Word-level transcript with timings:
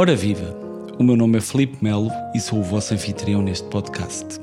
Ora 0.00 0.14
viva! 0.14 0.56
O 0.96 1.02
meu 1.02 1.16
nome 1.16 1.38
é 1.38 1.40
Felipe 1.40 1.76
Melo 1.82 2.08
e 2.32 2.38
sou 2.38 2.60
o 2.60 2.62
vosso 2.62 2.94
anfitrião 2.94 3.42
neste 3.42 3.66
podcast. 3.66 4.38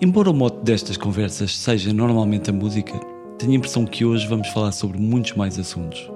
Embora 0.00 0.30
o 0.30 0.34
mote 0.34 0.64
destas 0.64 0.96
conversas 0.96 1.58
seja 1.58 1.92
normalmente 1.92 2.48
a 2.48 2.54
música, 2.54 2.98
tenho 3.38 3.52
a 3.52 3.56
impressão 3.56 3.84
que 3.84 4.02
hoje 4.02 4.26
vamos 4.26 4.48
falar 4.48 4.72
sobre 4.72 4.96
muitos 4.96 5.34
mais 5.34 5.58
assuntos. 5.58 6.10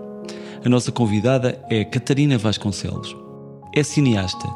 A 0.65 0.71
nossa 0.71 0.91
convidada 0.91 1.63
é 1.69 1.85
Catarina 1.85 2.39
Vasconcelos. 2.39 3.15
É 3.75 3.83
cineasta. 3.83 4.49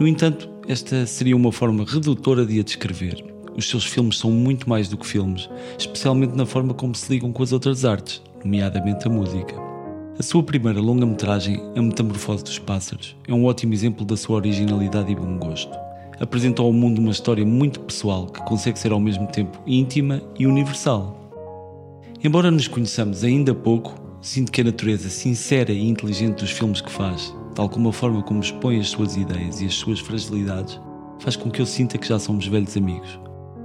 No 0.00 0.08
entanto, 0.08 0.50
esta 0.66 1.06
seria 1.06 1.36
uma 1.36 1.52
forma 1.52 1.84
redutora 1.84 2.44
de 2.44 2.58
a 2.58 2.64
descrever. 2.64 3.24
Os 3.56 3.68
seus 3.70 3.86
filmes 3.86 4.18
são 4.18 4.32
muito 4.32 4.68
mais 4.68 4.88
do 4.88 4.98
que 4.98 5.06
filmes, 5.06 5.48
especialmente 5.78 6.34
na 6.34 6.46
forma 6.46 6.74
como 6.74 6.96
se 6.96 7.12
ligam 7.12 7.32
com 7.32 7.44
as 7.44 7.52
outras 7.52 7.84
artes, 7.84 8.20
nomeadamente 8.44 9.06
a 9.06 9.10
música. 9.10 9.75
A 10.18 10.22
sua 10.22 10.42
primeira 10.42 10.80
longa-metragem, 10.80 11.60
A 11.76 11.82
Metamorfose 11.82 12.42
dos 12.42 12.58
Pássaros, 12.58 13.14
é 13.28 13.34
um 13.34 13.44
ótimo 13.44 13.74
exemplo 13.74 14.02
da 14.02 14.16
sua 14.16 14.36
originalidade 14.36 15.12
e 15.12 15.14
bom 15.14 15.36
gosto. 15.36 15.76
Apresenta 16.18 16.62
ao 16.62 16.72
mundo 16.72 17.00
uma 17.00 17.10
história 17.10 17.44
muito 17.44 17.80
pessoal 17.80 18.26
que 18.26 18.42
consegue 18.44 18.78
ser 18.78 18.92
ao 18.92 18.98
mesmo 18.98 19.26
tempo 19.26 19.60
íntima 19.66 20.22
e 20.38 20.46
universal. 20.46 21.30
Embora 22.24 22.50
nos 22.50 22.66
conheçamos 22.66 23.24
ainda 23.24 23.54
pouco, 23.54 23.94
sinto 24.22 24.50
que 24.50 24.62
a 24.62 24.64
natureza 24.64 25.10
sincera 25.10 25.70
e 25.70 25.86
inteligente 25.86 26.40
dos 26.40 26.50
filmes 26.50 26.80
que 26.80 26.90
faz, 26.90 27.36
tal 27.54 27.68
como 27.68 27.90
a 27.90 27.92
forma 27.92 28.22
como 28.22 28.40
expõe 28.40 28.80
as 28.80 28.88
suas 28.88 29.18
ideias 29.18 29.60
e 29.60 29.66
as 29.66 29.74
suas 29.74 30.00
fragilidades, 30.00 30.80
faz 31.18 31.36
com 31.36 31.50
que 31.50 31.60
eu 31.60 31.66
sinta 31.66 31.98
que 31.98 32.08
já 32.08 32.18
somos 32.18 32.46
velhos 32.46 32.74
amigos. 32.74 33.20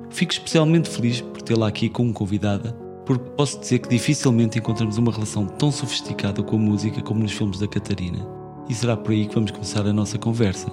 Fico 0.10 0.34
especialmente 0.34 0.90
feliz 0.90 1.22
por 1.22 1.42
tê-la 1.42 1.70
aqui 1.70 1.88
como 1.88 2.12
convidada 2.12 2.76
porque 3.06 3.30
posso 3.36 3.60
dizer 3.60 3.80
que 3.80 3.90
dificilmente 3.90 4.60
encontramos 4.60 4.98
uma 4.98 5.12
relação 5.12 5.46
tão 5.46 5.72
sofisticada 5.72 6.42
com 6.44 6.56
a 6.56 6.60
música 6.60 7.02
como 7.02 7.22
nos 7.22 7.32
filmes 7.32 7.60
da 7.60 7.68
Catarina. 7.68 8.28
E 8.70 8.74
será 8.74 8.96
por 8.96 9.12
aí 9.12 9.28
que 9.28 9.36
vamos 9.36 9.52
começar 9.52 9.86
a 9.86 9.94
nossa 9.94 10.18
conversa. 10.18 10.72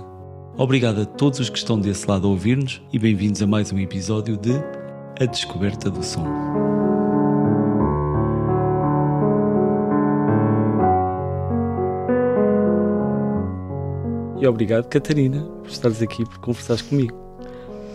Obrigado 0.57 1.03
a 1.03 1.05
todos 1.07 1.41
os 1.41 1.49
que 1.49 1.59
estão 1.59 1.79
desse 1.79 2.09
lado 2.09 2.27
a 2.27 2.31
ouvir-nos 2.31 2.83
e 2.93 2.99
bem-vindos 2.99 3.43
a 3.43 3.47
mais 3.47 3.73
um 3.73 3.79
episódio 3.79 4.37
de 4.37 4.53
A 5.21 5.25
Descoberta 5.25 5.91
do 5.91 6.05
Som. 6.05 6.27
E 14.41 14.47
obrigado, 14.47 14.89
Catarina, 14.89 15.43
por 15.43 15.69
estares 15.69 16.01
aqui 16.01 16.25
por 16.25 16.39
conversares 16.39 16.83
comigo. 16.83 17.17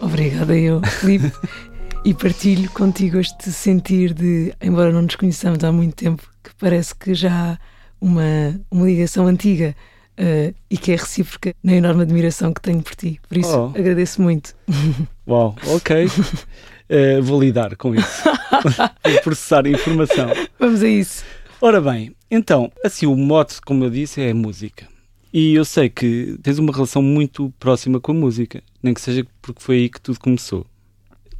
Obrigada 0.01 0.57
eu, 0.57 0.81
Filipe. 0.81 1.31
e 2.05 2.13
partilho 2.13 2.69
contigo 2.71 3.17
este 3.17 3.49
sentir 3.49 4.13
de, 4.13 4.53
embora 4.61 4.91
não 4.91 5.03
nos 5.03 5.15
conheçamos 5.15 5.63
há 5.63 5.71
muito 5.71 5.95
tempo, 5.95 6.21
que 6.43 6.53
parece 6.55 6.93
que 6.93 7.13
já 7.13 7.53
há 7.53 7.57
uma, 8.01 8.59
uma 8.69 8.85
ligação 8.85 9.25
antiga 9.25 9.73
uh, 10.19 10.53
e 10.69 10.77
que 10.77 10.91
é 10.91 10.95
recíproca 10.95 11.53
na 11.63 11.73
enorme 11.73 12.01
admiração 12.01 12.53
que 12.53 12.61
tenho 12.61 12.81
por 12.81 12.93
ti. 12.95 13.21
Por 13.27 13.37
isso, 13.37 13.57
oh. 13.57 13.67
agradeço 13.67 14.21
muito. 14.21 14.53
Uau, 15.25 15.55
ok. 15.65 16.05
Uh, 16.05 17.23
vou 17.23 17.41
lidar 17.41 17.75
com 17.77 17.95
isso. 17.95 18.23
vou 19.05 19.21
processar 19.21 19.65
a 19.65 19.69
informação. 19.69 20.29
Vamos 20.59 20.83
a 20.83 20.87
isso. 20.87 21.23
Ora 21.61 21.79
bem, 21.79 22.13
então, 22.29 22.69
assim, 22.83 23.05
o 23.05 23.15
mote, 23.15 23.61
como 23.61 23.85
eu 23.85 23.89
disse, 23.89 24.21
é 24.21 24.31
a 24.31 24.35
música. 24.35 24.85
E 25.31 25.55
eu 25.55 25.63
sei 25.63 25.89
que 25.89 26.37
tens 26.43 26.59
uma 26.59 26.73
relação 26.73 27.01
muito 27.01 27.51
próxima 27.57 27.99
com 28.01 28.11
a 28.11 28.15
música, 28.15 28.61
nem 28.83 28.93
que 28.93 28.99
seja 28.99 29.25
porque 29.41 29.63
foi 29.63 29.77
aí 29.77 29.89
que 29.89 30.01
tudo 30.01 30.19
começou 30.19 30.67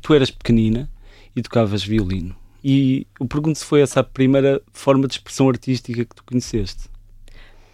tu 0.04 0.14
eras 0.14 0.30
pequenina 0.30 0.88
e 1.36 1.42
tocavas 1.42 1.84
violino. 1.84 2.36
E 2.64 3.08
eu 3.20 3.26
pergunto 3.26 3.58
se 3.58 3.66
foi 3.66 3.82
essa 3.82 4.02
a 4.02 4.04
primeira 4.04 4.62
forma 4.72 5.08
de 5.08 5.16
expressão 5.16 5.50
artística 5.50 6.06
que 6.06 6.16
tu 6.16 6.24
conheceste. 6.24 6.84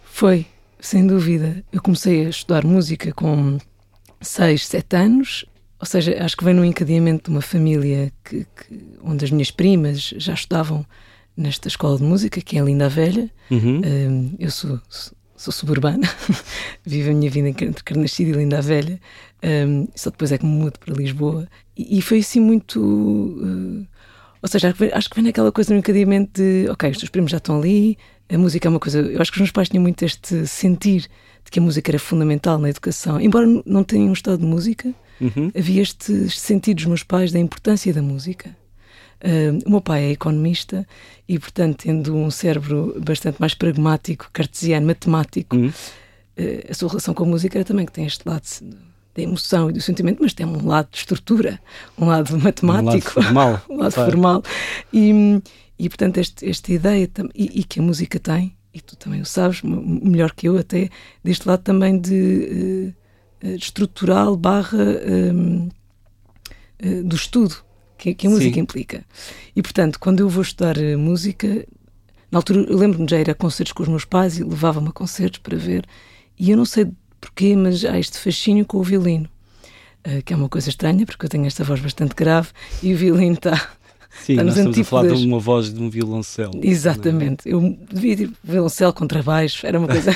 Foi, 0.02 0.46
sem 0.80 1.06
dúvida. 1.06 1.62
Eu 1.72 1.82
comecei 1.82 2.26
a 2.26 2.30
estudar 2.30 2.64
música 2.64 3.12
com 3.12 3.58
6, 4.20 4.66
7 4.66 4.96
anos, 4.96 5.44
ou 5.78 5.86
seja, 5.86 6.16
acho 6.22 6.36
que 6.36 6.44
vem 6.44 6.54
no 6.54 6.64
encadeamento 6.64 7.30
de 7.30 7.36
uma 7.36 7.42
família 7.42 8.12
que, 8.24 8.44
que, 8.44 8.82
onde 9.02 9.24
as 9.24 9.30
minhas 9.30 9.50
primas 9.50 10.12
já 10.16 10.34
estudavam 10.34 10.84
nesta 11.36 11.68
escola 11.68 11.96
de 11.96 12.02
música, 12.04 12.40
que 12.40 12.58
é 12.58 12.60
a 12.60 12.64
Linda 12.64 12.88
Velha. 12.88 13.30
Uhum. 13.50 13.80
Um, 13.84 14.34
eu 14.38 14.50
sou, 14.50 14.80
sou 15.36 15.52
suburbana, 15.52 16.06
vivo 16.84 17.10
a 17.10 17.14
minha 17.14 17.30
vida 17.30 17.48
entre 17.48 17.82
Carnascido 17.82 18.30
e 18.30 18.34
Linda 18.34 18.60
Velha, 18.60 19.00
um, 19.42 19.88
só 19.94 20.10
depois 20.10 20.32
é 20.32 20.38
que 20.38 20.44
me 20.44 20.52
mudo 20.52 20.78
para 20.78 20.94
Lisboa. 20.94 21.48
E, 21.80 21.98
e 21.98 22.02
foi 22.02 22.18
assim 22.18 22.40
muito. 22.40 22.78
Uh, 22.78 23.86
ou 24.42 24.48
seja, 24.48 24.74
acho 24.92 25.08
que 25.08 25.16
vem 25.16 25.24
naquela 25.24 25.52
coisa 25.52 25.72
no 25.72 25.78
encadeamento 25.78 26.40
de, 26.40 26.68
ok, 26.70 26.90
os 26.90 26.98
teus 26.98 27.10
primos 27.10 27.30
já 27.30 27.36
estão 27.38 27.58
ali, 27.58 27.98
a 28.28 28.38
música 28.38 28.68
é 28.68 28.70
uma 28.70 28.80
coisa. 28.80 29.00
Eu 29.00 29.20
acho 29.20 29.30
que 29.30 29.36
os 29.36 29.40
meus 29.40 29.50
pais 29.50 29.68
tinham 29.68 29.82
muito 29.82 30.02
este 30.02 30.46
sentir 30.46 31.02
de 31.44 31.50
que 31.50 31.58
a 31.58 31.62
música 31.62 31.90
era 31.90 31.98
fundamental 31.98 32.58
na 32.58 32.70
educação. 32.70 33.20
Embora 33.20 33.46
não 33.64 33.84
tenham 33.84 34.12
estado 34.12 34.38
de 34.40 34.46
música, 34.46 34.94
uhum. 35.20 35.50
havia 35.56 35.82
este 35.82 36.30
sentido 36.30 36.76
dos 36.76 36.86
meus 36.86 37.02
pais 37.02 37.32
da 37.32 37.38
importância 37.38 37.92
da 37.92 38.02
música. 38.02 38.56
Uh, 39.22 39.58
o 39.66 39.70
meu 39.70 39.80
pai 39.82 40.04
é 40.04 40.10
economista 40.12 40.86
e, 41.28 41.38
portanto, 41.38 41.82
tendo 41.84 42.16
um 42.16 42.30
cérebro 42.30 42.98
bastante 43.04 43.38
mais 43.38 43.52
pragmático, 43.52 44.30
cartesiano, 44.32 44.86
matemático, 44.86 45.54
uhum. 45.54 45.68
uh, 45.68 46.70
a 46.70 46.74
sua 46.74 46.88
relação 46.88 47.12
com 47.12 47.24
a 47.24 47.26
música 47.26 47.58
era 47.58 47.64
também 47.64 47.84
que 47.84 47.92
tem 47.92 48.06
este 48.06 48.26
lado 48.26 48.46
da 49.20 49.28
emoção 49.28 49.70
e 49.70 49.72
do 49.72 49.80
sentimento, 49.80 50.18
mas 50.20 50.32
tem 50.32 50.46
um 50.46 50.66
lado 50.66 50.88
de 50.90 50.98
estrutura, 50.98 51.60
um 51.98 52.06
lado 52.06 52.36
matemático, 52.38 53.20
um 53.20 53.22
lado 53.22 53.24
formal. 53.24 53.62
um 53.68 53.76
lado 53.76 53.94
claro. 53.94 54.10
formal. 54.10 54.42
E, 54.92 55.42
e 55.78 55.88
portanto, 55.88 56.18
este, 56.18 56.48
esta 56.48 56.72
ideia, 56.72 57.10
e, 57.34 57.60
e, 57.60 57.64
que 57.64 57.80
a 57.80 57.82
música 57.82 58.18
tem, 58.18 58.56
e 58.72 58.80
tu 58.80 58.96
também 58.96 59.20
o 59.20 59.26
sabes, 59.26 59.62
melhor 59.62 60.32
que 60.32 60.48
eu 60.48 60.56
até, 60.56 60.88
deste 61.22 61.46
lado 61.48 61.62
também 61.62 61.98
de, 61.98 62.94
uh, 63.42 63.48
estrutural 63.56 64.36
barra 64.36 64.78
um, 64.78 65.68
uh, 66.82 67.04
do 67.04 67.16
estudo 67.16 67.56
que, 67.98 68.14
que 68.14 68.26
a 68.26 68.30
música 68.30 68.54
Sim. 68.54 68.60
implica. 68.60 69.04
E, 69.54 69.62
portanto, 69.62 69.98
quando 69.98 70.20
eu 70.20 70.28
vou 70.28 70.42
estudar 70.42 70.78
eh, 70.78 70.96
música, 70.96 71.66
na 72.30 72.38
altura 72.38 72.60
eu 72.60 72.78
lembro-me 72.78 73.04
de 73.04 73.10
já 73.10 73.20
ir 73.20 73.28
a 73.28 73.34
concertos 73.34 73.72
com 73.72 73.82
os 73.82 73.88
meus 73.90 74.06
pais 74.06 74.38
e 74.38 74.44
levava-me 74.44 74.88
a 74.88 74.92
concertos 74.92 75.38
para 75.40 75.58
ver, 75.58 75.86
e 76.38 76.50
eu 76.50 76.56
não 76.56 76.64
sei 76.64 76.90
porquê, 77.20 77.56
mas 77.56 77.84
há 77.84 77.98
este 77.98 78.18
fascínio 78.18 78.64
com 78.64 78.78
o 78.78 78.82
violino, 78.82 79.28
uh, 80.06 80.22
que 80.24 80.32
é 80.32 80.36
uma 80.36 80.48
coisa 80.48 80.68
estranha, 80.68 81.04
porque 81.04 81.26
eu 81.26 81.30
tenho 81.30 81.46
esta 81.46 81.64
voz 81.64 81.80
bastante 81.80 82.14
grave 82.14 82.48
e 82.82 82.94
o 82.94 82.96
violino 82.96 83.34
está. 83.34 83.56
Sim, 84.10 84.32
está 84.32 84.44
nós 84.44 84.56
estamos 84.56 84.78
a 84.78 84.84
falar 84.84 85.14
de 85.14 85.26
uma 85.26 85.38
voz 85.38 85.72
de 85.72 85.80
um 85.80 85.88
violoncelo. 85.88 86.60
É? 86.62 86.66
Exatamente. 86.66 87.48
É? 87.48 87.52
Eu 87.52 87.78
devia 87.92 88.16
ter 88.16 88.30
violoncelo 88.42 88.92
contra 88.92 89.22
baixo, 89.22 89.66
era 89.66 89.78
uma 89.78 89.88
coisa 89.88 90.10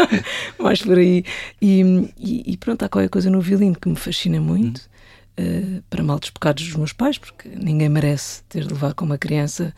mais 0.58 0.82
por 0.82 0.98
aí. 0.98 1.24
E, 1.60 1.80
e, 2.18 2.52
e, 2.52 2.56
pronto, 2.56 2.82
há 2.84 2.88
qualquer 2.88 3.08
coisa 3.08 3.30
no 3.30 3.40
violino 3.40 3.76
que 3.80 3.88
me 3.88 3.96
fascina 3.96 4.40
muito. 4.40 4.82
Hum 4.82 4.98
uh, 5.38 5.82
para 5.88 6.02
mal 6.02 6.18
dos 6.18 6.30
pecados 6.30 6.64
dos 6.64 6.74
meus 6.74 6.92
pais, 6.92 7.16
porque 7.16 7.48
ninguém 7.48 7.88
merece 7.88 8.42
ter 8.48 8.64
de 8.64 8.72
levar 8.72 8.94
com 8.94 9.04
uma 9.04 9.18
criança 9.18 9.72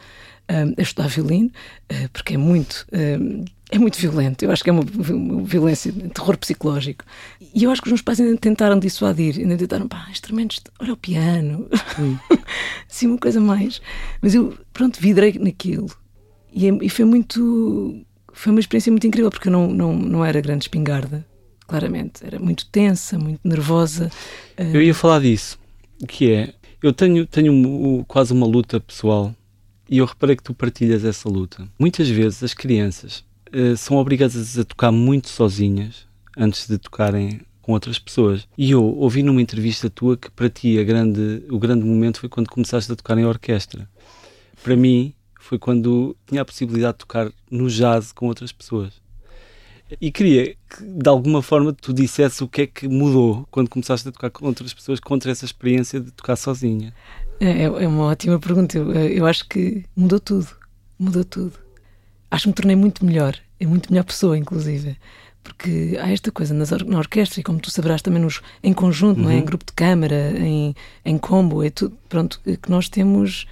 uh, 0.51 0.75
a 0.77 0.83
estudar 0.83 1.09
violino, 1.09 1.51
uh, 1.93 2.09
porque 2.13 2.35
é 2.35 2.39
muito, 2.39 2.87
é 3.71 3.79
muito 3.79 3.99
violento. 3.99 4.43
Eu 4.45 4.51
acho 4.51 4.63
que 4.63 4.71
é 4.71 4.73
uma, 4.73 4.83
uma, 4.83 5.43
violência, 5.43 5.93
um 5.93 6.09
terror 6.09 6.37
psicológico. 6.37 7.05
E 7.55 7.65
eu 7.65 7.71
acho 7.71 7.81
que 7.81 7.89
os 7.89 7.93
meus 7.93 8.03
pais 8.03 8.21
ainda 8.21 8.37
tentaram 8.37 8.79
dissuadir, 8.79 9.39
ainda 9.39 9.57
tentaram, 9.57 9.87
pá, 9.87 10.07
instrumentos, 10.11 10.61
olha 10.79 10.93
o 10.93 10.97
piano, 10.97 11.69
assim, 12.89 13.07
uma 13.09 13.19
coisa 13.19 13.41
mais. 13.41 13.81
Mas 14.21 14.35
eu, 14.35 14.57
pronto, 14.73 15.01
vidrei 15.01 15.39
naquilo. 15.39 15.89
E, 16.53 16.67
e 16.67 16.89
foi 16.89 17.05
muito. 17.05 18.05
Foi 18.33 18.51
uma 18.51 18.61
experiência 18.61 18.91
muito 18.91 19.07
incrível, 19.07 19.31
porque 19.31 19.49
eu 19.49 19.53
não, 19.53 19.69
não, 19.69 19.93
não 19.95 20.25
era 20.25 20.41
grande 20.41 20.65
espingarda 20.65 21.25
claramente. 21.67 22.25
Era 22.25 22.39
muito 22.39 22.67
tensa, 22.67 23.19
muito 23.19 23.41
nervosa. 23.45 24.11
Eu 24.57 24.83
ia 24.83 24.95
falar 24.95 25.21
disso, 25.21 25.59
que 26.09 26.33
é, 26.33 26.55
eu 26.83 26.93
tenho, 26.93 27.27
tenho 27.27 28.05
quase 28.09 28.33
uma 28.33 28.47
luta 28.47 28.81
pessoal 28.81 29.35
e 29.89 29.99
eu 29.99 30.05
reparei 30.05 30.37
que 30.37 30.43
tu 30.43 30.55
partilhas 30.55 31.05
essa 31.05 31.29
luta. 31.29 31.69
Muitas 31.79 32.09
vezes 32.09 32.43
as 32.43 32.55
crianças 32.55 33.25
uh, 33.55 33.77
são 33.77 33.97
obrigadas 33.97 34.59
a 34.59 34.65
tocar 34.65 34.93
muito 34.93 35.29
sozinhas 35.29 36.07
antes 36.37 36.69
de 36.69 36.79
tocarem 36.79 37.41
com 37.61 37.73
outras 37.73 37.99
pessoas. 37.99 38.49
E 38.57 38.71
eu 38.71 38.83
ouvi 38.83 39.23
numa 39.23 39.41
entrevista 39.41 39.89
tua 39.89 40.17
que 40.17 40.31
para 40.31 40.49
ti 40.49 40.83
grande, 40.85 41.45
o 41.51 41.59
grande 41.59 41.85
momento 41.85 42.21
foi 42.21 42.29
quando 42.29 42.49
começaste 42.49 42.91
a 42.91 42.97
tocar 42.97 43.17
em 43.19 43.25
orquestra. 43.25 43.89
Para 44.63 44.77
mim 44.77 45.15
foi 45.39 45.59
quando 45.59 46.17
tinha 46.27 46.43
a 46.43 46.45
possibilidade 46.45 46.95
de 46.95 46.99
tocar 46.99 47.31
no 47.51 47.69
jazz 47.69 48.13
com 48.13 48.27
outras 48.27 48.53
pessoas. 48.53 49.01
E 50.01 50.13
queria 50.13 50.55
que, 50.69 50.85
de 50.85 51.09
alguma 51.09 51.43
forma, 51.43 51.73
tu 51.73 51.93
dissesse 51.93 52.45
o 52.45 52.49
que 52.49 52.63
é 52.63 52.67
que 52.67 52.87
mudou 52.87 53.47
quando 53.51 53.69
começaste 53.69 54.09
a 54.09 54.13
tocar 54.13 54.31
com 54.31 54.47
outras 54.47 54.73
pessoas 54.73 55.01
contra 55.01 55.33
essa 55.33 55.45
experiência 55.45 56.01
de 56.01 56.13
tocar 56.13 56.37
sozinha. 56.37 56.95
É, 57.41 57.65
é 57.65 57.89
uma 57.89 58.05
ótima 58.05 58.39
pergunta. 58.39 58.79
Eu, 58.79 58.93
eu 58.93 59.27
acho 59.27 59.49
que 59.49 59.85
mudou 59.97 60.21
tudo. 60.21 60.49
Mudou 60.99 61.25
tudo. 61.25 61.55
Acho 62.31 62.45
que 62.45 62.49
me 62.49 62.55
tornei 62.55 62.77
muito 62.77 63.05
melhor. 63.05 63.37
É 63.59 63.67
muito 63.67 63.91
melhor 63.91 64.05
pessoa, 64.05 64.39
inclusive. 64.39 64.97
Porque 65.43 65.99
há 66.01 66.11
esta 66.11 66.31
coisa 66.31 66.53
nas 66.53 66.71
or 66.71 66.85
na 66.85 66.99
orquestra, 66.99 67.41
e 67.41 67.43
como 67.43 67.59
tu 67.59 67.71
saberás 67.71 68.03
também 68.03 68.23
nos, 68.23 68.41
em 68.63 68.73
conjunto, 68.73 69.19
uhum. 69.19 69.25
não 69.25 69.31
é? 69.31 69.35
em 69.35 69.39
uhum. 69.39 69.45
grupo 69.45 69.65
de 69.65 69.73
câmara, 69.73 70.33
em, 70.39 70.75
em 71.05 71.19
combo, 71.19 71.65
é 71.65 71.71
tudo, 71.71 71.97
pronto, 72.09 72.41
que 72.43 72.71
nós 72.71 72.89
temos 72.89 73.47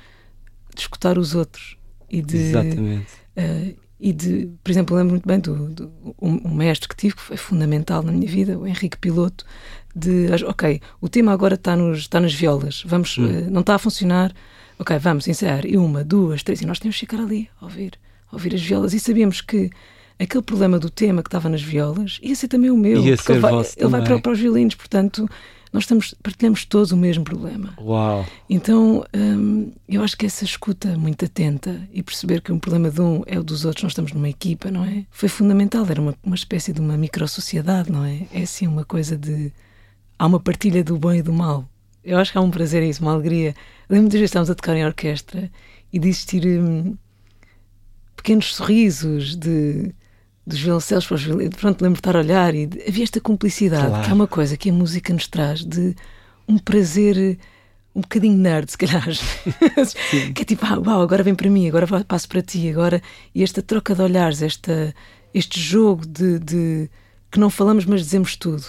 de 0.75 0.83
escutar 0.83 1.19
os 1.19 1.35
outros 1.35 1.77
e 2.11 2.23
de. 2.23 2.37
Exatamente. 2.37 3.07
Uh, 3.37 3.89
e 4.01 4.13
de, 4.13 4.49
por 4.63 4.71
exemplo, 4.71 4.97
lembro 4.97 5.11
muito 5.13 5.27
bem 5.27 5.41
do, 5.41 5.71
do 5.71 5.93
um, 6.23 6.55
mestre 6.55 6.89
que 6.89 6.95
tive, 6.95 7.17
que 7.17 7.23
foi 7.23 7.37
fundamental 7.37 8.03
na 8.03 8.13
minha 8.13 8.31
vida, 8.31 8.57
o 8.57 8.65
Henrique 8.65 8.97
Piloto, 8.97 9.45
de, 9.95 10.29
ok, 10.45 10.81
o 11.01 11.09
tema 11.09 11.33
agora 11.33 11.57
está, 11.57 11.75
nos, 11.77 11.99
está 11.99 12.21
nas 12.21 12.33
violas, 12.33 12.85
vamos, 12.87 13.19
hum. 13.19 13.27
uh, 13.27 13.51
não 13.51 13.61
está 13.61 13.75
a 13.75 13.79
funcionar, 13.79 14.33
ok, 14.79 14.97
vamos 14.99 15.27
ensaiar, 15.27 15.67
e 15.67 15.77
uma, 15.77 16.05
duas, 16.05 16.45
três, 16.45 16.61
e 16.61 16.67
nós 16.67 16.79
tínhamos 16.79 16.95
que 16.95 17.07
ficar 17.07 17.21
ali 17.21 17.49
a 17.61 17.65
ouvir, 17.65 17.99
ouvir 18.33 18.55
as 18.55 18.63
violas, 18.63 18.95
e 18.95 19.01
sabíamos 19.01 19.41
que 19.41 19.71
aquele 20.19 20.43
problema 20.43 20.79
do 20.79 20.91
tema 20.91 21.23
que 21.23 21.29
estava 21.29 21.49
nas 21.49 21.63
violas 21.63 22.19
ia 22.23 22.35
ser 22.35 22.49
também 22.49 22.71
o 22.71 22.77
meu, 22.77 23.03
ia 23.05 23.17
porque 23.17 23.33
ele 23.33 23.41
vai, 23.41 23.53
ele 23.55 23.89
vai 23.89 24.05
para, 24.05 24.19
para 24.21 24.33
os 24.33 24.39
violinos, 24.39 24.75
portanto 24.75 25.29
nós 25.73 25.85
estamos, 25.85 26.15
partilhamos 26.23 26.65
todos 26.65 26.93
o 26.93 26.97
mesmo 26.97 27.25
problema. 27.25 27.75
Uau! 27.79 28.25
Então, 28.49 29.05
hum, 29.15 29.71
eu 29.89 30.03
acho 30.03 30.17
que 30.17 30.25
essa 30.25 30.45
escuta 30.45 30.97
muito 30.97 31.25
atenta 31.25 31.87
e 31.93 32.03
perceber 32.03 32.41
que 32.41 32.51
um 32.51 32.59
problema 32.59 32.91
de 32.91 33.01
um 33.01 33.23
é 33.27 33.39
o 33.39 33.43
dos 33.43 33.65
outros, 33.65 33.83
nós 33.83 33.93
estamos 33.93 34.13
numa 34.13 34.29
equipa, 34.29 34.71
não 34.71 34.85
é? 34.85 35.05
Foi 35.11 35.29
fundamental, 35.29 35.87
era 35.89 36.01
uma, 36.01 36.15
uma 36.23 36.35
espécie 36.35 36.73
de 36.73 36.81
uma 36.81 36.97
micro-sociedade, 36.97 37.93
não 37.93 38.05
é? 38.05 38.27
É 38.33 38.43
assim 38.43 38.67
uma 38.67 38.85
coisa 38.85 39.17
de. 39.17 39.53
Há 40.19 40.27
uma 40.27 40.41
partilha 40.41 40.83
do 40.83 40.97
bom 40.97 41.13
e 41.13 41.23
do 41.23 41.33
mal. 41.33 41.69
Eu 42.03 42.19
acho 42.19 42.33
que 42.33 42.39
há 42.39 42.41
um 42.41 42.51
prazer 42.51 42.83
isso, 42.83 43.03
uma 43.03 43.13
alegria. 43.13 43.55
Lembro 43.89 44.05
muitas 44.05 44.21
vezes 44.21 44.31
estávamos 44.31 44.51
a 44.51 44.55
tocar 44.55 44.75
em 44.75 44.87
orquestra 44.87 45.51
e 45.93 45.99
de 45.99 46.09
existir 46.09 46.47
hum, 46.47 46.97
pequenos 48.19 48.55
sorrisos 48.55 49.35
de 49.35 49.94
dos 50.47 50.61
violoncelos 50.61 51.06
para 51.06 51.15
os 51.15 51.23
violinos, 51.23 51.55
pronto, 51.56 51.82
lembro 51.82 51.97
de 51.97 52.00
estar 52.00 52.17
a 52.17 52.20
olhar 52.20 52.55
e 52.55 52.67
de, 52.67 52.82
havia 52.88 53.05
esta 53.05 53.20
cumplicidade, 53.20 53.87
claro. 53.87 54.05
que 54.05 54.11
é 54.11 54.15
uma 54.15 54.26
coisa 54.26 54.56
que 54.56 54.70
a 54.70 54.73
música 54.73 55.12
nos 55.12 55.26
traz 55.29 55.62
de 55.62 55.94
um 56.49 56.56
prazer 56.56 57.38
um 57.94 58.00
bocadinho 58.00 58.38
nerd, 58.38 58.70
se 58.70 58.79
calhar. 58.79 59.05
que 60.35 60.43
é 60.43 60.44
tipo, 60.44 60.65
ah, 60.65 60.79
uau, 60.79 61.03
agora 61.03 61.23
vem 61.23 61.35
para 61.35 61.50
mim, 61.50 61.69
agora 61.69 61.87
passo 62.05 62.29
para 62.29 62.41
ti, 62.41 62.69
agora. 62.70 63.03
E 63.35 63.43
esta 63.43 63.61
troca 63.61 63.94
de 63.94 64.00
olhares, 64.00 64.41
esta, 64.41 64.94
este 65.35 65.61
jogo 65.61 66.06
de, 66.06 66.38
de 66.38 66.91
que 67.31 67.38
não 67.38 67.50
falamos, 67.50 67.85
mas 67.85 68.00
dizemos 68.00 68.37
tudo. 68.37 68.64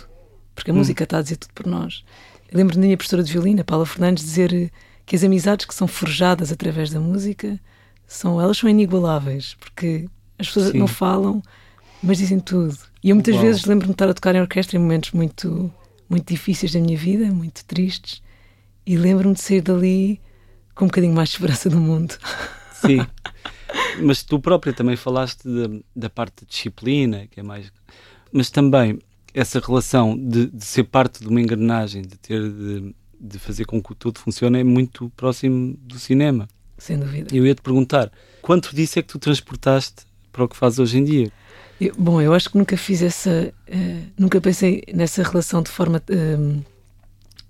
Porque 0.53 0.71
a 0.71 0.73
hum. 0.73 0.77
música 0.77 1.03
está 1.03 1.19
a 1.19 1.21
dizer 1.21 1.37
tudo 1.37 1.53
por 1.53 1.65
nós. 1.65 2.03
Eu 2.51 2.57
lembro 2.57 2.75
da 2.75 2.81
minha 2.81 2.97
professora 2.97 3.23
de 3.23 3.31
violino, 3.31 3.63
Paula 3.63 3.85
Fernandes, 3.85 4.23
dizer 4.23 4.71
que 5.05 5.15
as 5.15 5.23
amizades 5.23 5.65
que 5.65 5.75
são 5.75 5.87
forjadas 5.87 6.51
através 6.51 6.89
da 6.89 6.99
música 6.99 7.59
são, 8.09 8.41
elas 8.41 8.57
são 8.57 8.67
inigualáveis, 8.67 9.55
porque 9.59 10.09
as 10.37 10.47
pessoas 10.47 10.71
Sim. 10.71 10.79
não 10.79 10.87
falam, 10.87 11.43
mas 12.01 12.17
dizem 12.17 12.39
tudo. 12.39 12.75
E 13.03 13.11
eu 13.11 13.15
muitas 13.15 13.35
Uau. 13.35 13.43
vezes 13.43 13.65
lembro-me 13.65 13.91
de 13.91 13.95
estar 13.95 14.09
a 14.09 14.13
tocar 14.13 14.35
em 14.35 14.41
orquestra 14.41 14.77
em 14.77 14.81
momentos 14.81 15.11
muito, 15.11 15.71
muito 16.09 16.27
difíceis 16.27 16.73
da 16.73 16.79
minha 16.79 16.97
vida, 16.97 17.27
muito 17.27 17.63
tristes, 17.65 18.21
e 18.85 18.97
lembro-me 18.97 19.35
de 19.35 19.41
sair 19.41 19.61
dali 19.61 20.19
com 20.73 20.85
um 20.85 20.87
bocadinho 20.87 21.13
mais 21.13 21.29
de 21.29 21.35
esperança 21.35 21.69
do 21.69 21.77
mundo. 21.77 22.17
Sim. 22.73 23.05
Mas 24.01 24.23
tu 24.23 24.39
própria 24.39 24.73
também 24.73 24.95
falaste 24.95 25.43
de, 25.43 25.83
da 25.95 26.09
parte 26.09 26.43
da 26.43 26.47
disciplina, 26.49 27.27
que 27.27 27.39
é 27.39 27.43
mais. 27.43 27.71
Mas 28.31 28.49
também 28.49 28.97
essa 29.33 29.59
relação 29.59 30.17
de, 30.17 30.47
de 30.47 30.65
ser 30.65 30.85
parte 30.85 31.19
de 31.21 31.27
uma 31.27 31.39
engrenagem, 31.39 32.01
de 32.01 32.17
ter 32.17 32.41
de, 32.41 32.95
de, 33.19 33.37
fazer 33.37 33.65
com 33.65 33.81
que 33.81 33.93
tudo 33.93 34.17
funcione, 34.17 34.59
é 34.59 34.63
muito 34.63 35.11
próximo 35.15 35.77
do 35.81 35.99
cinema. 35.99 36.47
Sem 36.79 36.97
dúvida. 36.97 37.35
Eu 37.35 37.45
ia 37.45 37.53
te 37.53 37.61
perguntar, 37.61 38.11
quanto 38.41 38.75
disso 38.75 38.97
é 38.97 39.01
que 39.01 39.09
tu 39.09 39.19
transportaste 39.19 40.07
para 40.31 40.43
o 40.43 40.47
que 40.47 40.55
fazes 40.55 40.79
hoje 40.79 40.97
em 40.97 41.03
dia? 41.03 41.31
Eu, 41.79 41.93
bom, 41.97 42.21
eu 42.21 42.33
acho 42.33 42.49
que 42.49 42.57
nunca 42.57 42.75
fiz 42.75 43.01
essa. 43.01 43.53
Uh, 43.67 44.05
nunca 44.17 44.41
pensei 44.41 44.83
nessa 44.93 45.23
relação 45.23 45.61
de 45.61 45.69
forma 45.69 46.01
uh, 46.09 46.65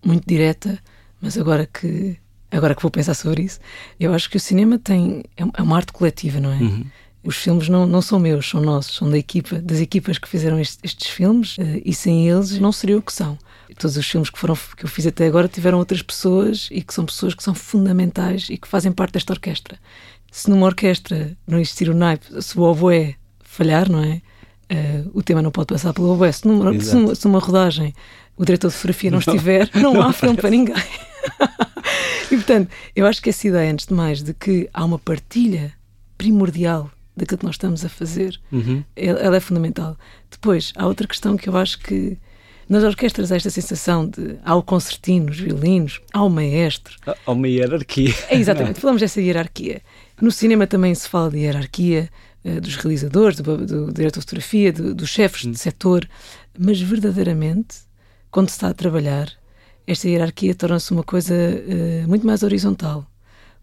muito 0.04 0.28
direta, 0.28 0.78
mas 1.22 1.38
agora 1.38 1.66
que, 1.66 2.18
agora 2.52 2.76
que 2.76 2.82
vou 2.82 2.92
pensar 2.92 3.14
sobre 3.14 3.44
isso, 3.44 3.60
eu 4.00 4.14
acho 4.14 4.30
que 4.30 4.38
o 4.38 4.40
cinema 4.40 4.78
tem. 4.78 5.24
é, 5.38 5.44
é 5.44 5.62
uma 5.62 5.76
arte 5.76 5.94
coletiva, 5.94 6.40
não 6.40 6.52
é? 6.52 6.58
Uhum. 6.58 6.86
Os 7.24 7.36
filmes 7.36 7.68
não, 7.68 7.86
não 7.86 8.02
são 8.02 8.20
meus, 8.20 8.50
são 8.50 8.62
nossos, 8.62 8.96
são 8.96 9.10
da 9.10 9.18
equipa, 9.18 9.60
das 9.60 9.80
equipas 9.80 10.18
que 10.18 10.28
fizeram 10.28 10.60
estes, 10.60 10.80
estes 10.84 11.08
filmes 11.10 11.58
uh, 11.58 11.82
e 11.84 11.94
sem 11.94 12.30
eles 12.30 12.60
não 12.60 12.72
seria 12.72 12.98
o 12.98 13.02
que 13.02 13.14
são. 13.14 13.38
Todos 13.80 13.96
os 13.96 14.06
filmes 14.06 14.30
que, 14.30 14.38
foram, 14.38 14.58
que 14.76 14.84
eu 14.84 14.90
fiz 14.90 15.08
até 15.08 15.26
agora 15.26 15.48
tiveram 15.48 15.78
outras 15.78 16.02
pessoas 16.02 16.68
e 16.70 16.82
que 16.82 16.94
são 16.94 17.06
pessoas 17.06 17.34
que 17.34 17.42
são 17.42 17.56
fundamentais 17.56 18.48
e 18.50 18.58
que 18.58 18.68
fazem 18.68 18.92
parte 18.92 19.14
desta 19.14 19.32
orquestra. 19.32 19.80
Se 20.30 20.50
numa 20.50 20.66
orquestra 20.66 21.36
não 21.48 21.58
existir 21.58 21.90
o 21.90 21.96
naipe, 21.96 22.26
se 22.42 22.60
o 22.60 22.64
oboé 22.64 23.16
falhar, 23.42 23.90
não 23.90 24.04
é? 24.04 24.22
Uh, 24.72 25.10
o 25.14 25.24
tema 25.24 25.42
não 25.42 25.50
pode 25.50 25.68
passar 25.68 25.94
pelo 25.94 26.12
oboé. 26.12 26.30
Se 26.30 26.46
numa, 26.46 26.78
se, 26.78 26.94
numa, 26.94 27.16
se 27.16 27.26
numa 27.26 27.40
rodagem 27.40 27.96
o 28.36 28.44
diretor 28.44 28.68
de 28.68 28.76
fotografia 28.76 29.12
não, 29.12 29.20
não 29.26 29.34
estiver, 29.34 29.70
não, 29.74 29.94
não 29.94 30.02
há 30.02 30.12
filme 30.12 30.36
para 30.36 30.50
ninguém. 30.50 30.76
e 32.30 32.36
portanto, 32.36 32.70
eu 32.94 33.06
acho 33.06 33.22
que 33.22 33.30
essa 33.30 33.48
ideia, 33.48 33.72
antes 33.72 33.88
de 33.88 33.94
mais, 33.94 34.22
de 34.22 34.34
que 34.34 34.70
há 34.74 34.84
uma 34.84 35.00
partilha 35.00 35.74
primordial 36.18 36.92
daquilo 37.16 37.38
que 37.38 37.46
nós 37.46 37.56
estamos 37.56 37.86
a 37.86 37.90
fazer, 37.90 38.40
uhum. 38.52 38.84
ela 38.94 39.38
é 39.38 39.40
fundamental. 39.40 39.98
Depois, 40.30 40.74
há 40.76 40.86
outra 40.86 41.08
questão 41.08 41.38
que 41.38 41.48
eu 41.48 41.56
acho 41.56 41.80
que 41.80 42.18
nas 42.70 42.84
orquestras 42.84 43.32
há 43.32 43.36
esta 43.36 43.50
sensação 43.50 44.08
de 44.08 44.38
há 44.46 44.56
o 44.56 44.62
concertino, 44.62 45.32
os 45.32 45.40
violinos, 45.40 46.00
há 46.14 46.24
o 46.24 46.30
maestro. 46.30 46.96
Há 47.26 47.32
uma 47.32 47.48
hierarquia. 47.48 48.14
É, 48.30 48.36
exatamente, 48.36 48.80
falamos 48.80 49.02
dessa 49.02 49.20
hierarquia. 49.20 49.82
No 50.22 50.32
cinema 50.32 50.68
também 50.68 50.94
se 50.94 51.10
fala 51.10 51.32
de 51.32 51.40
hierarquia, 51.40 52.10
uh, 52.46 52.62
dos 52.62 52.76
realizadores, 52.76 53.40
do, 53.40 53.58
do, 53.58 53.92
diretor 53.92 54.20
de 54.20 54.26
fotografia, 54.26 54.72
do, 54.72 54.94
dos 54.94 55.10
chefes 55.10 55.46
hum. 55.46 55.52
de 55.52 55.58
setor, 55.58 56.08
mas 56.58 56.80
verdadeiramente, 56.80 57.78
quando 58.30 58.50
se 58.50 58.56
está 58.56 58.68
a 58.68 58.74
trabalhar, 58.74 59.32
esta 59.88 60.08
hierarquia 60.08 60.54
torna-se 60.54 60.92
uma 60.92 61.04
coisa 61.04 61.34
uh, 61.34 62.08
muito 62.08 62.28
mais 62.28 62.44
horizontal. 62.44 63.08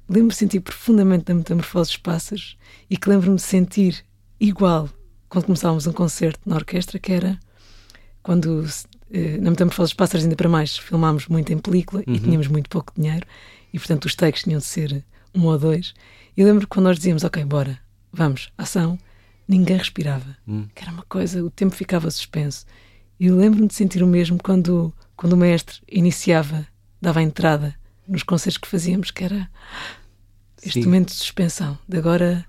Lembro-me 0.09 0.31
de 0.31 0.37
sentir 0.37 0.61
profundamente 0.61 1.27
da 1.27 1.35
metamorfose 1.35 1.91
dos 1.91 1.97
pássaros 1.99 2.57
e 2.91 2.97
que 2.97 3.09
lembro-me 3.09 3.37
de 3.37 3.43
sentir 3.43 4.05
igual 4.41 4.91
quando 5.29 5.45
começávamos 5.45 5.87
um 5.87 5.93
concerto 5.93 6.41
na 6.45 6.57
orquestra, 6.57 6.99
que 6.99 7.13
era 7.13 7.39
quando 8.23 8.67
na 9.11 9.51
metamorfose 9.51 9.91
dos 9.91 9.95
pássaros, 9.95 10.25
ainda 10.25 10.37
para 10.37 10.49
mais, 10.49 10.77
filmámos 10.77 11.29
muito 11.29 11.53
em 11.53 11.59
película 11.59 12.03
uhum. 12.07 12.15
e 12.15 12.21
tínhamos 12.21 12.49
muito 12.49 12.69
pouco 12.69 12.93
dinheiro 12.97 13.27
e, 13.73 13.79
portanto, 13.79 14.07
os 14.07 14.15
takes 14.15 14.43
tinham 14.43 14.59
de 14.59 14.65
ser 14.65 15.05
um 15.35 15.45
ou 15.45 15.59
dois. 15.59 15.95
E 16.37 16.45
lembro 16.45 16.63
que 16.63 16.69
quando 16.69 16.87
nós 16.87 16.97
dizíamos, 16.97 17.25
ok, 17.25 17.45
bora, 17.45 17.79
vamos, 18.13 18.53
ação, 18.57 18.99
ninguém 19.47 19.77
respirava. 19.77 20.37
Hum. 20.47 20.67
Que 20.75 20.83
era 20.83 20.93
uma 20.93 21.03
coisa, 21.03 21.45
o 21.45 21.51
tempo 21.51 21.75
ficava 21.75 22.11
suspenso. 22.11 22.65
E 23.19 23.27
eu 23.27 23.37
lembro-me 23.37 23.69
de 23.69 23.75
sentir 23.75 24.03
o 24.03 24.07
mesmo 24.07 24.39
quando, 24.43 24.93
quando 25.17 25.35
o 25.35 25.37
mestre 25.37 25.79
iniciava, 25.91 26.67
dava 27.01 27.21
a 27.21 27.23
entrada 27.23 27.75
nos 28.07 28.23
concertos 28.23 28.59
que 28.59 28.69
fazíamos, 28.69 29.11
que 29.11 29.25
era 29.25 29.49
este 30.63 30.81
Sim. 30.81 30.87
momento 30.87 31.09
de 31.09 31.15
suspensão. 31.15 31.79
De 31.89 31.97
agora 31.99 32.47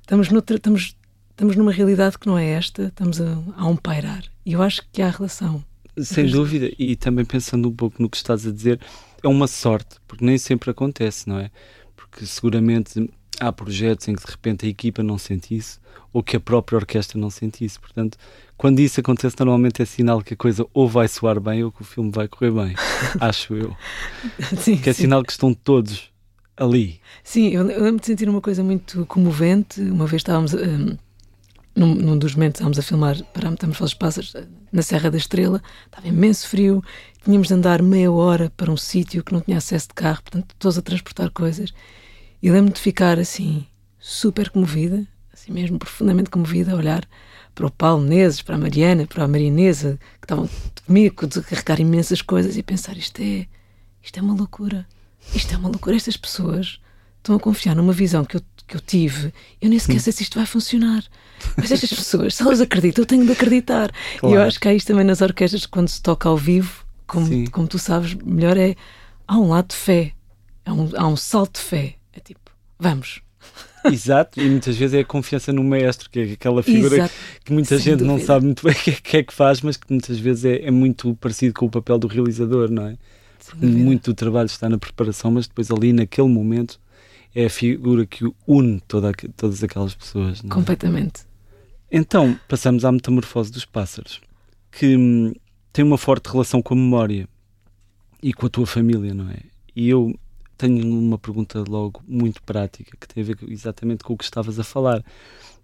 estamos, 0.00 0.30
noutra, 0.30 0.56
estamos, 0.56 0.96
estamos 1.30 1.56
numa 1.56 1.72
realidade 1.72 2.18
que 2.18 2.26
não 2.26 2.38
é 2.38 2.46
esta, 2.50 2.84
estamos 2.84 3.20
a, 3.20 3.38
a 3.56 3.66
um 3.66 3.76
pairar. 3.76 4.24
E 4.44 4.52
eu 4.52 4.62
acho 4.62 4.82
que 4.90 5.02
há 5.02 5.10
relação. 5.10 5.62
Sem 6.02 6.26
dúvida, 6.26 6.70
e 6.78 6.96
também 6.96 7.24
pensando 7.24 7.68
um 7.68 7.74
pouco 7.74 8.02
no 8.02 8.08
que 8.08 8.16
estás 8.16 8.46
a 8.46 8.50
dizer, 8.50 8.80
é 9.22 9.28
uma 9.28 9.46
sorte, 9.46 9.96
porque 10.06 10.24
nem 10.24 10.38
sempre 10.38 10.70
acontece, 10.70 11.28
não 11.28 11.38
é? 11.38 11.50
Porque 11.96 12.24
seguramente 12.26 13.10
há 13.40 13.52
projetos 13.52 14.08
em 14.08 14.14
que 14.14 14.24
de 14.24 14.30
repente 14.30 14.66
a 14.66 14.68
equipa 14.68 15.02
não 15.02 15.18
sente 15.18 15.56
isso 15.56 15.80
ou 16.12 16.22
que 16.22 16.36
a 16.36 16.40
própria 16.40 16.76
orquestra 16.76 17.18
não 17.18 17.30
sente 17.30 17.64
isso. 17.64 17.80
Portanto, 17.80 18.16
quando 18.56 18.80
isso 18.80 19.00
acontece, 19.00 19.36
normalmente 19.38 19.82
é 19.82 19.84
sinal 19.84 20.22
que 20.22 20.34
a 20.34 20.36
coisa 20.36 20.66
ou 20.72 20.88
vai 20.88 21.06
soar 21.06 21.40
bem 21.40 21.62
ou 21.62 21.70
que 21.70 21.82
o 21.82 21.84
filme 21.84 22.10
vai 22.10 22.28
correr 22.28 22.50
bem, 22.50 22.74
acho 23.20 23.54
eu. 23.54 23.76
Sim, 24.58 24.78
que 24.78 24.90
é 24.90 24.92
sim. 24.92 25.02
sinal 25.02 25.22
que 25.22 25.32
estão 25.32 25.52
todos 25.52 26.10
ali. 26.56 27.00
Sim, 27.22 27.48
eu, 27.48 27.68
eu 27.70 27.82
lembro 27.82 28.00
de 28.00 28.06
sentir 28.06 28.28
uma 28.28 28.40
coisa 28.40 28.62
muito 28.62 29.04
comovente. 29.06 29.80
Uma 29.80 30.06
vez 30.06 30.20
estávamos, 30.20 30.54
um, 30.54 30.96
num, 31.78 31.94
num, 31.94 32.18
dos 32.18 32.34
momentos, 32.34 32.58
estávamos 32.58 32.78
a 32.78 32.82
filmar 32.82 33.22
para 33.32 33.48
a 33.48 33.50
Metamorfose 33.50 33.94
Pássaros 33.94 34.34
na 34.72 34.82
Serra 34.82 35.10
da 35.10 35.16
Estrela, 35.16 35.62
estava 35.86 36.08
imenso 36.08 36.48
frio, 36.48 36.82
tínhamos 37.24 37.48
de 37.48 37.54
andar 37.54 37.80
meia 37.82 38.10
hora 38.10 38.52
para 38.56 38.70
um 38.70 38.76
sítio 38.76 39.22
que 39.22 39.32
não 39.32 39.40
tinha 39.40 39.58
acesso 39.58 39.88
de 39.88 39.94
carro, 39.94 40.22
portanto, 40.22 40.54
todos 40.58 40.76
a 40.76 40.82
transportar 40.82 41.30
coisas. 41.30 41.72
E 42.42 42.50
lembro-me 42.50 42.74
de 42.74 42.80
ficar 42.80 43.18
assim, 43.18 43.66
super 43.98 44.50
comovida, 44.50 45.06
assim 45.32 45.52
mesmo 45.52 45.78
profundamente 45.78 46.30
comovida, 46.30 46.72
a 46.72 46.76
olhar 46.76 47.08
para 47.54 47.66
o 47.66 47.70
Paulo 47.70 48.02
Menezes, 48.02 48.42
para 48.42 48.56
a 48.56 48.58
Mariana, 48.58 49.06
para 49.06 49.24
a 49.24 49.28
Marinesa, 49.28 49.98
que 50.20 50.24
estavam 50.24 50.48
comigo 50.86 51.26
de 51.26 51.40
carregar 51.42 51.80
imensas 51.80 52.22
coisas 52.22 52.56
e 52.56 52.62
pensar: 52.62 52.96
isto 52.96 53.20
é, 53.20 53.46
isto 54.02 54.18
é 54.18 54.22
uma 54.22 54.34
loucura, 54.34 54.86
isto 55.34 55.54
é 55.54 55.56
uma 55.56 55.68
loucura. 55.68 55.96
Estas 55.96 56.16
pessoas 56.16 56.80
estão 57.18 57.36
a 57.36 57.40
confiar 57.40 57.74
numa 57.74 57.92
visão 57.92 58.24
que 58.24 58.36
eu, 58.36 58.42
que 58.68 58.76
eu 58.76 58.80
tive, 58.80 59.32
eu 59.60 59.68
nem 59.68 59.78
sequer 59.78 60.00
sei 60.00 60.12
se 60.12 60.22
isto 60.22 60.38
vai 60.38 60.46
funcionar. 60.46 61.02
Mas 61.56 61.72
estas 61.72 61.92
pessoas, 61.92 62.34
se 62.34 62.42
elas 62.42 62.60
acreditam, 62.60 63.02
eu 63.02 63.06
tenho 63.06 63.24
de 63.24 63.32
acreditar. 63.32 63.90
Claro. 64.18 64.34
E 64.34 64.38
eu 64.38 64.42
acho 64.42 64.60
que 64.60 64.68
há 64.68 64.74
isto 64.74 64.88
também 64.88 65.04
nas 65.04 65.20
orquestras, 65.20 65.66
quando 65.66 65.88
se 65.88 66.02
toca 66.02 66.28
ao 66.28 66.36
vivo, 66.36 66.84
como, 67.06 67.50
como 67.50 67.66
tu 67.66 67.78
sabes 67.78 68.14
melhor, 68.14 68.56
é 68.56 68.76
há 69.26 69.38
um 69.38 69.48
lado 69.48 69.68
de 69.68 69.76
fé, 69.76 70.12
há 70.64 70.72
um, 70.72 70.90
há 70.96 71.08
um 71.08 71.16
salto 71.16 71.58
de 71.58 71.64
fé 71.64 71.98
é 72.18 72.20
tipo, 72.20 72.50
vamos. 72.78 73.22
Exato, 73.84 74.40
e 74.40 74.50
muitas 74.50 74.76
vezes 74.76 74.94
é 74.94 75.00
a 75.00 75.04
confiança 75.04 75.52
no 75.52 75.62
maestro, 75.62 76.10
que 76.10 76.18
é 76.18 76.22
aquela 76.32 76.62
figura 76.62 76.96
Exato. 76.96 77.14
que 77.44 77.52
muita 77.52 77.78
gente 77.78 77.98
dúvida. 77.98 78.06
não 78.06 78.20
sabe 78.20 78.44
muito 78.44 78.64
bem 78.64 78.74
o 78.76 78.76
que, 78.76 78.90
é, 78.90 78.94
que, 78.94 79.16
é 79.18 79.22
que 79.22 79.32
faz, 79.32 79.60
mas 79.60 79.76
que 79.76 79.86
muitas 79.88 80.18
vezes 80.18 80.44
é, 80.44 80.66
é, 80.66 80.70
muito 80.70 81.14
parecido 81.14 81.54
com 81.54 81.66
o 81.66 81.70
papel 81.70 81.98
do 81.98 82.08
realizador, 82.08 82.70
não 82.70 82.86
é? 82.86 82.96
Muito 83.56 84.10
do 84.10 84.14
trabalho 84.14 84.46
está 84.46 84.68
na 84.68 84.76
preparação, 84.76 85.30
mas 85.30 85.46
depois 85.46 85.70
ali 85.70 85.92
naquele 85.92 86.28
momento 86.28 86.78
é 87.34 87.46
a 87.46 87.50
figura 87.50 88.06
que 88.06 88.24
une 88.46 88.80
toda, 88.80 89.12
todas 89.36 89.62
aquelas 89.62 89.94
pessoas. 89.94 90.42
É? 90.44 90.48
Completamente. 90.48 91.22
Então, 91.90 92.38
passamos 92.48 92.84
à 92.84 92.92
metamorfose 92.92 93.50
dos 93.50 93.64
pássaros, 93.64 94.20
que 94.70 94.96
hum, 94.96 95.32
tem 95.72 95.84
uma 95.84 95.96
forte 95.96 96.28
relação 96.28 96.60
com 96.60 96.74
a 96.74 96.76
memória 96.76 97.28
e 98.22 98.32
com 98.32 98.46
a 98.46 98.50
tua 98.50 98.66
família, 98.66 99.14
não 99.14 99.30
é? 99.30 99.38
E 99.74 99.88
eu 99.88 100.14
tenho 100.56 100.84
uma 100.86 101.16
pergunta 101.16 101.62
logo 101.66 102.02
muito 102.06 102.42
prática 102.42 102.96
que 103.00 103.06
tem 103.06 103.22
a 103.22 103.26
ver 103.26 103.38
exatamente 103.48 104.02
com 104.02 104.12
o 104.12 104.16
que 104.16 104.24
estavas 104.24 104.58
a 104.58 104.64
falar, 104.64 105.04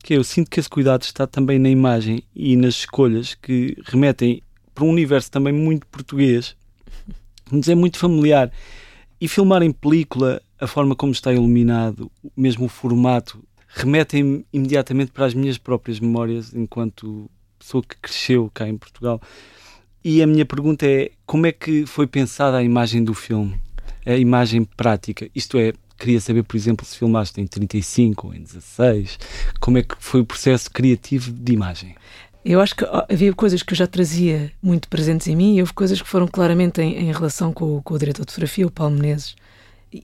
que 0.02 0.14
é, 0.14 0.16
eu 0.16 0.24
sinto 0.24 0.50
que 0.50 0.60
esse 0.60 0.68
cuidado 0.68 1.02
está 1.02 1.26
também 1.26 1.58
na 1.58 1.68
imagem 1.68 2.22
e 2.34 2.56
nas 2.56 2.74
escolhas 2.74 3.34
que 3.34 3.76
remetem 3.84 4.42
para 4.74 4.84
um 4.84 4.90
universo 4.90 5.30
também 5.30 5.52
muito 5.52 5.86
português, 5.86 6.56
nos 7.50 7.68
é 7.68 7.74
muito 7.74 7.98
familiar. 7.98 8.52
E 9.20 9.28
filmar 9.28 9.62
em 9.62 9.72
película, 9.72 10.42
a 10.60 10.66
forma 10.66 10.94
como 10.94 11.12
está 11.12 11.32
iluminado, 11.32 12.10
mesmo 12.36 12.66
o 12.66 12.68
formato, 12.68 13.42
remetem 13.68 14.44
imediatamente 14.52 15.10
para 15.10 15.26
as 15.26 15.34
minhas 15.34 15.58
próprias 15.58 15.98
memórias 16.00 16.54
enquanto 16.54 17.30
pessoa 17.58 17.82
que 17.82 17.96
cresceu 17.96 18.50
cá 18.52 18.68
em 18.68 18.76
Portugal. 18.76 19.20
E 20.04 20.22
a 20.22 20.26
minha 20.26 20.44
pergunta 20.44 20.86
é: 20.86 21.10
como 21.26 21.46
é 21.46 21.52
que 21.52 21.86
foi 21.86 22.06
pensada 22.06 22.58
a 22.58 22.62
imagem 22.62 23.02
do 23.02 23.14
filme? 23.14 23.58
A 24.04 24.14
imagem 24.14 24.64
prática? 24.64 25.28
Isto 25.34 25.58
é, 25.58 25.72
queria 25.98 26.20
saber, 26.20 26.42
por 26.42 26.56
exemplo, 26.56 26.84
se 26.84 26.98
filmaste 26.98 27.40
em 27.40 27.46
35 27.46 28.26
ou 28.26 28.34
em 28.34 28.42
16, 28.42 29.18
como 29.58 29.78
é 29.78 29.82
que 29.82 29.94
foi 29.98 30.20
o 30.20 30.26
processo 30.26 30.70
criativo 30.70 31.32
de 31.32 31.52
imagem? 31.52 31.96
Eu 32.44 32.60
acho 32.60 32.76
que 32.76 32.84
havia 33.08 33.32
coisas 33.32 33.62
que 33.62 33.72
eu 33.72 33.76
já 33.76 33.86
trazia 33.86 34.52
muito 34.62 34.86
presentes 34.88 35.26
em 35.26 35.34
mim 35.34 35.56
e 35.56 35.60
houve 35.62 35.72
coisas 35.72 36.02
que 36.02 36.06
foram 36.06 36.28
claramente 36.28 36.82
em, 36.82 37.08
em 37.08 37.10
relação 37.10 37.50
com, 37.50 37.80
com, 37.80 37.94
o 37.94 37.98
diretor 37.98 38.26
de 38.26 38.32
fotografia, 38.32 38.66
o 38.66 38.70
Paulo 38.70 38.94
Menezes. 38.94 39.34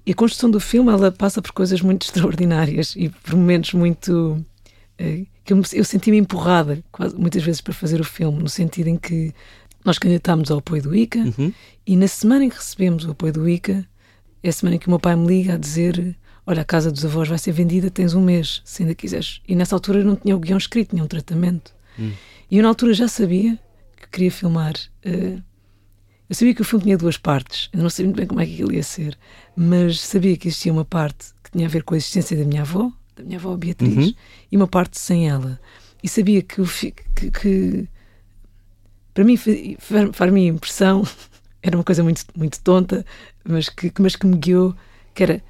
E 0.07 0.13
a 0.13 0.15
construção 0.15 0.51
do 0.51 0.61
filme, 0.61 0.91
ela 0.91 1.11
passa 1.11 1.43
por 1.43 1.53
coisas 1.53 1.81
muito 1.81 2.05
extraordinárias 2.07 2.95
e 2.97 3.09
por 3.09 3.35
momentos 3.35 3.73
muito... 3.75 4.45
Eh, 4.99 5.25
que 5.45 5.53
eu, 5.53 5.63
eu 5.73 5.85
senti-me 5.85 6.19
empurrada, 6.19 6.83
quase, 6.93 7.17
muitas 7.17 7.43
vezes, 7.43 7.61
para 7.61 7.73
fazer 7.73 8.01
o 8.01 8.05
filme, 8.05 8.43
no 8.43 8.49
sentido 8.49 8.89
em 8.89 8.97
que 8.97 9.35
nós 9.85 9.99
candidatámos 9.99 10.51
ao 10.51 10.59
apoio 10.59 10.83
do 10.83 10.95
ICA 10.95 11.21
uhum. 11.21 11.53
e 11.87 11.97
na 11.97 12.07
semana 12.07 12.45
em 12.45 12.51
que 12.51 12.57
recebemos 12.57 13.05
o 13.05 13.13
apoio 13.13 13.33
do 13.33 13.49
ICA, 13.49 13.85
é 14.43 14.49
a 14.49 14.53
semana 14.53 14.77
em 14.77 14.79
que 14.79 14.87
o 14.87 14.91
meu 14.91 15.01
pai 15.01 15.17
me 15.17 15.27
liga 15.27 15.55
a 15.55 15.57
dizer 15.57 16.17
olha, 16.51 16.63
a 16.63 16.65
casa 16.65 16.91
dos 16.91 17.05
avós 17.05 17.29
vai 17.29 17.39
ser 17.39 17.53
vendida, 17.53 17.91
tens 17.91 18.15
um 18.15 18.21
mês, 18.21 18.61
se 18.65 18.83
ainda 18.83 18.95
quiseres. 18.95 19.41
E 19.47 19.55
nessa 19.55 19.77
altura 19.77 20.01
eu 20.01 20.05
não 20.05 20.17
tinha 20.17 20.35
o 20.35 20.41
guião 20.41 20.59
escrito, 20.59 20.91
tinha 20.91 21.05
um 21.05 21.07
tratamento. 21.07 21.73
Hum. 21.99 22.11
E 22.51 22.57
eu 22.57 22.63
na 22.63 22.69
altura 22.69 22.93
já 22.93 23.07
sabia 23.07 23.59
que 23.97 24.09
queria 24.11 24.31
filmar. 24.31 24.75
Uh, 25.07 25.41
eu 26.31 26.37
sabia 26.37 26.55
que 26.55 26.63
o 26.63 26.65
filme 26.65 26.85
tinha 26.85 26.97
duas 26.97 27.19
partes, 27.19 27.69
eu 27.73 27.83
não 27.83 27.91
sabia 27.91 28.07
muito 28.07 28.17
bem 28.19 28.27
como 28.29 28.41
é 28.41 28.47
que 28.47 28.63
ele 28.63 28.77
ia 28.77 28.85
ser, 28.85 29.19
mas 29.57 29.99
sabia 29.99 30.37
que 30.37 30.47
existia 30.47 30.73
uma 30.73 30.85
parte 30.85 31.35
que 31.43 31.51
tinha 31.51 31.67
a 31.67 31.69
ver 31.69 31.83
com 31.83 31.95
a 31.95 31.97
existência 31.97 32.37
da 32.37 32.45
minha 32.45 32.63
avó, 32.63 32.93
da 33.17 33.25
minha 33.25 33.37
avó 33.37 33.57
Beatriz, 33.57 34.07
uhum. 34.07 34.15
e 34.53 34.57
uma 34.57 34.69
parte 34.69 34.97
sem 34.97 35.29
ela. 35.29 35.61
E 36.01 36.09
sabia 36.09 36.41
que, 36.41 36.63
que, 37.17 37.31
que 37.33 37.89
para 39.13 39.25
mim 39.25 39.37
faz-me 40.13 40.47
impressão, 40.47 41.03
era 41.61 41.77
uma 41.77 41.83
coisa 41.83 42.05
muito, 42.05 42.25
muito 42.37 42.61
tonta, 42.61 43.05
mas 43.45 43.69
que, 43.69 43.93
mas 43.99 44.15
que 44.15 44.25
me 44.25 44.37
guiou, 44.37 44.73
que 45.13 45.25
era 45.25 45.43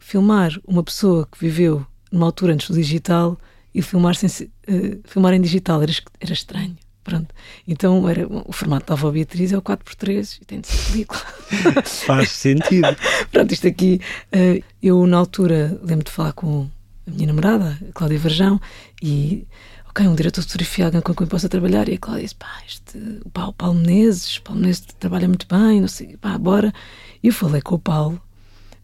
filmar 0.00 0.50
uma 0.66 0.82
pessoa 0.82 1.28
que 1.30 1.38
viveu 1.38 1.86
numa 2.10 2.26
altura 2.26 2.54
antes 2.54 2.68
do 2.68 2.74
digital 2.74 3.38
e 3.72 3.80
filmar, 3.80 4.16
sem, 4.16 4.28
uh, 4.28 5.00
filmar 5.04 5.32
em 5.32 5.40
digital 5.40 5.80
era, 5.80 5.92
era 6.18 6.32
estranho. 6.32 6.76
Pronto. 7.04 7.34
Então 7.66 8.08
era, 8.08 8.26
o 8.28 8.52
formato 8.52 8.86
da 8.86 8.94
avó 8.94 9.10
Beatriz 9.10 9.52
é 9.52 9.58
o 9.58 9.62
4x3 9.62 10.38
e 10.40 10.44
tem 10.44 10.60
de 10.60 10.68
ser 10.68 10.92
película. 10.92 11.20
Faz 11.84 12.30
sentido. 12.30 12.96
Pronto, 13.30 13.52
isto 13.52 13.66
aqui, 13.66 14.00
uh, 14.34 14.62
eu 14.82 15.04
na 15.06 15.16
altura 15.16 15.78
lembro 15.82 16.04
de 16.04 16.10
falar 16.10 16.32
com 16.32 16.68
a 17.06 17.10
minha 17.10 17.26
namorada, 17.26 17.78
a 17.88 17.92
Cláudia 17.92 18.18
Verjão, 18.18 18.60
e 19.02 19.46
ok, 19.88 20.06
um 20.06 20.14
diretor 20.14 20.42
de 20.42 20.46
fotografia, 20.46 20.84
alguém 20.84 21.00
com 21.00 21.14
quem 21.14 21.26
possa 21.26 21.48
trabalhar, 21.48 21.88
e 21.88 21.94
a 21.94 21.98
Cláudia 21.98 22.22
disse, 22.22 22.36
pá, 22.36 22.62
este, 22.66 22.98
o 23.24 23.30
Paulo, 23.30 23.52
Paulo 23.52 23.78
Menezes, 23.80 24.38
Paulo 24.38 24.60
Menezes 24.60 24.86
trabalha 25.00 25.26
muito 25.26 25.46
bem, 25.48 25.80
não 25.80 25.88
sei, 25.88 26.16
pá, 26.16 26.38
bora. 26.38 26.72
E 27.20 27.26
eu 27.26 27.32
falei 27.32 27.60
com 27.60 27.74
o 27.74 27.78
Paulo, 27.78 28.20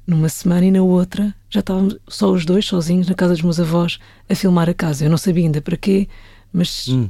numa 0.05 0.29
semana 0.29 0.65
e 0.65 0.71
na 0.71 0.83
outra 0.83 1.35
já 1.51 1.61
estávamos 1.61 1.97
só 2.09 2.31
os 2.33 2.45
dois 2.45 2.65
sozinhos 2.67 3.07
na 3.07 3.15
casa 3.15 3.35
dos 3.35 3.43
meus 3.43 3.61
avós 3.61 3.99
a 4.29 4.35
filmar 4.35 4.69
a 4.69 4.75
casa. 4.75 5.05
Eu 5.05 5.11
não 5.11 5.19
sabia 5.19 5.45
ainda 5.45 5.61
para 5.61 5.77
quê, 5.77 6.09
mas 6.53 6.89
hum. 6.89 7.09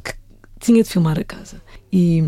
Tinha 0.58 0.82
de 0.82 0.88
filmar 0.88 1.18
a 1.18 1.24
casa. 1.24 1.60
E, 1.92 2.18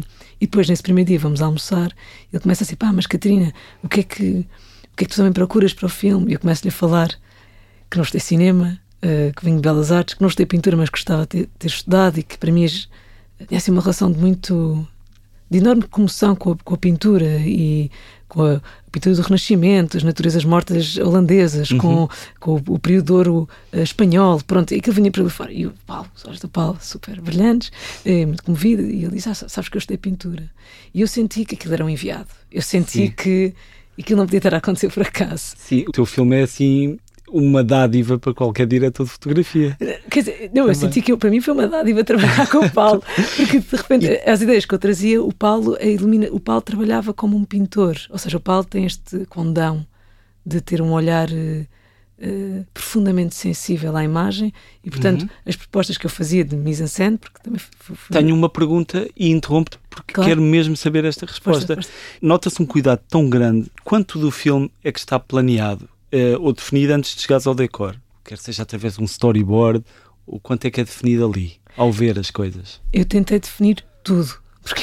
e 0.40 0.46
depois, 0.46 0.68
nesse 0.68 0.82
primeiro 0.82 1.08
dia, 1.08 1.18
vamos 1.18 1.42
almoçar. 1.42 1.92
Ele 2.32 2.42
começa 2.42 2.64
assim: 2.64 2.76
pá, 2.76 2.92
mas 2.92 3.06
Catarina, 3.06 3.52
o 3.82 3.88
que 3.88 4.00
é 4.00 4.02
que, 4.02 4.46
o 4.92 4.96
que, 4.96 5.04
é 5.04 5.06
que 5.06 5.08
tu 5.08 5.16
também 5.16 5.32
procuras 5.32 5.72
para 5.72 5.86
o 5.86 5.88
filme? 5.88 6.30
E 6.30 6.34
eu 6.34 6.40
começo-lhe 6.40 6.68
a 6.68 6.72
falar 6.72 7.08
que 7.90 7.96
não 7.96 8.04
estudei 8.04 8.20
cinema, 8.20 8.80
uh, 9.04 9.34
que 9.34 9.44
venho 9.44 9.56
de 9.56 9.62
Belas 9.62 9.90
Artes, 9.90 10.14
que 10.14 10.20
não 10.20 10.28
estudei 10.28 10.46
pintura, 10.46 10.76
mas 10.76 10.88
gostava 10.88 11.26
de 11.26 11.46
ter, 11.46 11.66
estudado 11.66 12.18
e 12.18 12.22
que 12.22 12.38
para 12.38 12.52
mim 12.52 12.66
tinha 12.66 13.58
assim 13.58 13.70
uma 13.70 13.82
relação 13.82 14.10
de 14.10 14.18
muito. 14.18 14.86
de 15.50 15.58
enorme 15.58 15.82
comoção 15.82 16.36
com 16.36 16.52
a, 16.52 16.56
com 16.56 16.74
a 16.74 16.78
pintura 16.78 17.38
e 17.40 17.90
com 18.30 18.42
a 18.44 18.60
pintura 18.90 19.14
do 19.14 19.22
Renascimento, 19.22 19.96
as 19.96 20.02
naturezas 20.02 20.44
mortas 20.44 20.96
holandesas, 20.96 21.70
uhum. 21.72 21.78
com, 21.78 22.08
com 22.38 22.52
o, 22.52 22.74
o 22.74 22.78
período 22.78 23.14
ouro 23.14 23.48
uh, 23.72 23.80
espanhol, 23.80 24.40
pronto, 24.46 24.72
e 24.72 24.78
aquilo 24.78 24.94
vinha 24.94 25.10
para 25.10 25.28
fora. 25.28 25.52
E 25.52 25.66
o 25.66 25.74
Paulo, 25.86 26.08
os 26.14 26.24
olhos 26.24 26.40
do 26.40 26.48
Paulo, 26.48 26.78
super 26.80 27.20
brilhantes, 27.20 27.70
eh, 28.04 28.24
muito 28.24 28.42
comovido, 28.44 28.82
e 28.82 29.04
ele 29.04 29.16
disse: 29.16 29.28
ah, 29.28 29.34
Sabes 29.34 29.68
que 29.68 29.76
eu 29.76 29.80
estudei 29.80 29.98
pintura. 29.98 30.48
E 30.94 31.00
eu 31.00 31.08
senti 31.08 31.44
que 31.44 31.56
aquilo 31.56 31.74
era 31.74 31.84
um 31.84 31.90
enviado. 31.90 32.28
Eu 32.50 32.62
senti 32.62 33.06
Sim. 33.06 33.10
que 33.10 33.52
aquilo 33.98 34.18
não 34.18 34.26
podia 34.26 34.38
estar 34.38 34.54
a 34.54 34.58
acontecer 34.58 34.90
por 34.90 35.02
acaso. 35.02 35.54
Sim, 35.58 35.84
o 35.88 35.92
teu 35.92 36.06
filme 36.06 36.36
é 36.36 36.42
assim 36.42 36.98
uma 37.32 37.62
dádiva 37.62 38.18
para 38.18 38.34
qualquer 38.34 38.66
diretor 38.66 39.04
de 39.04 39.10
fotografia. 39.10 39.76
Quer 40.10 40.20
dizer, 40.20 40.50
não, 40.54 40.68
eu 40.68 40.74
senti 40.74 41.00
que 41.00 41.12
eu, 41.12 41.18
para 41.18 41.30
mim 41.30 41.40
foi 41.40 41.54
uma 41.54 41.66
dádiva 41.66 42.04
trabalhar 42.04 42.48
com 42.48 42.58
o 42.58 42.70
Paulo, 42.70 43.02
porque 43.36 43.58
de 43.60 43.76
repente 43.76 44.06
as 44.26 44.40
ideias 44.42 44.64
que 44.64 44.74
eu 44.74 44.78
trazia, 44.78 45.22
o 45.22 45.32
Paulo, 45.32 45.76
a 45.80 45.84
ilumina, 45.84 46.28
o 46.30 46.40
Paulo 46.40 46.62
trabalhava 46.62 47.14
como 47.14 47.36
um 47.36 47.44
pintor, 47.44 47.96
ou 48.10 48.18
seja, 48.18 48.36
o 48.36 48.40
Paulo 48.40 48.64
tem 48.64 48.84
este 48.84 49.24
condão 49.26 49.86
de 50.44 50.60
ter 50.60 50.80
um 50.82 50.92
olhar 50.92 51.28
uh, 51.30 52.66
profundamente 52.72 53.34
sensível 53.34 53.96
à 53.96 54.02
imagem 54.02 54.52
e, 54.84 54.90
portanto, 54.90 55.22
uhum. 55.22 55.28
as 55.46 55.56
propostas 55.56 55.96
que 55.96 56.06
eu 56.06 56.10
fazia 56.10 56.44
de 56.44 56.56
mise-en-scène, 56.56 57.18
porque 57.18 57.38
também... 57.42 57.60
Tenho 58.10 58.34
uma 58.34 58.48
pergunta 58.48 59.08
e 59.16 59.30
interrompo-te 59.30 59.78
porque 59.88 60.14
claro. 60.14 60.28
quero 60.28 60.42
mesmo 60.42 60.76
saber 60.76 61.04
esta 61.04 61.26
resposta. 61.26 61.78
Nota-se 62.20 62.60
um 62.62 62.66
cuidado 62.66 63.00
tão 63.08 63.28
grande. 63.28 63.70
Quanto 63.84 64.18
do 64.18 64.30
filme 64.30 64.70
é 64.82 64.92
que 64.92 64.98
está 64.98 65.18
planeado? 65.18 65.88
Uh, 66.12 66.40
ou 66.40 66.52
definida 66.52 66.96
antes 66.96 67.14
de 67.14 67.22
chegares 67.22 67.46
ao 67.46 67.54
decor, 67.54 67.96
quer 68.24 68.38
seja 68.38 68.62
através 68.62 68.94
de 68.94 69.02
um 69.02 69.04
storyboard, 69.04 69.84
o 70.26 70.38
quanto 70.38 70.64
é 70.66 70.70
que 70.70 70.80
é 70.80 70.84
definido 70.84 71.26
ali, 71.26 71.56
ao 71.76 71.90
ver 71.90 72.18
as 72.18 72.30
coisas? 72.30 72.80
Eu 72.92 73.04
tentei 73.04 73.38
definir 73.38 73.84
tudo, 74.02 74.32
porque, 74.62 74.82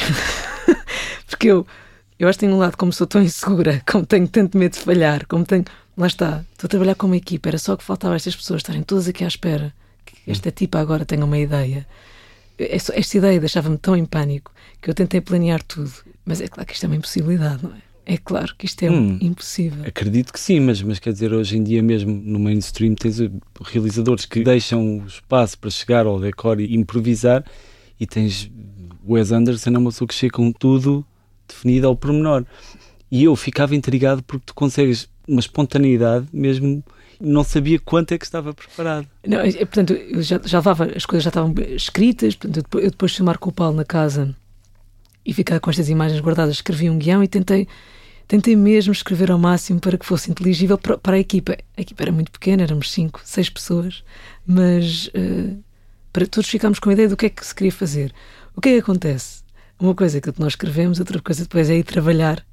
porque 1.28 1.48
eu, 1.48 1.66
eu 2.20 2.28
acho 2.28 2.40
que 2.40 2.46
tenho 2.46 2.56
um 2.56 2.60
lado 2.60 2.78
como 2.78 2.92
sou 2.92 3.08
tão 3.08 3.22
insegura, 3.22 3.82
como 3.90 4.06
tenho 4.06 4.28
tanto 4.28 4.58
medo 4.58 4.74
de 4.74 4.80
falhar, 4.80 5.26
como 5.28 5.46
tenho. 5.46 5.66
Lá 5.98 6.06
está, 6.06 6.46
estou 6.52 6.68
a 6.68 6.70
trabalhar 6.70 6.96
com 6.96 7.08
uma 7.08 7.18
equipa, 7.18 7.50
era 7.50 7.58
só 7.58 7.76
que 7.76 7.84
faltava 7.84 8.16
estas 8.16 8.36
pessoas 8.36 8.60
estarem 8.60 8.84
todas 8.84 9.08
aqui 9.08 9.24
à 9.24 9.28
espera 9.28 9.74
que 10.06 10.32
esta 10.32 10.52
tipa 10.52 10.80
agora 10.80 11.06
tenha 11.06 11.26
uma 11.26 11.38
ideia. 11.38 11.88
Esta 12.58 13.18
ideia 13.18 13.40
deixava-me 13.40 13.78
tão 13.78 13.96
em 13.96 14.06
pânico 14.06 14.52
que 14.82 14.90
eu 14.90 14.94
tentei 14.94 15.22
planear 15.22 15.62
tudo. 15.64 15.92
Mas 16.26 16.42
é 16.42 16.48
claro 16.48 16.68
que 16.68 16.74
isto 16.74 16.84
é 16.84 16.88
uma 16.88 16.96
impossibilidade, 16.96 17.64
não 17.64 17.72
é? 17.72 17.82
É 18.10 18.16
claro 18.16 18.56
que 18.58 18.66
isto 18.66 18.84
é 18.84 18.90
hum, 18.90 19.20
impossível. 19.20 19.84
Acredito 19.86 20.32
que 20.32 20.40
sim, 20.40 20.62
mas, 20.62 20.82
mas 20.82 20.98
quer 20.98 21.12
dizer, 21.12 21.34
hoje 21.34 21.58
em 21.58 21.64
dia 21.64 21.84
mesmo 21.84 22.10
no 22.10 22.40
mainstream 22.40 22.96
tens 22.96 23.18
realizadores 23.62 24.26
que 24.26 24.46
deixam 24.46 25.00
o 25.00 25.06
espaço 25.06 25.60
para 25.60 25.70
chegar 25.70 26.06
ao 26.06 26.18
decor 26.18 26.62
e 26.62 26.74
improvisar 26.74 27.44
e 28.00 28.08
tens 28.08 28.50
Wes 29.06 29.34
Anderson 29.34 29.72
é 29.72 29.78
uma 29.78 29.90
pessoa 29.92 30.08
que 30.08 30.14
chega 30.14 30.32
com 30.32 30.54
tudo 30.54 31.06
definido 31.46 31.86
ao 31.86 31.98
pormenor. 31.98 32.46
E 33.12 33.26
eu 33.26 33.36
ficava 33.36 33.76
intrigado 33.76 34.24
porque 34.24 34.44
tu 34.46 34.56
consegues 34.56 35.10
uma 35.28 35.42
espontaneidade 35.42 36.28
mesmo 36.32 36.82
não 37.20 37.44
sabia 37.44 37.78
quanto 37.78 38.14
é 38.14 38.18
que 38.18 38.26
estava 38.26 38.54
preparado. 38.54 39.06
Não, 39.26 39.40
é, 39.40 39.52
portanto, 39.52 39.92
eu 39.92 40.22
já, 40.22 40.40
já 40.46 40.60
levava, 40.60 40.86
as 40.96 41.06
coisas 41.06 41.24
já 41.24 41.30
estavam 41.30 41.54
escritas, 41.76 42.36
portanto, 42.36 42.80
eu 42.80 42.90
depois 42.90 43.12
de 43.12 43.18
filmar 43.18 43.38
com 43.38 43.50
o 43.50 43.54
Paulo 43.54 43.76
na 43.76 43.84
casa 43.84 44.34
e 45.26 45.34
ficar 45.34 45.60
com 45.60 45.70
estas 45.70 45.90
imagens 45.90 46.22
guardadas, 46.22 46.56
escrevi 46.56 46.90
um 46.90 46.98
guião 46.98 47.22
e 47.22 47.28
tentei 47.28 47.68
tentei 48.28 48.56
mesmo 48.56 48.92
escrever 48.92 49.32
ao 49.32 49.40
máximo 49.40 49.80
para 49.80 49.98
que 49.98 50.06
fosse 50.06 50.30
inteligível 50.30 50.78
para, 50.78 50.98
para 50.98 51.16
a 51.16 51.20
equipa. 51.20 51.58
A 51.76 51.82
equipa 51.82 52.04
era 52.04 52.12
muito 52.12 52.32
pequena, 52.32 52.64
éramos 52.64 52.92
cinco, 52.92 53.22
seis 53.24 53.50
pessoas, 53.50 54.04
mas 54.46 55.08
uh, 55.08 55.64
para 56.12 56.28
todos 56.28 56.50
ficámos 56.50 56.80
com 56.80 56.90
a 56.90 56.94
ideia 56.94 57.08
do 57.08 57.16
que 57.16 57.28
é 57.28 57.30
que 57.30 57.46
se 57.46 57.56
queria 57.56 57.72
fazer. 57.72 58.14
O 58.56 58.62
que 58.62 58.70
é 58.70 58.74
que 58.74 58.80
acontece? 58.80 59.44
Uma 59.80 59.94
coisa 59.94 60.18
é 60.18 60.22
que 60.22 60.34
nós 60.40 60.54
escrevemos, 60.54 61.00
outra 61.00 61.22
coisa 61.22 61.44
depois 61.44 61.70
é 61.70 61.78
ir 61.78 61.84
trabalhar 61.84 62.46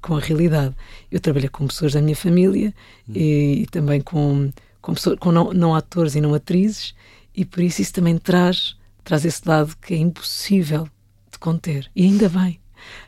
com 0.00 0.16
a 0.16 0.20
realidade. 0.20 0.74
Eu 1.10 1.20
trabalhei 1.20 1.48
com 1.48 1.66
pessoas 1.66 1.92
da 1.92 2.02
minha 2.02 2.16
família 2.16 2.74
hum. 3.08 3.12
e, 3.14 3.62
e, 3.62 3.66
também 3.66 4.00
com, 4.00 4.50
com, 4.80 4.94
pessoas, 4.94 5.18
com 5.18 5.30
não, 5.30 5.52
não 5.52 5.74
atores 5.74 6.14
e 6.14 6.20
não 6.20 6.34
atrizes, 6.34 6.94
e 7.34 7.44
por 7.44 7.62
isso 7.62 7.80
isso 7.80 7.92
também 7.92 8.18
traz, 8.18 8.76
traz 9.04 9.24
esse 9.24 9.42
lado 9.46 9.76
que 9.76 9.94
é 9.94 9.98
impossível 9.98 10.88
de 11.30 11.38
conter. 11.38 11.90
E 11.94 12.04
ainda 12.04 12.28
bem, 12.28 12.58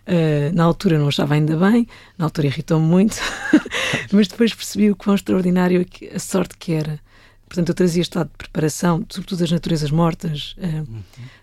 Uh, 0.06 0.54
na 0.54 0.64
altura 0.64 0.98
não 0.98 1.08
achava 1.08 1.34
ainda 1.34 1.56
bem, 1.56 1.86
na 2.18 2.26
altura 2.26 2.46
irritou-me 2.48 2.86
muito, 2.86 3.16
mas 4.12 4.28
depois 4.28 4.54
percebi 4.54 4.90
o 4.90 4.96
quão 4.96 5.14
extraordinário 5.14 5.86
a 6.14 6.18
sorte 6.18 6.56
que 6.58 6.72
era. 6.72 7.00
Portanto, 7.46 7.68
eu 7.68 7.74
trazia 7.74 8.02
estado 8.02 8.28
de 8.28 8.36
preparação, 8.36 9.04
sobretudo 9.08 9.38
das 9.38 9.50
naturezas 9.52 9.90
mortas, 9.90 10.56
uh, 10.58 10.88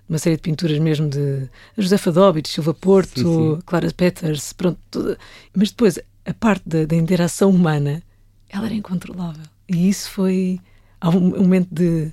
uma 0.10 0.18
série 0.18 0.36
de 0.36 0.42
pinturas 0.42 0.78
mesmo 0.78 1.10
de 1.10 1.50
Josefa 1.78 2.12
Dobit, 2.12 2.50
Silva 2.50 2.74
Porto, 2.74 3.20
sim, 3.22 3.56
sim. 3.56 3.62
Clara 3.66 3.92
Peters, 3.92 4.54
pronto, 4.54 4.80
toda. 4.90 5.18
mas 5.56 5.70
depois 5.70 5.98
a 6.26 6.34
parte 6.34 6.68
da, 6.68 6.86
da 6.86 6.96
interação 6.96 7.50
humana, 7.50 8.04
ela 8.50 8.66
era 8.66 8.76
incontrolável. 8.76 9.46
E 9.68 9.88
isso 9.88 10.10
foi 10.10 10.60
um 11.04 11.42
momento 11.42 11.70
de, 11.72 12.12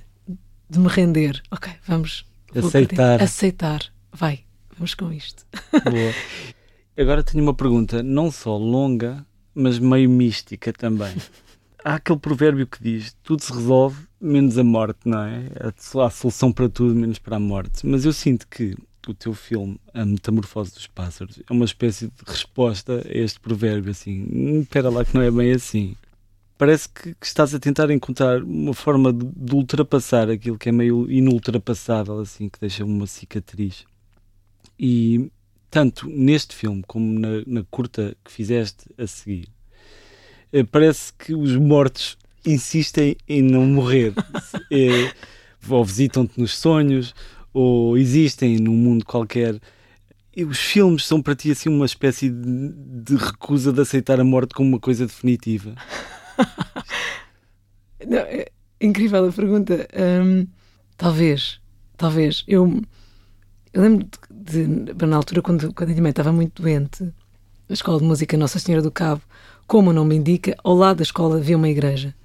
de 0.69 0.79
me 0.79 0.87
render. 0.87 1.41
Ok, 1.51 1.71
vamos 1.87 2.25
aceitar. 2.55 3.21
Aceitar. 3.21 3.81
Vai, 4.13 4.43
vamos 4.79 4.95
com 4.95 5.11
isto. 5.11 5.45
Boa. 5.71 6.13
Agora 6.97 7.23
tenho 7.23 7.43
uma 7.43 7.53
pergunta, 7.53 8.01
não 8.01 8.31
só 8.31 8.57
longa, 8.57 9.25
mas 9.53 9.77
meio 9.77 10.09
mística 10.09 10.73
também. 10.73 11.15
Há 11.83 11.95
aquele 11.95 12.19
provérbio 12.19 12.65
que 12.65 12.81
diz: 12.81 13.15
tudo 13.21 13.43
se 13.43 13.53
resolve 13.53 14.07
menos 14.19 14.57
a 14.57 14.63
morte, 14.63 14.99
não 15.05 15.21
é? 15.21 15.45
Há 15.59 16.09
solução 16.09 16.51
para 16.51 16.67
tudo 16.67 16.95
menos 16.95 17.19
para 17.19 17.35
a 17.35 17.39
morte. 17.39 17.85
Mas 17.85 18.05
eu 18.05 18.13
sinto 18.13 18.47
que 18.47 18.75
o 19.07 19.13
teu 19.13 19.33
filme, 19.33 19.79
A 19.93 20.05
Metamorfose 20.05 20.73
dos 20.73 20.87
Pássaros, 20.87 21.39
é 21.39 21.53
uma 21.53 21.65
espécie 21.65 22.07
de 22.07 22.23
resposta 22.25 23.01
a 23.05 23.17
este 23.17 23.39
provérbio. 23.39 23.91
Assim, 23.91 24.27
hum, 24.31 24.61
espera 24.61 24.89
lá 24.89 25.05
que 25.05 25.13
não 25.13 25.21
é 25.21 25.31
bem 25.31 25.51
assim 25.51 25.95
parece 26.59 26.89
que, 26.89 27.15
que, 27.15 27.25
estás 27.25 27.55
a 27.55 27.59
tentar 27.59 27.89
encontrar 27.89 28.43
uma 28.43 28.73
forma 28.73 29.13
de, 29.13 29.25
de, 29.25 29.55
ultrapassar 29.55 30.29
aquilo 30.29 30.57
que 30.57 30.67
é 30.67 30.71
meio 30.73 31.09
inultrapassável, 31.09 32.19
assim, 32.19 32.49
que 32.49 32.59
deixa 32.59 32.83
uma 32.83 33.07
cicatriz. 33.07 33.85
E 34.79 35.29
tanto 35.69 36.07
neste 36.07 36.55
filme 36.55 36.83
como 36.87 37.19
na, 37.19 37.43
na 37.45 37.63
curta 37.69 38.15
que 38.23 38.31
fizeste 38.31 38.85
a 38.97 39.05
seguir, 39.05 39.49
eh, 40.51 40.63
parece 40.63 41.13
que 41.13 41.33
os 41.35 41.55
mortos 41.55 42.17
insistem 42.45 43.15
em 43.27 43.41
não 43.41 43.65
morrer. 43.65 44.13
é, 44.71 45.13
ou 45.69 45.83
visitam-te 45.83 46.39
nos 46.39 46.57
sonhos, 46.57 47.13
ou 47.53 47.97
existem 47.97 48.57
num 48.57 48.75
mundo 48.75 49.05
qualquer. 49.05 49.59
E 50.35 50.43
os 50.43 50.59
filmes 50.59 51.05
são 51.05 51.21
para 51.21 51.35
ti 51.35 51.51
assim 51.51 51.69
uma 51.69 51.85
espécie 51.85 52.29
de, 52.29 52.69
de 53.03 53.15
recusa 53.15 53.73
de 53.73 53.81
aceitar 53.81 54.19
a 54.19 54.23
morte 54.23 54.53
como 54.53 54.69
uma 54.69 54.79
coisa 54.79 55.05
definitiva. 55.05 55.75
Não, 58.07 58.19
é 58.19 58.47
incrível 58.79 59.27
a 59.27 59.31
pergunta. 59.31 59.87
Um, 59.93 60.47
talvez, 60.95 61.59
talvez. 61.97 62.43
Eu, 62.47 62.81
eu 63.73 63.81
lembro 63.81 64.05
de, 64.05 64.11
de, 64.39 64.67
na 65.05 65.15
altura, 65.15 65.41
quando, 65.41 65.73
quando 65.73 65.89
a 65.89 65.91
minha 65.91 66.01
mãe 66.01 66.09
estava 66.09 66.31
muito 66.31 66.61
doente, 66.61 67.03
na 67.03 67.73
escola 67.73 67.99
de 67.99 68.05
música 68.05 68.37
Nossa 68.37 68.59
Senhora 68.59 68.81
do 68.81 68.91
Cabo, 68.91 69.21
como 69.67 69.91
o 69.91 69.93
nome 69.93 70.15
indica, 70.15 70.55
ao 70.63 70.75
lado 70.75 70.97
da 70.97 71.03
escola 71.03 71.37
havia 71.37 71.57
uma 71.57 71.69
igreja. 71.69 72.15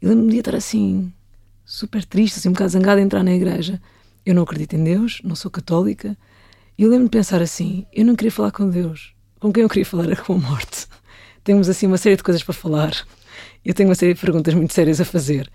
Eu 0.00 0.10
lembro-me 0.10 0.32
de 0.32 0.38
estar 0.38 0.54
assim, 0.54 1.12
super 1.64 2.04
triste, 2.04 2.38
assim, 2.38 2.48
um 2.48 2.52
bocado 2.52 2.70
zangada 2.70 3.00
a 3.00 3.04
entrar 3.04 3.22
na 3.22 3.34
igreja. 3.34 3.80
Eu 4.24 4.34
não 4.34 4.42
acredito 4.42 4.74
em 4.74 4.84
Deus, 4.84 5.20
não 5.24 5.34
sou 5.34 5.50
católica. 5.50 6.16
E 6.78 6.82
eu 6.82 6.88
lembro-me 6.88 7.08
de 7.08 7.16
pensar 7.16 7.42
assim: 7.42 7.86
eu 7.92 8.04
não 8.04 8.14
queria 8.14 8.30
falar 8.30 8.52
com 8.52 8.68
Deus. 8.68 9.12
Com 9.40 9.52
quem 9.52 9.62
eu 9.62 9.68
queria 9.68 9.84
falar 9.84 10.04
era 10.04 10.16
com 10.16 10.34
a 10.34 10.38
morte. 10.38 10.86
Temos 11.42 11.68
assim 11.68 11.86
uma 11.86 11.98
série 11.98 12.16
de 12.16 12.22
coisas 12.22 12.42
para 12.42 12.54
falar 12.54 13.06
eu 13.66 13.74
tenho 13.74 13.88
uma 13.88 13.96
série 13.96 14.14
de 14.14 14.20
perguntas 14.20 14.54
muito 14.54 14.72
sérias 14.72 15.00
a 15.00 15.04
fazer. 15.04 15.50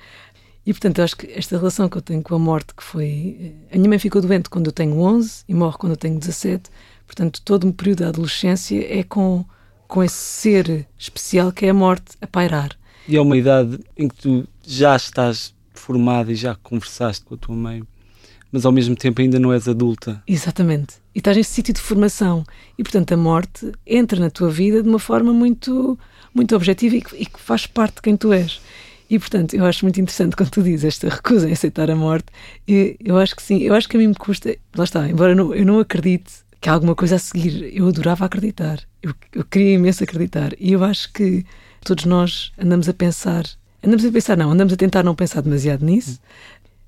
E 0.65 0.73
portanto, 0.73 1.01
acho 1.01 1.17
que 1.17 1.31
esta 1.31 1.57
relação 1.57 1.89
que 1.89 1.97
eu 1.97 2.01
tenho 2.01 2.21
com 2.21 2.35
a 2.35 2.39
morte, 2.39 2.73
que 2.75 2.83
foi. 2.83 3.55
A 3.71 3.77
minha 3.77 3.89
mãe 3.89 3.99
ficou 3.99 4.21
doente 4.21 4.49
quando 4.49 4.67
eu 4.67 4.71
tenho 4.71 4.99
11 4.99 5.43
e 5.47 5.53
morre 5.53 5.77
quando 5.77 5.93
eu 5.93 5.97
tenho 5.97 6.19
17. 6.19 6.69
Portanto, 7.05 7.41
todo 7.43 7.67
um 7.67 7.71
período 7.71 7.99
da 7.99 8.09
adolescência 8.09 8.85
é 8.87 9.03
com, 9.03 9.43
com 9.87 10.03
esse 10.03 10.15
ser 10.15 10.87
especial 10.97 11.51
que 11.51 11.65
é 11.65 11.69
a 11.69 11.73
morte 11.73 12.15
a 12.21 12.27
pairar. 12.27 12.77
E 13.07 13.17
é 13.17 13.21
uma 13.21 13.35
idade 13.35 13.79
em 13.97 14.07
que 14.07 14.15
tu 14.15 14.47
já 14.65 14.95
estás 14.95 15.53
formada 15.73 16.31
e 16.31 16.35
já 16.35 16.55
conversaste 16.55 17.25
com 17.25 17.33
a 17.33 17.37
tua 17.37 17.55
mãe, 17.55 17.83
mas 18.51 18.65
ao 18.65 18.71
mesmo 18.71 18.95
tempo 18.95 19.19
ainda 19.19 19.39
não 19.39 19.51
és 19.51 19.67
adulta. 19.67 20.21
Exatamente. 20.27 20.95
E 21.13 21.19
estás 21.19 21.35
nesse 21.35 21.51
sítio 21.51 21.73
de 21.73 21.81
formação. 21.81 22.45
E 22.77 22.83
portanto, 22.83 23.11
a 23.13 23.17
morte 23.17 23.71
entra 23.85 24.19
na 24.19 24.29
tua 24.29 24.49
vida 24.49 24.83
de 24.83 24.87
uma 24.87 24.99
forma 24.99 25.33
muito 25.33 25.97
muito 26.33 26.55
objetiva 26.55 26.95
e 26.95 27.01
que, 27.01 27.15
e 27.15 27.25
que 27.25 27.39
faz 27.39 27.65
parte 27.65 27.95
de 27.95 28.01
quem 28.03 28.15
tu 28.15 28.31
és. 28.31 28.61
E, 29.11 29.19
portanto, 29.19 29.53
eu 29.53 29.65
acho 29.65 29.83
muito 29.83 29.99
interessante 29.99 30.37
quando 30.37 30.51
tu 30.51 30.63
dizes 30.63 30.85
esta 30.85 31.09
recusa 31.09 31.49
em 31.49 31.51
aceitar 31.51 31.91
a 31.91 31.95
morte. 31.97 32.27
Eu, 32.65 32.95
eu 32.97 33.17
acho 33.17 33.35
que 33.35 33.43
sim, 33.43 33.57
eu 33.57 33.75
acho 33.75 33.89
que 33.89 33.97
a 33.97 33.99
mim 33.99 34.07
me 34.07 34.15
custa. 34.15 34.55
Lá 34.73 34.85
está, 34.85 35.05
embora 35.09 35.33
eu 35.33 35.35
não, 35.35 35.53
eu 35.53 35.65
não 35.65 35.79
acredite 35.81 36.31
que 36.61 36.69
há 36.69 36.73
alguma 36.73 36.95
coisa 36.95 37.17
a 37.17 37.19
seguir, 37.19 37.75
eu 37.75 37.89
adorava 37.89 38.23
acreditar. 38.23 38.79
Eu, 39.03 39.13
eu 39.33 39.43
queria 39.43 39.73
imenso 39.73 40.01
acreditar. 40.01 40.53
E 40.57 40.71
eu 40.71 40.81
acho 40.81 41.11
que 41.11 41.45
todos 41.83 42.05
nós 42.05 42.53
andamos 42.57 42.87
a 42.87 42.93
pensar. 42.93 43.43
Andamos 43.83 44.05
a 44.05 44.11
pensar, 44.13 44.37
não, 44.37 44.49
andamos 44.49 44.71
a 44.71 44.77
tentar 44.77 45.03
não 45.03 45.13
pensar 45.13 45.41
demasiado 45.41 45.85
nisso, 45.85 46.17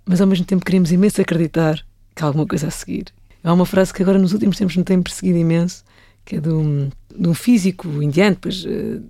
mas 0.06 0.22
ao 0.22 0.28
mesmo 0.28 0.46
tempo 0.46 0.64
queríamos 0.64 0.94
imenso 0.94 1.20
acreditar 1.20 1.86
que 2.16 2.24
há 2.24 2.26
alguma 2.26 2.48
coisa 2.48 2.68
a 2.68 2.72
seguir. 2.72 3.08
Há 3.44 3.52
uma 3.52 3.66
frase 3.66 3.94
que 3.94 4.02
agora 4.02 4.18
nos 4.18 4.32
últimos 4.32 4.56
tempos 4.56 4.78
me 4.78 4.86
tem 4.86 5.02
perseguido 5.02 5.40
imenso, 5.40 5.84
que 6.24 6.38
é 6.38 6.40
de 6.40 6.48
um, 6.48 6.90
de 7.14 7.28
um 7.28 7.34
físico 7.34 8.02
indiano, 8.02 8.36
depois 8.36 8.64
uh, 8.64 9.04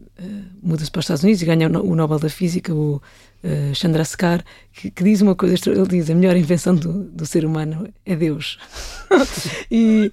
muda-se 0.64 0.90
para 0.90 1.00
os 1.00 1.06
Estados 1.06 1.24
Unidos 1.24 1.42
e 1.42 1.46
ganha 1.46 1.68
o, 1.68 1.96
Nobel 1.96 2.20
da 2.20 2.30
Física, 2.30 2.74
o 2.74 2.96
uh, 3.44 3.76
Chandrasekhar, 3.76 4.44
que, 4.72 4.90
que, 4.90 5.04
diz 5.04 5.22
uma 5.22 5.36
coisa, 5.36 5.56
ele 5.70 5.88
diz, 5.88 6.10
a 6.10 6.16
melhor 6.16 6.36
invenção 6.36 6.76
do, 6.76 7.04
do 7.04 7.26
ser 7.26 7.46
humano 7.46 7.88
é 8.06 8.16
Deus. 8.16 8.58
e 9.70 10.12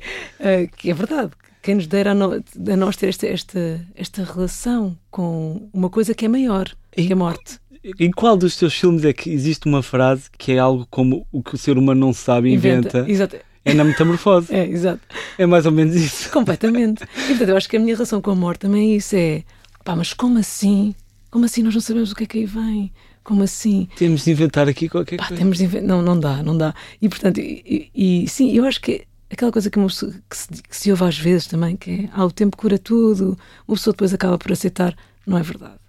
que 0.76 0.90
é 0.90 0.94
verdade, 0.94 1.32
quem 1.62 1.74
nos 1.74 1.86
dera 1.86 2.12
a, 2.12 2.14
no, 2.14 2.32
a 2.32 2.76
nós 2.76 2.96
ter 2.96 3.08
esta, 3.08 3.26
esta, 3.26 3.80
esta 3.94 4.24
relação 4.24 4.96
com 5.10 5.68
uma 5.72 5.90
coisa 5.90 6.14
que 6.14 6.24
é 6.24 6.28
maior, 6.28 6.68
e, 6.96 7.06
que 7.06 7.12
é 7.12 7.14
a 7.14 7.16
morte. 7.16 7.58
Em 7.98 8.10
qual 8.10 8.36
dos 8.36 8.56
teus 8.56 8.74
filmes 8.74 9.04
é 9.04 9.12
que 9.12 9.30
existe 9.30 9.66
uma 9.66 9.82
frase 9.82 10.24
que 10.36 10.52
é 10.52 10.58
algo 10.58 10.86
como 10.90 11.26
o 11.32 11.42
que 11.42 11.54
o 11.54 11.58
ser 11.58 11.78
humano 11.78 12.00
não 12.00 12.12
sabe 12.12 12.52
inventa? 12.52 12.98
inventa. 12.98 13.10
Exato. 13.10 13.36
É 13.64 13.74
na 13.74 13.84
metamorfose. 13.84 14.52
é, 14.54 14.66
exato. 14.66 15.00
É 15.38 15.46
mais 15.46 15.66
ou 15.66 15.72
menos 15.72 15.94
isso. 15.94 16.30
Completamente. 16.30 17.04
E 17.04 17.28
portanto, 17.28 17.48
eu 17.48 17.56
acho 17.56 17.68
que 17.68 17.76
a 17.76 17.80
minha 17.80 17.94
relação 17.94 18.20
com 18.20 18.30
a 18.30 18.34
morte 18.34 18.60
também 18.60 18.92
é 18.92 18.96
isso: 18.96 19.16
é 19.16 19.44
pá, 19.84 19.96
mas 19.96 20.12
como 20.12 20.38
assim? 20.38 20.94
Como 21.30 21.44
assim 21.44 21.62
nós 21.62 21.74
não 21.74 21.80
sabemos 21.80 22.12
o 22.12 22.14
que 22.14 22.24
é 22.24 22.26
que 22.26 22.38
aí 22.38 22.46
vem? 22.46 22.92
Como 23.22 23.42
assim? 23.42 23.88
Temos 23.96 24.24
de 24.24 24.30
inventar 24.30 24.68
aqui 24.68 24.88
qualquer 24.88 25.16
pá, 25.16 25.28
coisa. 25.28 25.40
Temos 25.40 25.58
de 25.58 25.64
inventar. 25.64 25.88
Não, 25.88 26.02
não 26.02 26.18
dá, 26.18 26.42
não 26.42 26.56
dá. 26.56 26.74
E 27.00 27.08
portanto, 27.08 27.38
e, 27.38 27.90
e, 27.94 28.28
sim, 28.28 28.52
eu 28.52 28.64
acho 28.64 28.80
que 28.80 29.06
aquela 29.30 29.52
coisa 29.52 29.70
que, 29.70 29.78
uma 29.78 29.88
pessoa, 29.88 30.12
que, 30.28 30.36
se, 30.36 30.48
que 30.48 30.76
se 30.76 30.90
ouve 30.90 31.04
às 31.04 31.18
vezes 31.18 31.46
também, 31.46 31.76
que 31.76 31.90
é 31.90 32.08
ah, 32.12 32.24
o 32.24 32.32
tempo 32.32 32.56
cura 32.56 32.78
tudo, 32.78 33.38
uma 33.68 33.76
pessoa 33.76 33.92
depois 33.92 34.12
acaba 34.12 34.38
por 34.38 34.52
aceitar, 34.52 34.96
não 35.26 35.38
é 35.38 35.42
verdade 35.42 35.80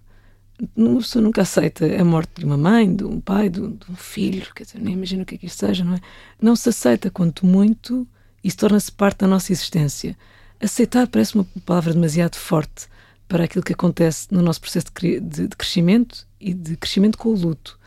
uma 0.76 1.00
pessoa 1.00 1.22
nunca 1.22 1.42
aceita 1.42 1.86
a 2.00 2.04
morte 2.04 2.30
de 2.38 2.44
uma 2.44 2.56
mãe, 2.56 2.94
de 2.94 3.04
um 3.04 3.20
pai, 3.20 3.48
de 3.48 3.60
um, 3.60 3.70
de 3.70 3.90
um 3.90 3.96
filho, 3.96 4.46
quer 4.54 4.64
dizer, 4.64 4.78
nem 4.80 4.94
imagino 4.94 5.22
o 5.22 5.26
que 5.26 5.34
é 5.34 5.38
que 5.38 5.46
isto 5.46 5.66
seja, 5.66 5.84
não 5.84 5.94
é? 5.94 6.00
Não 6.40 6.54
se 6.54 6.68
aceita, 6.68 7.10
quanto 7.10 7.44
muito, 7.44 8.06
isso 8.42 8.58
torna-se 8.58 8.92
parte 8.92 9.18
da 9.18 9.26
nossa 9.26 9.52
existência. 9.52 10.16
Aceitar 10.60 11.08
parece 11.08 11.34
uma 11.34 11.46
palavra 11.64 11.92
demasiado 11.92 12.36
forte 12.36 12.86
para 13.32 13.44
aquilo 13.44 13.64
que 13.64 13.72
acontece 13.72 14.28
no 14.30 14.42
nosso 14.42 14.60
processo 14.60 14.88
de, 15.00 15.18
de, 15.18 15.48
de 15.48 15.56
crescimento 15.56 16.28
e 16.38 16.52
de 16.52 16.76
crescimento 16.76 17.16
com 17.16 17.30
o 17.30 17.34
luto. 17.34 17.78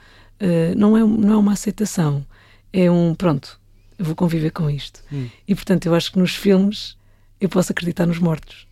Uh, 0.41 0.75
não, 0.75 0.97
é, 0.97 1.01
não 1.01 1.33
é 1.33 1.37
uma 1.37 1.53
aceitação, 1.53 2.25
é 2.73 2.89
um 2.89 3.13
pronto, 3.13 3.59
eu 3.95 4.05
vou 4.05 4.15
conviver 4.15 4.49
com 4.49 4.67
isto. 4.71 5.03
Hum. 5.13 5.29
E 5.47 5.53
portanto, 5.53 5.85
eu 5.85 5.93
acho 5.93 6.11
que 6.11 6.17
nos 6.17 6.33
filmes 6.35 6.97
eu 7.39 7.47
posso 7.47 7.71
acreditar 7.71 8.07
nos 8.07 8.17
mortos. 8.17 8.65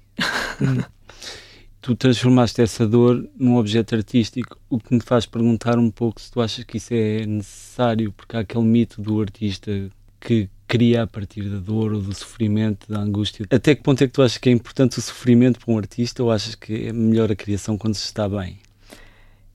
Hum. 0.60 0.82
tu 1.80 1.96
transformaste 1.96 2.60
essa 2.60 2.88
dor 2.88 3.24
num 3.38 3.56
objeto 3.58 3.94
artístico, 3.94 4.58
o 4.68 4.80
que 4.80 4.96
me 4.96 5.00
faz 5.00 5.28
perguntar 5.28 5.78
um 5.78 5.92
pouco 5.92 6.20
se 6.20 6.32
tu 6.32 6.42
achas 6.42 6.64
que 6.64 6.78
isso 6.78 6.92
é 6.92 7.24
necessário, 7.24 8.12
porque 8.14 8.36
há 8.36 8.40
aquele 8.40 8.66
mito 8.66 9.00
do 9.00 9.22
artista 9.22 9.92
que 10.20 10.50
cria 10.74 11.04
a 11.04 11.08
partir 11.08 11.44
da 11.44 11.60
dor 11.60 11.94
ou 11.94 12.02
do 12.02 12.16
sofrimento, 12.16 12.92
da 12.92 13.00
angústia. 13.00 13.46
Até 13.52 13.76
que 13.76 13.84
ponto 13.84 14.04
é 14.04 14.08
que 14.08 14.14
tu 14.14 14.24
achas 14.24 14.40
que 14.40 14.50
é 14.50 14.52
importante 14.52 14.98
o 14.98 15.02
sofrimento 15.04 15.60
para 15.60 15.72
um 15.72 15.78
artista 15.78 16.24
ou 16.24 16.32
achas 16.32 16.56
que 16.56 16.88
é 16.88 16.92
melhor 16.92 17.32
a 17.32 17.36
criação 17.36 17.78
quando 17.78 17.94
se 17.94 18.06
está 18.06 18.28
bem? 18.28 18.58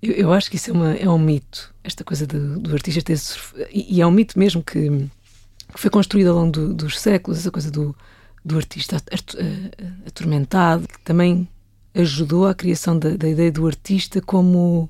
Eu, 0.01 0.13
eu 0.13 0.33
acho 0.33 0.49
que 0.49 0.55
isso 0.55 0.71
é, 0.71 0.73
uma, 0.73 0.95
é 0.95 1.09
um 1.09 1.19
mito, 1.19 1.75
esta 1.83 2.05
coisa 2.05 2.25
do, 2.25 2.61
do 2.61 2.73
artista 2.73 3.03
ter. 3.03 3.19
E, 3.73 3.97
e, 3.97 4.01
é 4.01 4.07
um 4.07 4.13
mito 4.13 4.39
mesmo 4.39 4.63
que, 4.63 4.89
que 4.89 5.81
foi 5.81 5.91
construído 5.91 6.29
ao 6.29 6.37
longo 6.37 6.53
do, 6.53 6.73
dos 6.73 7.01
séculos, 7.01 7.41
essa 7.41 7.51
coisa 7.51 7.69
do, 7.69 7.97
do 8.45 8.57
artista 8.57 9.03
atormentado, 10.07 10.87
que 10.87 11.01
também 11.01 11.49
ajudou 11.97 12.47
à 12.47 12.55
criação 12.55 12.97
da, 12.97 13.17
da 13.17 13.29
ideia 13.29 13.51
do 13.51 13.67
artista 13.67 14.21
como 14.21 14.89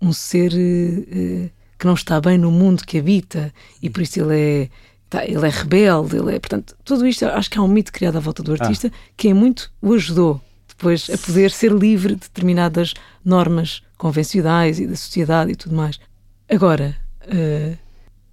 um 0.00 0.10
ser 0.10 0.52
uh, 0.54 1.50
que 1.78 1.86
não 1.86 1.92
está 1.92 2.18
bem 2.18 2.38
no 2.38 2.50
mundo 2.50 2.82
que 2.86 2.98
habita 2.98 3.52
e 3.82 3.90
por 3.90 4.00
isso 4.00 4.20
ele 4.20 4.38
é 4.38 4.70
tá, 5.10 5.24
ele 5.24 5.46
é 5.46 5.50
rebelde, 5.50 6.16
ele 6.16 6.36
é, 6.36 6.38
portanto, 6.38 6.76
tudo 6.84 7.06
isto 7.06 7.26
acho 7.26 7.50
que 7.50 7.58
é 7.58 7.60
um 7.60 7.68
mito 7.68 7.92
criado 7.92 8.16
à 8.16 8.20
volta 8.20 8.42
do 8.42 8.52
artista 8.52 8.88
ah. 8.88 8.98
que 9.16 9.28
em 9.28 9.34
muito 9.34 9.70
o 9.82 9.92
ajudou 9.92 10.40
depois 10.68 11.10
a 11.10 11.18
poder 11.18 11.50
ser 11.50 11.72
livre 11.72 12.14
de 12.14 12.22
determinadas 12.22 12.94
normas 13.22 13.82
convencionais 13.98 14.80
e 14.80 14.86
da 14.86 14.96
sociedade 14.96 15.52
e 15.52 15.56
tudo 15.56 15.76
mais. 15.76 16.00
Agora, 16.48 16.96
uh, 17.26 17.76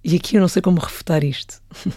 e 0.02 0.16
aqui 0.16 0.36
eu 0.36 0.40
não 0.40 0.48
sei 0.48 0.62
como 0.62 0.80
refutar 0.80 1.22
isto, 1.22 1.60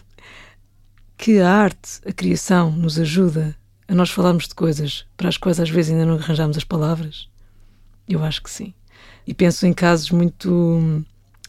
que 1.15 1.39
a 1.39 1.49
arte, 1.49 2.01
a 2.05 2.11
criação, 2.11 2.71
nos 2.71 2.99
ajuda 2.99 3.55
a 3.87 3.95
nós 3.95 4.09
falarmos 4.09 4.47
de 4.47 4.55
coisas 4.55 5.05
para 5.15 5.29
as 5.29 5.37
quais 5.37 5.59
às 5.59 5.69
vezes 5.69 5.93
ainda 5.93 6.05
não 6.05 6.15
arranjamos 6.15 6.57
as 6.57 6.63
palavras? 6.65 7.29
Eu 8.07 8.23
acho 8.23 8.43
que 8.43 8.49
sim. 8.49 8.73
E 9.25 9.33
penso 9.33 9.65
em 9.65 9.73
casos 9.73 10.11
muito 10.11 11.05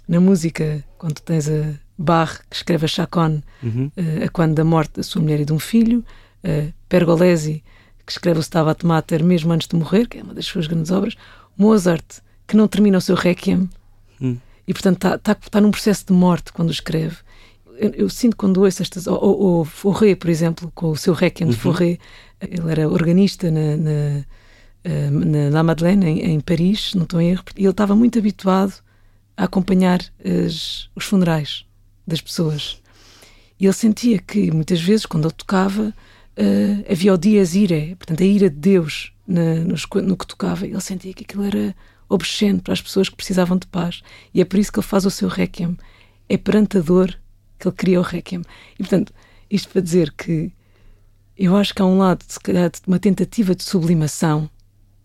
na 0.06 0.20
música, 0.20 0.84
quando 0.96 1.20
tens 1.20 1.48
a 1.48 1.74
Bach, 2.02 2.40
que 2.50 2.56
escreve 2.56 2.84
a 2.84 2.88
Chacon, 2.88 3.42
uhum. 3.62 3.90
uh, 3.96 4.24
a 4.24 4.28
quando 4.28 4.54
da 4.54 4.64
morte 4.64 4.96
da 4.96 5.02
sua 5.02 5.22
mulher 5.22 5.40
e 5.40 5.44
de 5.44 5.52
um 5.52 5.58
filho, 5.58 6.04
uh, 6.44 6.72
Pergolesi, 6.88 7.62
que 8.04 8.12
escreve 8.12 8.38
o 8.38 8.42
Stabat 8.42 8.84
Mater 8.84 9.22
mesmo 9.24 9.52
antes 9.52 9.68
de 9.68 9.76
morrer, 9.76 10.06
que 10.08 10.18
é 10.18 10.22
uma 10.22 10.34
das 10.34 10.46
suas 10.46 10.66
grandes 10.66 10.90
obras, 10.90 11.16
Mozart, 11.56 12.20
que 12.46 12.56
não 12.56 12.66
termina 12.66 12.98
o 12.98 13.00
seu 13.00 13.14
Requiem, 13.14 13.68
uhum. 14.20 14.38
e 14.66 14.72
portanto 14.72 14.96
está 14.96 15.18
tá, 15.18 15.34
tá 15.34 15.60
num 15.60 15.70
processo 15.70 16.06
de 16.06 16.12
morte 16.12 16.52
quando 16.52 16.70
escreve. 16.70 17.16
Eu, 17.78 17.90
eu 17.90 18.08
sinto 18.08 18.36
quando 18.36 18.58
ouço 18.58 18.82
estas. 18.82 19.06
Ou, 19.06 19.18
ou, 19.18 19.64
Fauré, 19.64 20.14
por 20.14 20.28
exemplo, 20.28 20.70
com 20.74 20.90
o 20.90 20.96
seu 20.96 21.14
Requiem 21.14 21.48
uhum. 21.48 21.54
de 21.54 21.60
Fauré, 21.60 21.98
ele 22.40 22.70
era 22.70 22.88
organista 22.88 23.50
na, 23.50 23.76
na, 23.76 24.24
eh, 24.84 25.10
na 25.50 25.62
Madeleine, 25.62 26.06
em, 26.06 26.32
em 26.32 26.40
Paris, 26.40 26.92
não 26.94 27.04
estou 27.04 27.20
em 27.20 27.30
erro, 27.30 27.44
e 27.56 27.62
ele 27.62 27.70
estava 27.70 27.94
muito 27.94 28.18
habituado 28.18 28.74
a 29.36 29.44
acompanhar 29.44 30.00
as, 30.24 30.88
os 30.94 31.04
funerais 31.04 31.64
das 32.06 32.20
pessoas. 32.20 32.80
E 33.58 33.66
ele 33.66 33.72
sentia 33.72 34.18
que 34.18 34.50
muitas 34.50 34.80
vezes, 34.80 35.06
quando 35.06 35.24
ele 35.24 35.34
tocava, 35.34 35.94
uh, 36.36 36.92
havia 36.92 37.14
o 37.14 37.18
dias 37.18 37.54
ire, 37.54 37.94
portanto, 37.96 38.22
a 38.22 38.26
ira 38.26 38.50
de 38.50 38.56
Deus 38.56 39.12
na, 39.26 39.56
no, 39.56 39.76
no, 40.02 40.16
que 40.16 40.26
tocava. 40.26 40.66
Ele 40.66 40.80
sentia 40.80 41.14
que 41.14 41.24
aquilo 41.24 41.44
era 41.44 41.74
obsceno 42.08 42.60
para 42.60 42.72
as 42.72 42.82
pessoas 42.82 43.08
que 43.08 43.16
precisavam 43.16 43.56
de 43.56 43.66
paz. 43.66 44.02
E 44.34 44.40
é 44.40 44.44
por 44.44 44.58
isso 44.58 44.72
que 44.72 44.78
ele 44.78 44.86
faz 44.86 45.06
o 45.06 45.10
seu 45.10 45.28
requiem. 45.28 45.76
É 46.28 46.36
perante 46.36 46.78
a 46.78 46.80
dor 46.80 47.18
que 47.58 47.68
ele 47.68 47.76
cria 47.76 48.00
o 48.00 48.02
requiem. 48.02 48.42
E, 48.74 48.78
portanto, 48.78 49.12
isto 49.50 49.68
para 49.68 49.80
dizer 49.80 50.12
que 50.12 50.52
eu 51.36 51.56
acho 51.56 51.74
que 51.74 51.82
há 51.82 51.86
um 51.86 51.98
lado, 51.98 52.24
se 52.26 52.40
calhar, 52.40 52.70
de 52.70 52.80
uma 52.86 52.98
tentativa 52.98 53.54
de 53.54 53.62
sublimação 53.62 54.50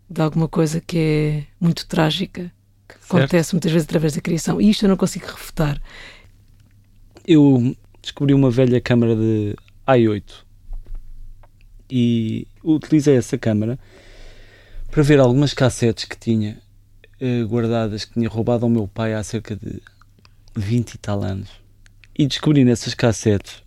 de 0.09 0.21
alguma 0.21 0.47
coisa 0.47 0.79
que 0.79 0.97
é 0.97 1.43
muito 1.59 1.85
trágica 1.87 2.51
que 2.87 2.95
certo. 2.95 3.17
acontece 3.17 3.53
muitas 3.53 3.71
vezes 3.71 3.85
através 3.85 4.13
da 4.15 4.21
criação. 4.21 4.61
E 4.61 4.69
isto 4.69 4.85
eu 4.85 4.89
não 4.89 4.97
consigo 4.97 5.25
refutar. 5.25 5.81
Eu 7.27 7.75
descobri 8.01 8.33
uma 8.33 8.49
velha 8.49 8.79
câmara 8.79 9.13
de 9.13 9.53
i8 9.85 10.45
e 11.91 12.47
utilizei 12.63 13.17
essa 13.17 13.37
câmara 13.37 13.77
para 14.89 15.03
ver 15.03 15.19
algumas 15.19 15.53
cassetes 15.53 16.05
que 16.05 16.17
tinha 16.17 16.57
eh, 17.19 17.43
guardadas 17.43 18.05
que 18.05 18.13
tinha 18.13 18.29
roubado 18.29 18.63
ao 18.63 18.69
meu 18.69 18.87
pai 18.87 19.13
há 19.13 19.21
cerca 19.23 19.57
de 19.57 19.81
20 20.55 20.93
e 20.93 20.97
tal 20.99 21.21
anos. 21.21 21.49
E 22.17 22.25
descobri 22.25 22.63
nessas 22.63 22.93
cassetes 22.93 23.61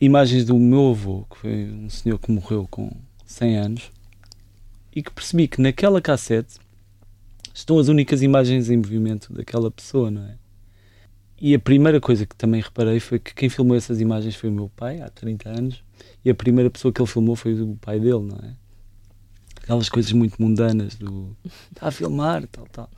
imagens 0.00 0.46
do 0.46 0.58
meu 0.58 0.92
avô, 0.92 1.26
que 1.30 1.36
foi 1.36 1.64
um 1.70 1.90
senhor 1.90 2.18
que 2.18 2.32
morreu 2.32 2.66
com 2.70 2.90
100 3.26 3.58
anos, 3.58 3.92
e 4.96 5.02
que 5.02 5.10
percebi 5.10 5.48
que 5.48 5.60
naquela 5.60 6.00
cassete 6.00 6.54
estão 7.52 7.78
as 7.78 7.88
únicas 7.88 8.22
imagens 8.22 8.70
em 8.70 8.78
movimento 8.78 9.34
daquela 9.34 9.70
pessoa, 9.70 10.10
não 10.10 10.22
é? 10.22 10.43
E 11.40 11.54
a 11.54 11.58
primeira 11.58 12.00
coisa 12.00 12.24
que 12.24 12.36
também 12.36 12.60
reparei 12.60 13.00
foi 13.00 13.18
que 13.18 13.34
quem 13.34 13.48
filmou 13.48 13.76
essas 13.76 14.00
imagens 14.00 14.34
foi 14.36 14.48
o 14.48 14.52
meu 14.52 14.68
pai, 14.68 15.00
há 15.00 15.08
30 15.08 15.48
anos, 15.48 15.84
e 16.24 16.30
a 16.30 16.34
primeira 16.34 16.70
pessoa 16.70 16.92
que 16.92 17.00
ele 17.00 17.08
filmou 17.08 17.36
foi 17.36 17.60
o 17.60 17.76
pai 17.76 17.98
dele, 17.98 18.20
não 18.20 18.38
é? 18.42 18.54
Aquelas 19.62 19.88
coisas 19.88 20.12
muito 20.12 20.40
mundanas 20.40 20.94
do 20.94 21.36
está 21.72 21.88
a 21.88 21.90
filmar, 21.90 22.46
tal, 22.46 22.66
tal. 22.66 22.90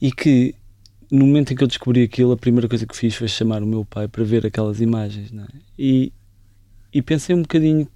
E 0.00 0.12
que 0.12 0.54
no 1.10 1.26
momento 1.26 1.52
em 1.52 1.56
que 1.56 1.62
eu 1.62 1.68
descobri 1.68 2.02
aquilo, 2.02 2.32
a 2.32 2.36
primeira 2.36 2.68
coisa 2.68 2.86
que 2.86 2.96
fiz 2.96 3.14
foi 3.14 3.28
chamar 3.28 3.62
o 3.62 3.66
meu 3.66 3.84
pai 3.84 4.08
para 4.08 4.24
ver 4.24 4.46
aquelas 4.46 4.80
imagens, 4.80 5.30
não 5.32 5.44
é? 5.44 5.48
E, 5.78 6.12
e 6.92 7.00
pensei 7.00 7.34
um 7.34 7.42
bocadinho 7.42 7.88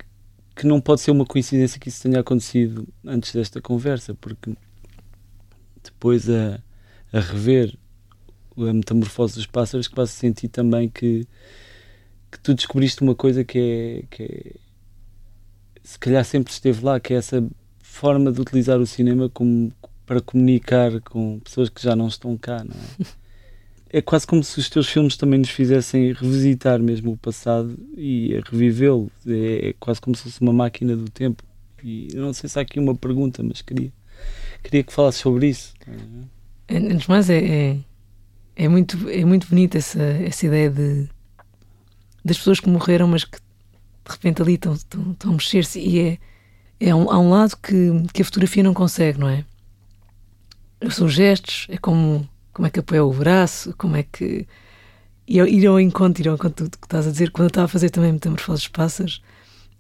que 0.55 0.67
não 0.67 0.81
pode 0.81 1.01
ser 1.01 1.11
uma 1.11 1.25
coincidência 1.25 1.81
que 1.81 1.89
isso 1.89 2.03
tenha 2.03 2.21
acontecido 2.21 2.87
antes 3.05 3.33
desta 3.33 3.61
conversa, 3.61 4.15
porque 4.15 4.55
depois 5.83 6.29
a, 6.29 6.61
a 7.13 7.21
rever 7.21 7.77
a 8.69 8.73
metamorfose 8.73 9.35
dos 9.35 9.47
pássaros 9.47 9.89
que 9.89 9.95
posso 9.95 10.13
sentir 10.13 10.49
também 10.49 10.89
que, 10.89 11.27
que 12.31 12.39
tu 12.41 12.55
descobriste 12.55 13.03
uma 13.03 13.15
coisa 13.15 13.45
que 13.45 13.59
é, 13.59 14.05
que 14.11 14.23
é 14.23 14.53
se 15.83 15.99
calhar 15.99 16.25
sempre 16.25 16.53
esteve 16.53 16.85
lá, 16.85 17.01
que 17.01 17.13
é 17.13 17.17
essa 17.17 17.47
forma 17.83 18.31
de 18.31 18.41
utilizar 18.41 18.79
o 18.79 18.87
cinema 18.87 19.29
como 19.29 19.73
para 20.07 20.21
comunicar 20.21 21.01
com 21.03 21.39
pessoas 21.41 21.69
que 21.69 21.83
já 21.83 21.95
não 21.95 22.09
estão 22.09 22.37
cá, 22.37 22.65
não 22.65 22.75
é? 22.75 23.07
É 23.93 24.01
quase 24.01 24.25
como 24.25 24.45
se 24.45 24.57
os 24.57 24.71
teus 24.71 24.89
filmes 24.89 25.17
também 25.17 25.41
nos 25.41 25.51
fizessem 25.51 26.13
revisitar 26.13 26.79
mesmo 26.79 27.11
o 27.11 27.17
passado 27.17 27.77
e 27.97 28.41
revivê-lo. 28.49 29.11
É, 29.27 29.71
é 29.71 29.75
quase 29.81 30.01
como 30.01 30.15
se 30.15 30.23
fosse 30.23 30.41
uma 30.41 30.53
máquina 30.53 30.95
do 30.95 31.11
tempo. 31.11 31.43
E 31.83 32.07
eu 32.15 32.23
não 32.23 32.33
sei 32.33 32.49
se 32.49 32.57
há 32.57 32.63
aqui 32.63 32.79
uma 32.79 32.95
pergunta, 32.95 33.43
mas 33.43 33.63
queria, 33.63 33.93
queria 34.63 34.85
que 34.85 34.93
falasse 34.93 35.19
sobre 35.19 35.49
isso. 35.49 35.75
Antes 36.69 37.03
de 37.03 37.09
mais, 37.09 37.29
é, 37.29 37.39
é, 37.39 37.77
é, 38.61 38.69
muito, 38.69 39.09
é 39.09 39.25
muito 39.25 39.49
bonita 39.49 39.79
essa, 39.79 40.03
essa 40.03 40.47
ideia 40.47 40.69
de 40.69 41.09
das 42.23 42.37
pessoas 42.37 42.61
que 42.61 42.69
morreram, 42.69 43.09
mas 43.09 43.25
que 43.25 43.39
de 43.39 44.11
repente 44.11 44.43
ali 44.43 44.55
estão, 44.55 44.75
estão, 44.75 45.13
estão 45.13 45.31
a 45.31 45.35
mexer-se. 45.35 45.81
E 45.81 45.99
é, 45.99 46.19
é 46.79 46.95
um, 46.95 47.11
há 47.11 47.19
um 47.19 47.31
lado 47.31 47.57
que, 47.57 47.91
que 48.13 48.21
a 48.21 48.25
fotografia 48.25 48.63
não 48.63 48.75
consegue, 48.75 49.19
não 49.19 49.31
é? 49.31 49.47
São 50.91 51.09
gestos, 51.09 51.67
é 51.71 51.79
como, 51.79 52.29
como 52.53 52.67
é 52.67 52.71
que 52.71 52.81
apoia 52.81 53.03
o 53.03 53.13
braço, 53.15 53.75
como 53.79 53.97
é 53.97 54.03
que. 54.03 54.47
E 55.27 55.39
ir 55.39 55.67
ao 55.67 55.81
encontro, 55.81 56.23
ir 56.23 56.29
ao 56.29 56.35
encontro 56.35 56.69
do 56.69 56.77
que 56.77 56.87
estás 56.87 57.07
a 57.07 57.11
dizer, 57.11 57.31
quando 57.31 57.45
eu 57.45 57.49
estava 57.49 57.65
a 57.65 57.69
fazer 57.69 57.89
também 57.89 58.13
Metamorfoses 58.13 58.69
Pássaros, 58.69 59.23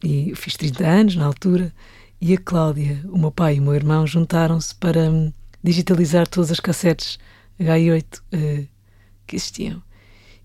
e 0.02 0.32
fiz 0.34 0.56
30 0.56 0.86
anos 0.86 1.16
na 1.16 1.26
altura, 1.26 1.70
e 2.18 2.32
a 2.32 2.38
Cláudia, 2.38 3.04
o 3.10 3.18
meu 3.18 3.30
pai 3.30 3.56
e 3.56 3.60
o 3.60 3.62
meu 3.62 3.74
irmão 3.74 4.06
juntaram-se 4.06 4.74
para 4.74 5.10
digitalizar 5.62 6.26
todas 6.26 6.50
as 6.50 6.60
cassetes 6.60 7.18
H8 7.60 8.18
uh, 8.18 8.22
eh, 8.32 8.66
que 9.26 9.36
existiam. 9.36 9.82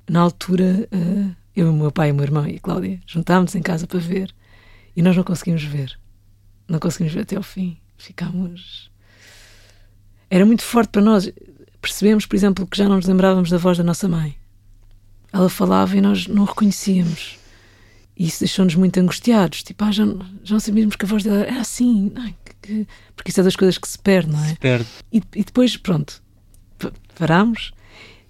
Na 0.08 0.22
altura, 0.22 0.88
uh, 0.94 1.36
eu, 1.56 1.72
o 1.72 1.74
meu 1.74 1.92
pai, 1.92 2.12
o 2.12 2.16
meu 2.16 2.24
irmão 2.24 2.46
e 2.48 2.58
a 2.58 2.60
Cláudia 2.60 3.00
juntámos 3.08 3.56
em 3.56 3.62
casa 3.62 3.88
para 3.88 4.00
ver 4.00 4.34
e 4.96 5.02
nós 5.02 5.16
não 5.16 5.24
conseguimos 5.24 5.64
ver. 5.64 5.98
Não 6.68 6.80
conseguimos 6.80 7.14
ver 7.14 7.22
até 7.22 7.36
ao 7.36 7.44
fim. 7.44 7.78
Ficámos. 7.98 8.92
Era 10.30 10.46
muito 10.46 10.64
forte 10.64 10.90
para 10.90 11.02
nós. 11.02 11.32
Percebemos, 11.82 12.26
por 12.26 12.36
exemplo, 12.36 12.68
que 12.68 12.78
já 12.78 12.90
não 12.90 12.98
nos 12.98 13.06
lembrávamos 13.06 13.50
da 13.50 13.58
voz 13.58 13.78
da 13.78 13.84
nossa 13.84 14.08
mãe. 14.08 14.36
Ela 15.32 15.50
falava 15.50 15.96
e 15.96 16.02
nós 16.02 16.28
não 16.28 16.46
reconhecíamos. 16.46 17.38
E 18.18 18.26
isso 18.28 18.40
deixou-nos 18.40 18.76
muito 18.76 19.00
angustiados. 19.00 19.64
Tipo, 19.64 19.84
ah, 19.84 19.92
já, 19.92 20.06
já 20.44 20.54
não 20.56 20.60
sabíamos 20.60 20.96
que 20.96 21.06
a 21.06 21.08
voz 21.08 21.24
dela 21.24 21.44
era 21.44 21.62
assim. 21.62 22.12
Não, 22.14 22.34
que, 22.62 22.88
porque 23.16 23.30
isso 23.30 23.42
é 23.42 23.44
das 23.44 23.56
coisas 23.56 23.78
que 23.78 23.88
se 23.88 24.00
perde, 24.00 24.32
não 24.32 24.44
é? 24.44 24.50
Se 24.50 24.56
perde. 24.56 24.88
E, 25.12 25.22
e 25.36 25.44
depois, 25.44 25.78
pronto, 25.78 26.22
parámos. 27.16 27.74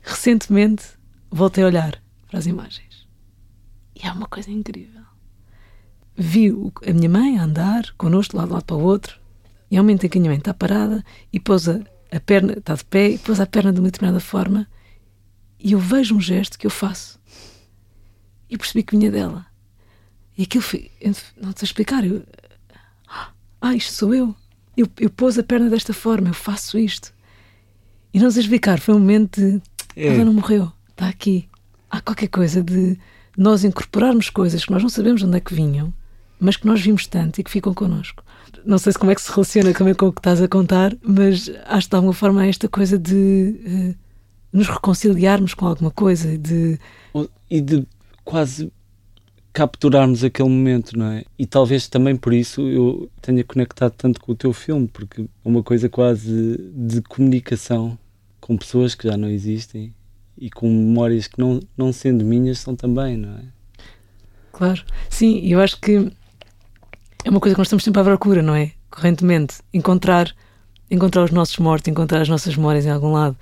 Recentemente 0.02 0.86
voltei 1.30 1.64
a 1.64 1.68
olhar 1.68 2.02
para 2.28 2.40
as 2.40 2.46
imagens. 2.46 3.08
E 3.96 4.08
é 4.08 4.12
uma 4.12 4.28
coisa 4.28 4.52
incrível. 4.52 5.02
Vi 6.18 6.50
a 6.88 6.94
minha 6.94 7.10
mãe 7.10 7.38
a 7.38 7.44
andar 7.44 7.94
connosco 7.98 8.32
de 8.32 8.38
lado, 8.38 8.48
de 8.48 8.54
lado 8.54 8.66
para 8.66 8.76
o 8.76 8.84
outro. 8.84 9.20
E 9.70 9.78
ao 9.78 9.84
momento 9.84 10.06
em 10.06 10.10
que 10.10 10.18
a 10.18 10.22
minha 10.22 10.32
mãe 10.32 10.38
está 10.38 10.54
parada 10.54 11.04
e 11.32 11.40
pôs 11.40 11.68
a, 11.68 11.80
a 12.12 12.20
perna, 12.20 12.54
está 12.54 12.76
de 12.76 12.86
pé 12.86 13.10
e 13.10 13.18
pôs 13.18 13.40
a 13.40 13.46
perna 13.46 13.74
de 13.74 13.80
uma 13.80 13.90
determinada 13.90 14.20
forma. 14.20 14.68
E 15.60 15.72
eu 15.72 15.80
vejo 15.80 16.16
um 16.16 16.22
gesto 16.22 16.58
que 16.58 16.68
eu 16.68 16.72
faço. 16.72 17.20
E 18.50 18.58
percebi 18.58 18.84
que 18.84 18.96
vinha 18.96 19.12
dela. 19.12 19.46
E 20.38 20.44
aquilo 20.44 20.64
foi. 20.64 20.92
Não 21.42 21.52
sei 21.56 21.66
explicar. 21.66 22.06
Eu, 22.06 22.24
ah, 23.66 23.74
isto 23.74 23.94
sou 23.94 24.14
eu. 24.14 24.36
eu. 24.78 24.88
Eu 25.00 25.10
pôs 25.10 25.40
a 25.40 25.44
perna 25.44 25.70
desta 25.70 25.94
forma, 25.94 26.30
eu 26.30 26.34
faço 26.34 26.78
isto. 26.78 27.15
E 28.16 28.20
não 28.20 28.32
sei 28.32 28.44
explicar, 28.44 28.80
foi 28.80 28.96
um 28.96 29.00
momento 29.00 29.42
de. 29.42 29.62
É. 29.94 30.08
Ela 30.08 30.24
não 30.24 30.34
morreu, 30.34 30.72
está 30.90 31.10
aqui. 31.10 31.50
Há 31.92 32.00
qualquer 32.00 32.30
coisa 32.30 32.64
de 32.64 32.98
nós 33.38 33.66
incorporarmos 33.66 34.30
coisas 34.30 34.64
que 34.64 34.72
nós 34.72 34.82
não 34.82 34.88
sabemos 34.88 35.20
de 35.20 35.28
onde 35.28 35.36
é 35.36 35.42
que 35.42 35.54
vinham, 35.54 35.94
mas 36.40 36.56
que 36.56 36.66
nós 36.66 36.80
vimos 36.80 37.06
tanto 37.08 37.42
e 37.42 37.44
que 37.44 37.52
ficam 37.52 37.74
connosco. 37.74 38.24
Não 38.66 38.78
sei 38.78 38.94
se 38.94 38.98
como 38.98 39.12
é 39.12 39.16
que 39.16 39.22
se 39.22 39.30
relaciona 39.30 39.74
também 39.74 39.94
com 39.94 40.08
o 40.08 40.14
que 40.14 40.22
estás 40.22 40.42
a 40.42 40.48
contar, 40.48 40.96
mas 41.04 41.52
acho 41.66 41.88
que 41.88 41.90
de 41.90 41.96
alguma 41.98 42.14
forma 42.14 42.46
é 42.46 42.48
esta 42.48 42.70
coisa 42.70 42.98
de 42.98 43.60
uh, 43.68 43.96
nos 44.54 44.70
reconciliarmos 44.70 45.54
com 45.54 45.68
alguma 45.68 45.92
coisa, 45.92 46.38
de. 46.38 46.80
E 47.50 47.60
de 47.60 47.86
quase 48.24 48.72
capturarmos 49.52 50.24
aquele 50.24 50.48
momento, 50.48 50.98
não 50.98 51.08
é? 51.08 51.26
E 51.38 51.46
talvez 51.46 51.90
também 51.90 52.16
por 52.16 52.34
isso 52.34 52.62
eu 52.62 53.10
tenha 53.22 53.44
conectado 53.44 53.92
tanto 53.98 54.22
com 54.22 54.32
o 54.32 54.36
teu 54.36 54.54
filme, 54.54 54.88
porque 54.88 55.24
é 55.24 55.26
uma 55.44 55.62
coisa 55.62 55.90
quase 55.90 56.58
de 56.74 57.02
comunicação 57.02 57.98
com 58.46 58.56
pessoas 58.56 58.94
que 58.94 59.08
já 59.08 59.18
não 59.18 59.28
existem 59.28 59.92
e 60.38 60.52
com 60.52 60.70
memórias 60.70 61.26
que 61.26 61.40
não, 61.40 61.60
não 61.76 61.92
sendo 61.92 62.24
minhas 62.24 62.60
são 62.60 62.76
também, 62.76 63.18
não 63.18 63.40
é? 63.40 63.44
Claro, 64.52 64.86
sim, 65.10 65.40
eu 65.48 65.60
acho 65.60 65.82
que 65.82 66.12
é 67.24 67.30
uma 67.32 67.40
coisa 67.40 67.56
que 67.56 67.60
nós 67.60 67.66
estamos 67.66 67.84
sempre 67.84 68.02
à 68.02 68.04
procura, 68.04 68.44
não 68.44 68.54
é? 68.54 68.72
Correntemente, 68.92 69.56
encontrar, 69.74 70.32
encontrar 70.92 71.24
os 71.24 71.32
nossos 71.32 71.58
mortos, 71.58 71.88
encontrar 71.88 72.22
as 72.22 72.30
nossas 72.30 72.56
memórias 72.56 72.86
em 72.86 72.92
algum 72.92 73.14
lado. 73.14 73.36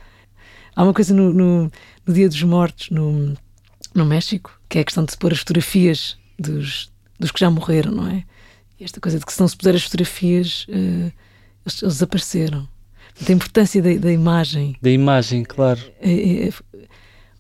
Há 0.74 0.84
uma 0.84 0.94
coisa 0.94 1.14
no, 1.14 1.34
no, 1.34 1.72
no 2.08 2.14
Dia 2.14 2.30
dos 2.30 2.42
Mortos, 2.42 2.90
no, 2.90 3.36
no 3.94 4.06
México, 4.06 4.58
que 4.70 4.78
é 4.78 4.82
a 4.82 4.86
questão 4.86 5.04
de 5.04 5.12
se 5.12 5.18
pôr 5.18 5.34
as 5.34 5.40
fotografias 5.40 6.18
dos, 6.40 6.90
dos 7.20 7.30
que 7.30 7.42
já 7.42 7.50
morreram, 7.50 7.92
não 7.92 8.08
é? 8.08 8.24
esta 8.80 9.02
coisa 9.02 9.20
de 9.20 9.26
que 9.26 9.34
se 9.34 9.42
não 9.42 9.50
se 9.50 9.58
puser 9.58 9.76
as 9.76 9.84
fotografias, 9.84 10.66
uh, 10.70 10.74
eles, 10.74 11.82
eles, 11.82 11.94
desapareceram. 11.96 12.70
A 13.28 13.32
importância 13.32 13.82
da, 13.82 13.94
da, 13.96 14.12
imagem. 14.12 14.76
Da 14.82 14.90
imagem, 14.90 15.44
claro. 15.44 15.80
É, 16.02 16.12
é, 16.12 16.48
é, 16.48 16.54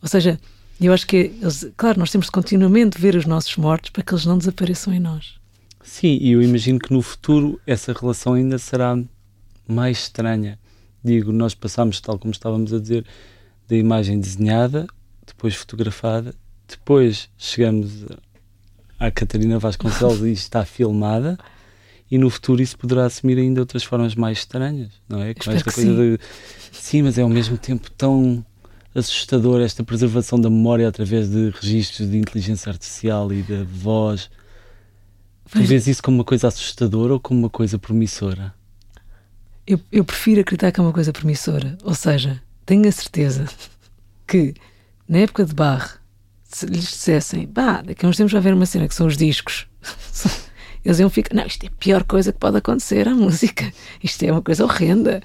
ou 0.01 0.07
seja, 0.07 0.39
eu 0.79 0.93
acho 0.93 1.07
que, 1.07 1.17
eles, 1.41 1.67
claro, 1.77 1.99
nós 1.99 2.11
temos 2.11 2.27
de 2.27 2.31
continuamente 2.31 2.99
ver 2.99 3.15
os 3.15 3.25
nossos 3.25 3.55
mortos 3.57 3.89
para 3.89 4.03
que 4.03 4.13
eles 4.13 4.25
não 4.25 4.37
desapareçam 4.37 4.93
em 4.93 4.99
nós. 4.99 5.35
Sim, 5.83 6.17
e 6.21 6.31
eu 6.31 6.41
imagino 6.41 6.79
que 6.79 6.93
no 6.93 7.01
futuro 7.01 7.59
essa 7.65 7.93
relação 7.93 8.33
ainda 8.33 8.57
será 8.57 8.97
mais 9.67 9.99
estranha. 9.99 10.57
Digo, 11.03 11.31
nós 11.31 11.53
passamos, 11.53 11.99
tal 11.99 12.17
como 12.17 12.31
estávamos 12.31 12.73
a 12.73 12.79
dizer, 12.79 13.05
da 13.67 13.75
imagem 13.75 14.19
desenhada, 14.19 14.87
depois 15.25 15.55
fotografada, 15.55 16.33
depois 16.67 17.29
chegamos 17.37 18.05
à 18.99 19.11
Catarina 19.11 19.59
Vasconcelos 19.59 20.21
e 20.21 20.31
está 20.31 20.63
filmada, 20.63 21.37
e 22.13 22.17
no 22.19 22.29
futuro 22.29 22.61
isso 22.61 22.77
poderá 22.77 23.05
assumir 23.05 23.39
ainda 23.39 23.59
outras 23.59 23.83
formas 23.83 24.13
mais 24.13 24.37
estranhas, 24.37 24.91
não 25.09 25.19
é? 25.19 25.33
Com 25.33 25.49
esta 25.51 25.71
coisa 25.71 25.89
sim. 25.89 25.95
de. 25.95 26.19
Sim, 26.71 27.01
mas 27.01 27.17
é 27.17 27.23
ao 27.23 27.29
mesmo 27.29 27.57
tempo 27.57 27.89
tão 27.89 28.45
assustador 28.93 29.59
esta 29.61 29.83
preservação 29.83 30.39
da 30.39 30.47
memória 30.47 30.87
através 30.87 31.27
de 31.27 31.49
registros 31.49 32.07
de 32.11 32.19
inteligência 32.19 32.71
artificial 32.71 33.33
e 33.33 33.41
da 33.41 33.63
voz. 33.63 34.29
Tu 35.51 35.63
vês 35.63 35.87
isso 35.87 36.03
como 36.03 36.17
uma 36.17 36.23
coisa 36.23 36.49
assustadora 36.49 37.13
ou 37.13 37.19
como 37.19 37.39
uma 37.39 37.49
coisa 37.49 37.79
promissora? 37.79 38.53
Eu, 39.65 39.79
eu 39.91 40.05
prefiro 40.05 40.41
acreditar 40.41 40.71
que 40.71 40.79
é 40.79 40.83
uma 40.83 40.93
coisa 40.93 41.11
promissora. 41.11 41.79
Ou 41.83 41.95
seja, 41.95 42.39
tenho 42.63 42.87
a 42.87 42.91
certeza 42.91 43.47
que 44.27 44.53
na 45.09 45.17
época 45.17 45.45
de 45.45 45.55
Barre, 45.55 45.89
se 46.43 46.67
lhes 46.67 46.81
dissessem, 46.81 47.47
bah, 47.47 47.81
daqui 47.81 48.05
a 48.05 48.09
uns 48.09 48.17
tempos 48.17 48.33
vai 48.33 48.39
haver 48.39 48.53
uma 48.53 48.67
cena 48.67 48.87
que 48.87 48.93
são 48.93 49.07
os 49.07 49.17
discos, 49.17 49.65
eles 50.83 50.99
iam 50.99 51.09
ficar, 51.09 51.35
não, 51.35 51.45
isto 51.45 51.63
é 51.63 51.67
a 51.67 51.71
pior 51.71 52.03
coisa 52.03 52.31
que 52.31 52.39
pode 52.39 52.57
acontecer 52.57 53.07
à 53.07 53.13
música, 53.15 53.71
isto 54.03 54.23
é 54.23 54.31
uma 54.31 54.41
coisa 54.41 54.63
horrenda. 54.63 55.21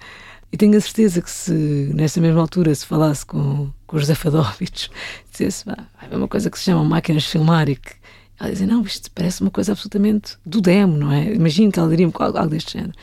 E 0.51 0.57
tenho 0.57 0.77
a 0.79 0.81
certeza 0.81 1.21
que 1.21 1.31
se 1.31 1.53
nessa 1.95 2.21
mesma 2.21 2.41
altura 2.41 2.75
se 2.75 2.87
falasse 2.87 3.27
com, 3.27 3.71
com 3.87 3.97
o 3.97 4.01
José 4.01 4.15
Fadovich, 4.15 4.91
dissesse, 5.31 5.67
vai 5.67 5.77
haver 6.01 6.17
uma 6.17 6.29
coisa 6.29 6.49
que 6.51 6.59
se 6.59 6.65
chama 6.65 6.83
máquinas 6.85 7.25
de 7.25 7.29
filmar 7.29 7.69
e 7.69 7.77
que 7.77 7.93
ela 8.41 8.51
dizia, 8.51 8.67
não, 8.67 8.83
isto 8.83 9.11
parece 9.11 9.43
uma 9.43 9.51
coisa 9.51 9.73
absolutamente 9.73 10.39
do 10.47 10.61
demo, 10.61 10.97
não 10.97 11.13
é? 11.13 11.35
Imagino 11.35 11.71
que 11.71 11.79
ela 11.79 11.89
diria 11.89 12.07
algo, 12.07 12.39
algo 12.39 12.51
deste 12.51 12.79
género. 12.79 12.95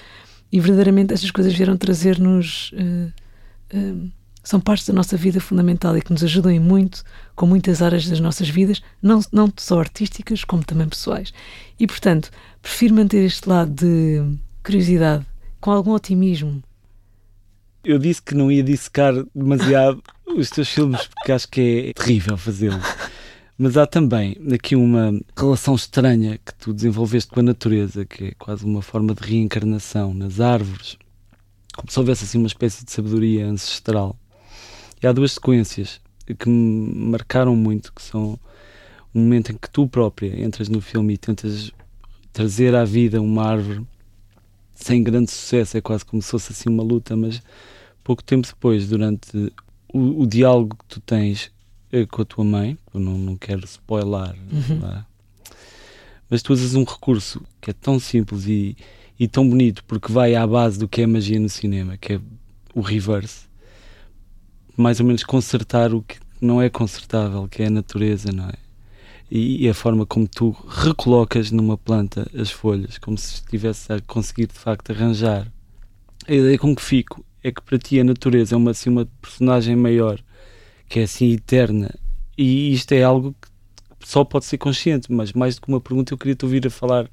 E 0.51 0.59
verdadeiramente 0.59 1.13
estas 1.13 1.29
coisas 1.29 1.53
vieram 1.53 1.77
trazer-nos. 1.77 2.71
Uh, 2.71 3.11
uh, 3.77 4.11
são 4.45 4.59
partes 4.59 4.87
da 4.87 4.93
nossa 4.93 5.17
vida 5.17 5.41
fundamental 5.41 5.97
e 5.97 6.01
que 6.01 6.13
nos 6.13 6.23
ajudam 6.23 6.51
em 6.51 6.59
muito, 6.59 7.03
com 7.35 7.47
muitas 7.47 7.81
áreas 7.81 8.07
das 8.07 8.19
nossas 8.19 8.47
vidas, 8.47 8.81
não, 9.01 9.19
não 9.31 9.51
só 9.57 9.79
artísticas, 9.79 10.43
como 10.43 10.63
também 10.63 10.87
pessoais. 10.87 11.33
E, 11.79 11.87
portanto, 11.87 12.29
prefiro 12.61 12.93
manter 12.93 13.25
este 13.25 13.49
lado 13.49 13.71
de 13.71 14.37
curiosidade, 14.63 15.25
com 15.59 15.71
algum 15.71 15.91
otimismo. 15.91 16.63
Eu 17.83 17.97
disse 17.97 18.21
que 18.21 18.35
não 18.35 18.51
ia 18.51 18.63
dissecar 18.63 19.13
demasiado 19.33 20.01
os 20.37 20.49
teus 20.51 20.69
filmes, 20.69 21.07
porque 21.07 21.31
acho 21.31 21.47
que 21.49 21.89
é 21.89 21.93
terrível 21.93 22.37
fazê-lo. 22.37 22.79
Mas 23.57 23.77
há 23.77 23.87
também 23.87 24.37
aqui 24.53 24.75
uma 24.75 25.19
relação 25.35 25.73
estranha 25.73 26.37
que 26.37 26.53
tu 26.53 26.71
desenvolveste 26.71 27.31
com 27.31 27.39
a 27.39 27.43
natureza, 27.43 28.05
que 28.05 28.25
é 28.25 28.31
quase 28.37 28.63
uma 28.63 28.81
forma 28.81 29.15
de 29.15 29.27
reencarnação 29.27 30.13
nas 30.13 30.39
árvores, 30.39 30.97
como 31.75 31.89
se 31.89 31.99
houvesse 31.99 32.25
assim 32.25 32.37
uma 32.37 32.47
espécie 32.47 32.85
de 32.85 32.91
sabedoria 32.91 33.47
ancestral 33.47 34.15
e 35.01 35.07
há 35.07 35.11
duas 35.11 35.33
sequências 35.33 36.01
que 36.39 36.49
me 36.49 37.09
marcaram 37.09 37.55
muito, 37.55 37.93
que 37.93 38.01
são 38.01 38.39
um 39.13 39.21
momento 39.21 39.51
em 39.51 39.57
que 39.57 39.69
tu 39.69 39.87
própria 39.87 40.43
entras 40.43 40.67
no 40.67 40.81
filme 40.81 41.13
e 41.13 41.17
tentas 41.17 41.71
trazer 42.33 42.75
à 42.75 42.83
vida 42.83 43.21
uma 43.21 43.43
árvore 43.45 43.85
sem 44.73 45.01
grande 45.01 45.31
sucesso, 45.31 45.77
é 45.77 45.81
quase 45.81 46.03
como 46.05 46.21
se 46.21 46.29
fosse 46.29 46.51
assim 46.51 46.69
uma 46.69 46.83
luta, 46.83 47.15
mas 47.15 47.41
pouco 48.03 48.21
tempo 48.23 48.45
depois, 48.45 48.89
durante 48.89 49.53
o, 49.93 50.23
o 50.23 50.27
diálogo 50.27 50.75
que 50.77 50.85
tu 50.85 50.99
tens 50.99 51.49
eh, 51.91 52.05
com 52.05 52.21
a 52.21 52.25
tua 52.25 52.43
mãe, 52.43 52.77
eu 52.93 52.99
não, 52.99 53.17
não 53.17 53.37
quero 53.37 53.63
spoiler, 53.63 54.35
uhum. 54.51 54.85
É? 54.85 55.05
mas 56.29 56.41
tu 56.41 56.51
usas 56.51 56.75
um 56.75 56.83
recurso 56.83 57.41
que 57.61 57.69
é 57.69 57.73
tão 57.73 57.99
simples 57.99 58.47
e, 58.47 58.75
e 59.17 59.27
tão 59.27 59.47
bonito, 59.47 59.83
porque 59.85 60.11
vai 60.11 60.35
à 60.35 60.45
base 60.45 60.77
do 60.77 60.89
que 60.89 61.01
é 61.01 61.07
magia 61.07 61.39
no 61.39 61.49
cinema, 61.49 61.97
que 61.97 62.13
é 62.13 62.21
o 62.73 62.81
reverse 62.81 63.45
mais 64.77 64.99
ou 64.99 65.05
menos 65.05 65.23
consertar 65.23 65.93
o 65.93 66.01
que 66.01 66.17
não 66.41 66.61
é 66.61 66.69
consertável, 66.69 67.47
que 67.47 67.63
é 67.63 67.67
a 67.67 67.69
natureza, 67.69 68.31
não 68.31 68.47
é? 68.47 68.53
E, 69.29 69.65
e 69.65 69.69
a 69.69 69.73
forma 69.73 70.05
como 70.05 70.27
tu 70.27 70.51
recolocas 70.67 71.49
numa 71.51 71.77
planta 71.77 72.29
as 72.39 72.51
folhas, 72.51 72.97
como 72.97 73.17
se 73.17 73.35
estivesse 73.35 73.91
a 73.91 73.99
conseguir 74.01 74.47
de 74.47 74.53
facto 74.53 74.91
arranjar. 74.91 75.51
A 76.27 76.33
ideia 76.33 76.57
com 76.57 76.75
que 76.75 76.81
fico 76.81 77.25
é 77.43 77.51
que 77.51 77.61
para 77.61 77.77
ti 77.77 77.99
a 77.99 78.03
natureza 78.03 78.55
é 78.55 78.57
uma, 78.57 78.71
assim, 78.71 78.89
uma 78.89 79.07
personagem 79.21 79.75
maior, 79.75 80.19
que 80.87 80.99
é 80.99 81.03
assim 81.03 81.31
eterna, 81.31 81.93
e 82.37 82.73
isto 82.73 82.91
é 82.91 83.03
algo 83.03 83.35
que 83.41 83.47
só 84.07 84.23
pode 84.23 84.45
ser 84.45 84.57
consciente, 84.57 85.11
mas 85.11 85.33
mais 85.33 85.55
do 85.55 85.61
que 85.61 85.67
uma 85.67 85.81
pergunta 85.81 86.13
eu 86.13 86.17
queria 86.17 86.35
te 86.35 86.45
ouvir 86.45 86.67
a 86.67 86.69
falar 86.69 87.09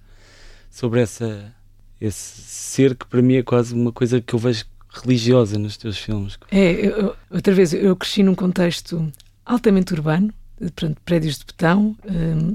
sobre 0.71 1.01
essa 1.01 1.55
esse 2.01 2.43
ser 2.43 2.97
que 2.97 3.07
para 3.07 3.23
mim 3.23 3.37
é 3.37 3.43
quase 3.45 3.73
uma 3.75 3.93
coisa 3.93 4.21
que 4.21 4.35
eu 4.35 4.39
vejo 4.39 4.65
religiosa 4.93 5.59
nos 5.59 5.77
teus 5.77 5.99
filmes. 5.99 6.39
É, 6.51 6.73
eu, 6.87 7.17
outra 7.31 7.55
vez, 7.55 7.73
eu 7.73 7.97
cresci 7.97 8.23
num 8.23 8.35
contexto 8.35 9.11
altamente 9.45 9.93
urbano, 9.93 10.33
portanto, 10.59 11.01
prédios 11.05 11.39
de 11.39 11.47
betão, 11.47 11.97
um, 12.05 12.55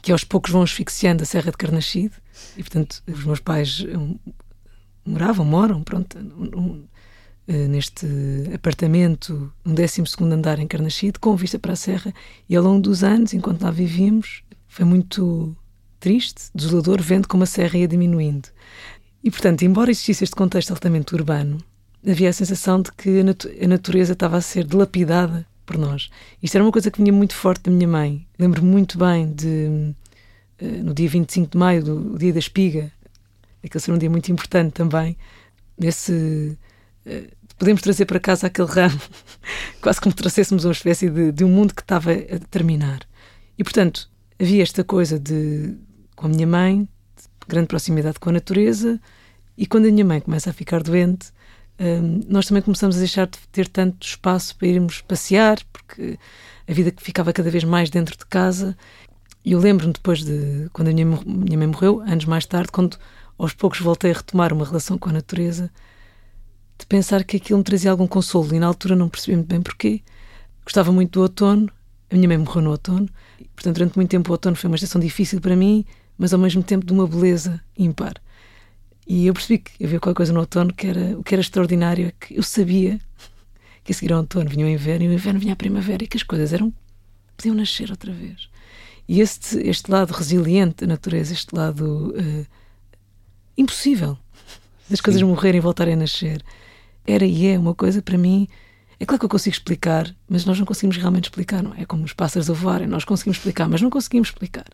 que 0.00 0.12
aos 0.12 0.24
poucos 0.24 0.50
vão 0.50 0.62
asfixiando 0.62 1.22
a 1.22 1.26
Serra 1.26 1.50
de 1.50 1.56
Carnaxide, 1.56 2.14
e 2.56 2.62
portanto, 2.62 3.02
os 3.06 3.24
meus 3.24 3.40
pais 3.40 3.80
um, 3.80 4.16
moravam, 5.04 5.44
moram, 5.44 5.82
pronto, 5.82 6.18
um, 6.18 6.84
uh, 7.48 7.68
neste 7.68 8.06
apartamento, 8.54 9.52
um 9.64 9.74
12 9.74 10.02
andar 10.22 10.58
em 10.58 10.66
Carnaxide, 10.66 11.18
com 11.18 11.36
vista 11.36 11.58
para 11.58 11.72
a 11.72 11.76
Serra, 11.76 12.12
e 12.48 12.56
ao 12.56 12.64
longo 12.64 12.80
dos 12.80 13.04
anos, 13.04 13.34
enquanto 13.34 13.62
lá 13.62 13.70
vivíamos, 13.70 14.42
foi 14.68 14.84
muito 14.84 15.56
triste, 16.00 16.50
desolador, 16.52 17.00
vendo 17.00 17.28
como 17.28 17.44
a 17.44 17.46
serra 17.46 17.78
ia 17.78 17.86
diminuindo. 17.86 18.48
E, 19.22 19.30
portanto, 19.30 19.62
embora 19.62 19.90
existisse 19.90 20.24
este 20.24 20.34
contexto 20.34 20.72
altamente 20.72 21.14
urbano, 21.14 21.58
havia 22.06 22.30
a 22.30 22.32
sensação 22.32 22.82
de 22.82 22.90
que 22.92 23.20
a, 23.20 23.24
natu 23.24 23.48
a 23.48 23.66
natureza 23.68 24.12
estava 24.14 24.36
a 24.36 24.40
ser 24.40 24.64
dilapidada 24.64 25.46
por 25.64 25.78
nós. 25.78 26.10
Isto 26.42 26.56
era 26.56 26.64
uma 26.64 26.72
coisa 26.72 26.90
que 26.90 27.00
vinha 27.00 27.12
muito 27.12 27.34
forte 27.34 27.64
da 27.64 27.70
minha 27.70 27.86
mãe. 27.86 28.26
Lembro-me 28.38 28.68
muito 28.68 28.98
bem 28.98 29.32
de, 29.32 29.94
uh, 30.60 30.84
no 30.84 30.92
dia 30.92 31.08
25 31.08 31.52
de 31.52 31.58
maio, 31.58 31.84
do 31.84 32.18
dia 32.18 32.32
da 32.32 32.38
espiga, 32.38 32.90
aquele 33.64 33.82
ser 33.82 33.92
um 33.92 33.98
dia 33.98 34.10
muito 34.10 34.30
importante 34.32 34.72
também, 34.72 35.16
nesse. 35.78 36.58
Uh, 37.06 37.42
podemos 37.56 37.80
trazer 37.80 38.06
para 38.06 38.18
casa 38.18 38.48
aquele 38.48 38.68
ramo, 38.68 39.00
quase 39.80 40.00
como 40.00 40.12
trouxéssemos 40.12 40.64
uma 40.64 40.72
espécie 40.72 41.08
de, 41.08 41.30
de 41.30 41.44
um 41.44 41.48
mundo 41.48 41.72
que 41.72 41.82
estava 41.82 42.10
a 42.10 42.38
terminar. 42.50 43.06
E, 43.56 43.62
portanto, 43.62 44.10
havia 44.40 44.64
esta 44.64 44.82
coisa 44.82 45.16
de, 45.16 45.76
com 46.16 46.26
a 46.26 46.28
minha 46.28 46.46
mãe, 46.46 46.88
grande 47.48 47.68
proximidade 47.68 48.18
com 48.18 48.30
a 48.30 48.32
natureza, 48.32 49.00
e 49.56 49.66
quando 49.66 49.86
a 49.86 49.90
minha 49.90 50.04
mãe 50.04 50.20
começa 50.20 50.50
a 50.50 50.52
ficar 50.52 50.82
doente, 50.82 51.32
um, 51.78 52.20
nós 52.28 52.46
também 52.46 52.62
começamos 52.62 52.96
a 52.96 52.98
deixar 52.98 53.26
de 53.26 53.38
ter 53.50 53.68
tanto 53.68 54.06
espaço 54.06 54.56
para 54.56 54.68
irmos 54.68 55.00
passear, 55.00 55.58
porque 55.72 56.18
a 56.68 56.72
vida 56.72 56.92
ficava 56.96 57.32
cada 57.32 57.50
vez 57.50 57.64
mais 57.64 57.90
dentro 57.90 58.16
de 58.16 58.24
casa. 58.26 58.76
E 59.44 59.52
eu 59.52 59.58
lembro-me 59.58 59.92
depois 59.92 60.22
de 60.22 60.68
quando 60.72 60.88
a 60.88 60.92
minha, 60.92 61.06
minha 61.06 61.58
mãe 61.58 61.66
morreu, 61.66 62.00
anos 62.00 62.24
mais 62.24 62.46
tarde, 62.46 62.70
quando 62.70 62.96
aos 63.36 63.52
poucos 63.52 63.80
voltei 63.80 64.12
a 64.12 64.14
retomar 64.14 64.52
uma 64.52 64.64
relação 64.64 64.96
com 64.96 65.08
a 65.08 65.12
natureza, 65.12 65.70
de 66.78 66.86
pensar 66.86 67.24
que 67.24 67.36
aquilo 67.36 67.58
me 67.58 67.64
trazia 67.64 67.90
algum 67.90 68.06
consolo. 68.06 68.54
E 68.54 68.58
na 68.58 68.66
altura 68.66 68.94
não 68.94 69.08
percebi 69.08 69.36
muito 69.36 69.48
bem 69.48 69.60
porquê. 69.60 70.02
Gostava 70.64 70.92
muito 70.92 71.12
do 71.12 71.22
outono, 71.22 71.68
a 72.10 72.14
minha 72.14 72.28
mãe 72.28 72.38
morreu 72.38 72.62
no 72.62 72.70
outono, 72.70 73.08
portanto, 73.54 73.74
durante 73.74 73.96
muito 73.96 74.10
tempo 74.10 74.30
o 74.30 74.32
outono 74.32 74.54
foi 74.54 74.68
uma 74.68 74.76
estação 74.76 75.00
difícil 75.00 75.40
para 75.40 75.56
mim 75.56 75.84
mas 76.18 76.32
ao 76.32 76.38
mesmo 76.38 76.62
tempo 76.62 76.84
de 76.84 76.92
uma 76.92 77.06
beleza 77.06 77.60
ímpar. 77.76 78.14
E 79.06 79.26
eu 79.26 79.34
percebi 79.34 79.58
que 79.58 79.84
havia 79.84 79.98
qualquer 79.98 80.16
coisa 80.16 80.32
no 80.32 80.40
outono 80.40 80.72
que 80.72 80.86
era 80.86 81.18
o 81.18 81.24
que 81.24 81.34
era 81.34 81.40
extraordinário, 81.40 82.06
é 82.06 82.12
que 82.12 82.36
eu 82.36 82.42
sabia 82.42 83.00
que 83.84 83.92
a 83.92 83.94
seguir 83.94 84.12
ao 84.12 84.20
outono 84.20 84.48
vinha 84.48 84.64
o 84.64 84.68
inverno 84.68 85.04
e 85.04 85.08
o 85.08 85.12
inverno 85.12 85.40
vinha 85.40 85.52
a 85.52 85.56
primavera 85.56 86.04
e 86.04 86.06
que 86.06 86.16
as 86.16 86.22
coisas 86.22 86.52
eram 86.52 86.72
podiam 87.36 87.54
nascer 87.54 87.90
outra 87.90 88.12
vez. 88.12 88.48
E 89.08 89.20
este, 89.20 89.58
este 89.66 89.90
lado 89.90 90.12
resiliente 90.12 90.82
da 90.82 90.86
natureza, 90.86 91.32
este 91.32 91.54
lado 91.54 92.14
uh, 92.16 92.46
impossível 93.56 94.16
das 94.88 94.98
Sim. 94.98 95.04
coisas 95.04 95.22
morrerem 95.22 95.58
e 95.58 95.62
voltarem 95.62 95.94
a 95.94 95.96
nascer, 95.96 96.42
era 97.04 97.24
e 97.24 97.46
é 97.46 97.58
uma 97.58 97.74
coisa 97.74 98.00
para 98.00 98.16
mim 98.16 98.48
é 99.02 99.04
claro 99.04 99.18
que 99.18 99.24
eu 99.24 99.28
consigo 99.28 99.52
explicar, 99.52 100.14
mas 100.28 100.44
nós 100.44 100.56
não 100.60 100.64
conseguimos 100.64 100.96
realmente 100.96 101.24
explicar, 101.24 101.60
não 101.60 101.74
é? 101.74 101.82
É 101.82 101.84
como 101.84 102.04
os 102.04 102.12
pássaros 102.12 102.48
a 102.48 102.52
voarem, 102.52 102.86
nós 102.86 103.02
conseguimos 103.02 103.36
explicar, 103.36 103.68
mas 103.68 103.82
não 103.82 103.90
conseguimos 103.90 104.28
explicar. 104.28 104.64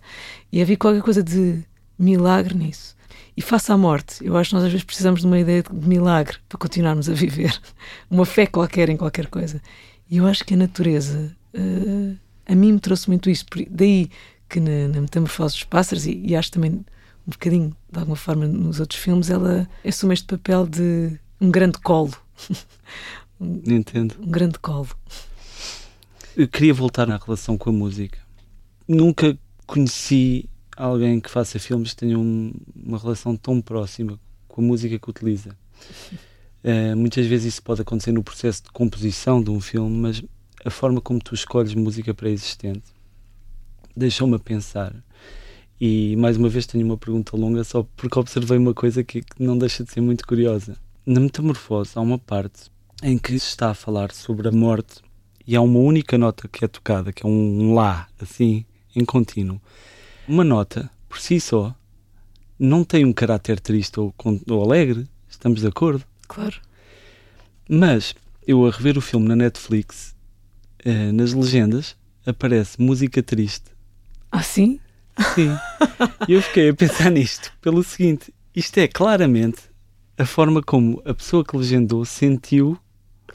E 0.52 0.60
havia 0.60 0.76
qualquer 0.76 1.00
coisa 1.00 1.22
de 1.22 1.64
milagre 1.98 2.54
nisso. 2.54 2.94
E 3.34 3.40
face 3.40 3.72
à 3.72 3.76
morte, 3.78 4.22
eu 4.22 4.36
acho 4.36 4.50
que 4.50 4.54
nós 4.54 4.64
às 4.64 4.70
vezes 4.70 4.84
precisamos 4.84 5.22
de 5.22 5.26
uma 5.26 5.38
ideia 5.38 5.62
de 5.62 5.88
milagre 5.88 6.36
para 6.46 6.58
continuarmos 6.58 7.08
a 7.08 7.14
viver. 7.14 7.58
Uma 8.10 8.26
fé 8.26 8.46
qualquer 8.46 8.90
em 8.90 8.98
qualquer 8.98 9.28
coisa. 9.28 9.62
E 10.10 10.18
eu 10.18 10.26
acho 10.26 10.44
que 10.44 10.52
a 10.52 10.58
natureza, 10.58 11.34
uh, 11.54 12.14
a 12.44 12.54
mim 12.54 12.72
me 12.72 12.80
trouxe 12.80 13.08
muito 13.08 13.30
isso. 13.30 13.46
Daí 13.70 14.10
que 14.46 14.60
na, 14.60 14.88
na 14.88 15.00
Metamorfose 15.00 15.54
dos 15.54 15.64
Pássaros, 15.64 16.04
e, 16.04 16.20
e 16.22 16.36
acho 16.36 16.52
também 16.52 16.72
um 16.72 17.30
bocadinho, 17.30 17.74
de 17.90 17.98
alguma 17.98 18.16
forma, 18.16 18.46
nos 18.46 18.78
outros 18.78 19.00
filmes, 19.00 19.30
ela 19.30 19.66
assume 19.86 20.12
este 20.12 20.26
papel 20.26 20.66
de 20.66 21.18
um 21.40 21.50
grande 21.50 21.78
colo. 21.78 22.12
Entendo. 23.40 24.16
Um 24.20 24.30
grande 24.30 24.58
colo. 24.58 24.88
Eu 26.36 26.48
queria 26.48 26.74
voltar 26.74 27.06
na 27.06 27.16
relação 27.16 27.56
com 27.56 27.70
a 27.70 27.72
música. 27.72 28.18
Nunca 28.86 29.38
conheci 29.66 30.48
alguém 30.76 31.20
que 31.20 31.30
faça 31.30 31.58
filmes 31.58 31.90
que 31.90 31.96
tenha 31.96 32.18
um, 32.18 32.52
uma 32.74 32.98
relação 32.98 33.36
tão 33.36 33.60
próxima 33.60 34.18
com 34.46 34.60
a 34.60 34.64
música 34.64 34.98
que 34.98 35.10
utiliza. 35.10 35.56
Uh, 36.64 36.94
muitas 36.96 37.26
vezes 37.26 37.54
isso 37.54 37.62
pode 37.62 37.82
acontecer 37.82 38.12
no 38.12 38.22
processo 38.22 38.62
de 38.64 38.70
composição 38.70 39.42
de 39.42 39.50
um 39.50 39.60
filme, 39.60 39.96
mas 39.96 40.22
a 40.64 40.70
forma 40.70 41.00
como 41.00 41.20
tu 41.20 41.34
escolhes 41.34 41.74
música 41.74 42.14
pré-existente 42.14 42.84
deixou-me 43.96 44.36
a 44.36 44.38
pensar. 44.38 44.94
E 45.80 46.16
mais 46.16 46.36
uma 46.36 46.48
vez 46.48 46.66
tenho 46.66 46.84
uma 46.84 46.96
pergunta 46.96 47.36
longa 47.36 47.62
só 47.62 47.86
porque 47.96 48.18
observei 48.18 48.58
uma 48.58 48.74
coisa 48.74 49.04
que, 49.04 49.22
que 49.22 49.42
não 49.42 49.56
deixa 49.56 49.84
de 49.84 49.92
ser 49.92 50.00
muito 50.00 50.26
curiosa. 50.26 50.76
Na 51.04 51.20
Metamorfose 51.20 51.92
há 51.94 52.00
uma 52.00 52.18
parte 52.18 52.70
em 53.02 53.16
que 53.16 53.38
se 53.38 53.48
está 53.48 53.70
a 53.70 53.74
falar 53.74 54.12
sobre 54.12 54.48
a 54.48 54.52
morte 54.52 55.02
e 55.46 55.54
há 55.56 55.60
uma 55.60 55.78
única 55.78 56.18
nota 56.18 56.48
que 56.48 56.64
é 56.64 56.68
tocada, 56.68 57.12
que 57.12 57.24
é 57.24 57.28
um 57.28 57.74
Lá, 57.74 58.08
assim, 58.20 58.64
em 58.94 59.04
contínuo. 59.04 59.60
Uma 60.26 60.44
nota, 60.44 60.90
por 61.08 61.18
si 61.20 61.40
só, 61.40 61.74
não 62.58 62.84
tem 62.84 63.04
um 63.04 63.12
caráter 63.12 63.60
triste 63.60 63.98
ou, 64.00 64.14
ou 64.48 64.62
alegre, 64.62 65.08
estamos 65.28 65.60
de 65.60 65.68
acordo? 65.68 66.04
Claro. 66.26 66.60
Mas 67.68 68.14
eu 68.46 68.66
a 68.66 68.70
rever 68.70 68.98
o 68.98 69.00
filme 69.00 69.28
na 69.28 69.36
Netflix, 69.36 70.14
eh, 70.84 71.12
nas 71.12 71.32
legendas, 71.32 71.96
aparece 72.26 72.80
música 72.80 73.22
triste. 73.22 73.70
Ah, 74.30 74.42
sim? 74.42 74.80
Sim. 75.34 75.56
E 76.28 76.32
eu 76.32 76.42
fiquei 76.42 76.68
a 76.68 76.74
pensar 76.74 77.10
nisto 77.10 77.52
pelo 77.60 77.82
seguinte: 77.82 78.32
isto 78.54 78.76
é 78.78 78.86
claramente 78.86 79.62
a 80.16 80.26
forma 80.26 80.62
como 80.62 81.00
a 81.04 81.14
pessoa 81.14 81.44
que 81.44 81.56
legendou 81.56 82.04
sentiu 82.04 82.78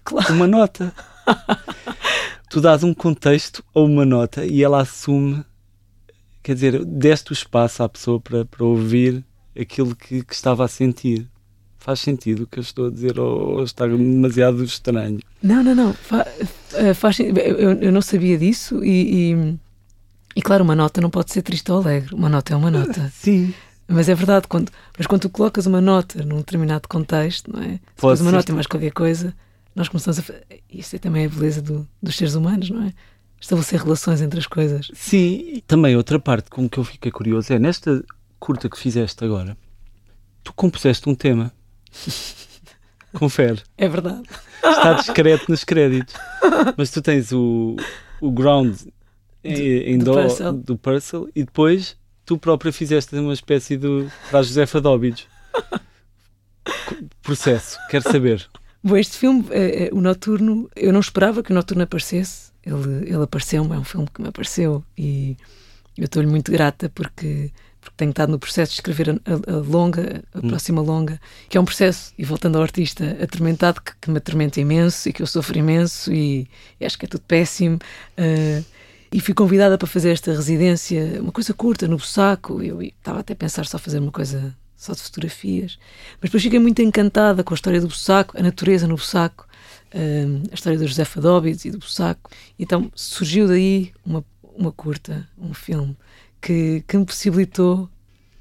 claro. 0.03 0.33
uma 0.33 0.47
nota. 0.47 0.93
tu 2.49 2.61
dás 2.61 2.83
um 2.83 2.93
contexto 2.93 3.63
a 3.73 3.79
uma 3.79 4.05
nota 4.05 4.45
e 4.45 4.63
ela 4.63 4.81
assume, 4.81 5.43
quer 6.41 6.53
dizer, 6.53 6.85
deste 6.85 7.31
o 7.31 7.33
espaço 7.33 7.83
à 7.83 7.89
pessoa 7.89 8.19
para, 8.19 8.45
para 8.45 8.63
ouvir 8.63 9.23
aquilo 9.59 9.95
que, 9.95 10.23
que 10.23 10.33
estava 10.33 10.65
a 10.65 10.67
sentir 10.67 11.27
faz 11.83 11.99
sentido 11.99 12.43
o 12.43 12.47
que 12.47 12.59
eu 12.59 12.61
estou 12.61 12.87
a 12.87 12.89
dizer 12.89 13.19
ou, 13.19 13.61
está 13.61 13.85
demasiado 13.85 14.63
estranho? 14.63 15.19
Não, 15.41 15.61
não, 15.61 15.75
não. 15.75 15.93
Fa, 15.93 16.25
eh, 16.75 16.93
faz, 16.93 17.19
eu, 17.19 17.73
eu 17.73 17.91
não 17.91 18.01
sabia 18.01 18.37
disso 18.37 18.81
e, 18.83 19.33
e, 19.33 19.59
e, 20.33 20.41
claro, 20.41 20.63
uma 20.63 20.75
nota 20.75 21.01
não 21.01 21.09
pode 21.09 21.33
ser 21.33 21.41
triste 21.41 21.69
ou 21.69 21.81
alegre. 21.81 22.15
Uma 22.15 22.29
nota 22.29 22.53
é 22.53 22.55
uma 22.55 22.71
nota. 22.71 23.11
Sim. 23.13 23.53
Mas 23.85 24.07
é 24.07 24.15
verdade, 24.15 24.47
quando, 24.47 24.71
mas 24.97 25.05
quando 25.05 25.23
tu 25.23 25.29
colocas 25.29 25.65
uma 25.65 25.81
nota 25.81 26.23
num 26.23 26.37
determinado 26.37 26.87
contexto, 26.87 27.51
não 27.51 27.61
é? 27.61 27.73
Se 27.73 27.81
pode 28.01 28.21
uma 28.21 28.31
nota 28.31 28.49
e 28.49 28.55
mais 28.55 28.65
qualquer 28.65 28.93
coisa, 28.93 29.33
nós 29.75 29.87
começamos 29.89 30.19
a. 30.19 30.23
Isso 30.69 30.95
é 30.95 30.99
também 30.99 31.25
a 31.25 31.29
beleza 31.29 31.61
do, 31.61 31.87
dos 32.01 32.15
seres 32.15 32.35
humanos, 32.35 32.69
não 32.69 32.83
é? 32.83 32.93
Estabelecer 33.39 33.81
relações 33.81 34.21
entre 34.21 34.39
as 34.39 34.47
coisas. 34.47 34.89
Sim, 34.93 35.53
e 35.55 35.61
também 35.61 35.95
outra 35.95 36.19
parte 36.19 36.49
com 36.49 36.69
que 36.69 36.77
eu 36.77 36.83
fiquei 36.83 37.11
curioso 37.11 37.51
é 37.51 37.59
nesta 37.59 38.03
curta 38.39 38.69
que 38.69 38.77
fizeste 38.77 39.23
agora, 39.23 39.57
tu 40.43 40.53
compuseste 40.53 41.09
um 41.09 41.15
tema. 41.15 41.51
Confere. 43.13 43.61
É 43.77 43.87
verdade. 43.87 44.23
Está 44.63 44.93
discreto 44.93 45.45
nos 45.49 45.63
créditos. 45.63 46.15
Mas 46.75 46.89
tu 46.89 47.01
tens 47.01 47.31
o, 47.31 47.75
o 48.19 48.31
ground 48.31 48.75
em, 49.43 49.93
em 49.93 49.97
do, 49.97 50.13
Purcell. 50.13 50.53
do 50.53 50.77
Purcell 50.77 51.29
e 51.35 51.43
depois 51.43 51.95
tu 52.25 52.37
própria 52.37 52.71
fizeste 52.71 53.15
uma 53.15 53.33
espécie 53.33 53.77
de. 53.77 54.07
para 54.29 54.39
a 54.39 54.43
Josefa 54.43 54.81
Dóbidos. 54.81 55.27
Processo, 57.21 57.77
quero 57.89 58.03
saber. 58.09 58.49
Bom, 58.83 58.97
este 58.97 59.17
filme, 59.17 59.45
é, 59.51 59.85
é, 59.85 59.89
o 59.93 60.01
Noturno, 60.01 60.69
eu 60.75 60.91
não 60.91 60.99
esperava 60.99 61.41
que 61.41 61.51
o 61.51 61.55
Noturno 61.55 61.83
aparecesse. 61.83 62.51
Ele, 62.65 63.09
ele 63.09 63.23
apareceu-me, 63.23 63.73
é 63.75 63.79
um 63.79 63.83
filme 63.83 64.07
que 64.13 64.21
me 64.21 64.27
apareceu 64.29 64.83
e 64.97 65.37
eu 65.97 66.05
estou-lhe 66.05 66.27
muito 66.27 66.51
grata 66.51 66.89
porque 66.89 67.51
porque 67.83 67.97
tenho 67.97 68.11
estado 68.11 68.31
no 68.31 68.39
processo 68.39 68.71
de 68.71 68.75
escrever 68.75 69.09
a, 69.09 69.13
a, 69.13 69.55
a 69.55 69.59
longa, 69.59 70.23
a 70.33 70.39
hum. 70.39 70.47
próxima 70.47 70.81
longa, 70.81 71.19
que 71.49 71.57
é 71.57 71.61
um 71.61 71.65
processo, 71.65 72.13
e 72.17 72.23
voltando 72.23 72.55
ao 72.55 72.61
artista, 72.61 73.17
atormentado, 73.21 73.81
que, 73.81 73.91
que 73.99 74.09
me 74.09 74.17
atormenta 74.17 74.59
imenso 74.61 75.09
e 75.09 75.13
que 75.13 75.21
eu 75.21 75.27
sofro 75.27 75.57
imenso 75.57 76.11
e, 76.13 76.47
e 76.79 76.85
acho 76.85 76.97
que 76.97 77.05
é 77.05 77.09
tudo 77.09 77.23
péssimo. 77.27 77.77
Uh, 78.17 78.63
e 79.11 79.19
fui 79.19 79.33
convidada 79.33 79.77
para 79.77 79.87
fazer 79.87 80.11
esta 80.11 80.31
residência, 80.31 81.21
uma 81.21 81.31
coisa 81.31 81.53
curta, 81.53 81.87
no 81.87 81.97
Bussaco. 81.97 82.63
Eu 82.63 82.81
estava 82.81 83.19
até 83.19 83.33
a 83.33 83.35
pensar 83.35 83.65
só 83.65 83.77
fazer 83.77 83.99
uma 83.99 84.11
coisa 84.11 84.55
só 84.83 84.93
de 84.93 85.01
fotografias. 85.01 85.77
Mas 86.13 86.29
depois 86.29 86.43
fiquei 86.43 86.59
muito 86.59 86.81
encantada 86.81 87.43
com 87.43 87.53
a 87.53 87.55
história 87.55 87.79
do 87.79 87.87
Bussaco, 87.87 88.37
a 88.37 88.43
natureza 88.43 88.87
no 88.87 88.95
Bussaco, 88.95 89.47
uh, 89.93 90.49
a 90.51 90.53
história 90.53 90.77
do 90.77 90.87
José 90.87 91.05
Fadóbides 91.05 91.65
e 91.65 91.71
do 91.71 91.79
Bussaco. 91.79 92.29
Então 92.59 92.91
surgiu 92.93 93.47
daí 93.47 93.93
uma, 94.05 94.23
uma 94.55 94.71
curta, 94.71 95.27
um 95.37 95.53
filme 95.53 95.95
que, 96.41 96.83
que 96.87 96.97
me 96.97 97.05
possibilitou 97.05 97.89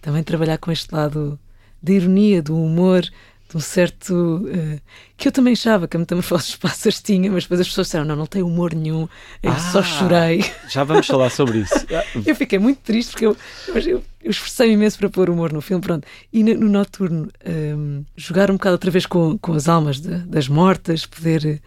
também 0.01 0.23
trabalhar 0.23 0.59
com 0.59 0.73
este 0.73 0.93
lado 0.93 1.39
da 1.81 1.93
ironia, 1.93 2.43
do 2.43 2.57
humor, 2.57 3.09
de 3.53 3.59
um 3.59 3.61
certo. 3.61 4.12
Uh, 4.15 4.81
que 5.17 5.29
eu 5.29 5.33
também 5.33 5.53
achava 5.53 5.87
que 5.87 5.97
a 5.97 6.01
Metamorfose 6.01 6.47
dos 6.47 6.57
Pássaros 6.57 7.01
tinha, 7.01 7.31
mas 7.31 7.45
depois 7.45 7.61
as 7.61 7.69
pessoas 7.69 7.87
disseram: 7.87 8.05
não, 8.07 8.17
não 8.17 8.27
tem 8.27 8.43
humor 8.43 8.75
nenhum, 8.75 9.07
eu 9.43 9.53
ah, 9.53 9.59
só 9.59 9.83
chorei. 9.83 10.45
Já 10.69 10.83
vamos 10.83 11.07
falar 11.07 11.31
sobre 11.31 11.59
isso. 11.59 11.75
eu 12.27 12.35
fiquei 12.35 12.59
muito 12.59 12.81
triste 12.81 13.11
porque 13.11 13.27
eu, 13.27 13.37
eu, 13.69 14.03
eu 14.23 14.31
esforcei 14.31 14.73
imenso 14.73 14.99
para 14.99 15.11
pôr 15.11 15.31
humor 15.31 15.53
no 15.53 15.61
filme. 15.61 15.83
Pronto. 15.83 16.07
E 16.33 16.43
no, 16.43 16.55
no 16.55 16.69
Noturno, 16.69 17.25
um, 17.25 17.29
ehm, 17.45 18.05
jogar 18.17 18.51
um 18.51 18.55
bocado 18.55 18.75
outra 18.75 18.91
vez 18.91 19.07
com, 19.07 19.38
com 19.38 19.53
as 19.53 19.69
almas 19.69 20.01
de, 20.01 20.17
das 20.19 20.49
mortas, 20.49 21.07
poder. 21.07 21.61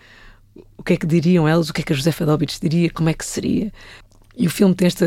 o 0.77 0.83
que 0.83 0.93
é 0.93 0.97
que 0.97 1.05
diriam 1.05 1.47
elas, 1.47 1.69
o 1.69 1.73
que 1.73 1.81
é 1.81 1.83
que 1.83 1.93
a 1.93 1.95
Josefa 1.95 2.25
Dobitz 2.25 2.59
diria, 2.59 2.89
como 2.89 3.09
é 3.09 3.13
que 3.13 3.25
seria. 3.25 3.71
E 4.35 4.47
o 4.47 4.49
filme 4.49 4.75
tem 4.75 4.87
esta 4.87 5.05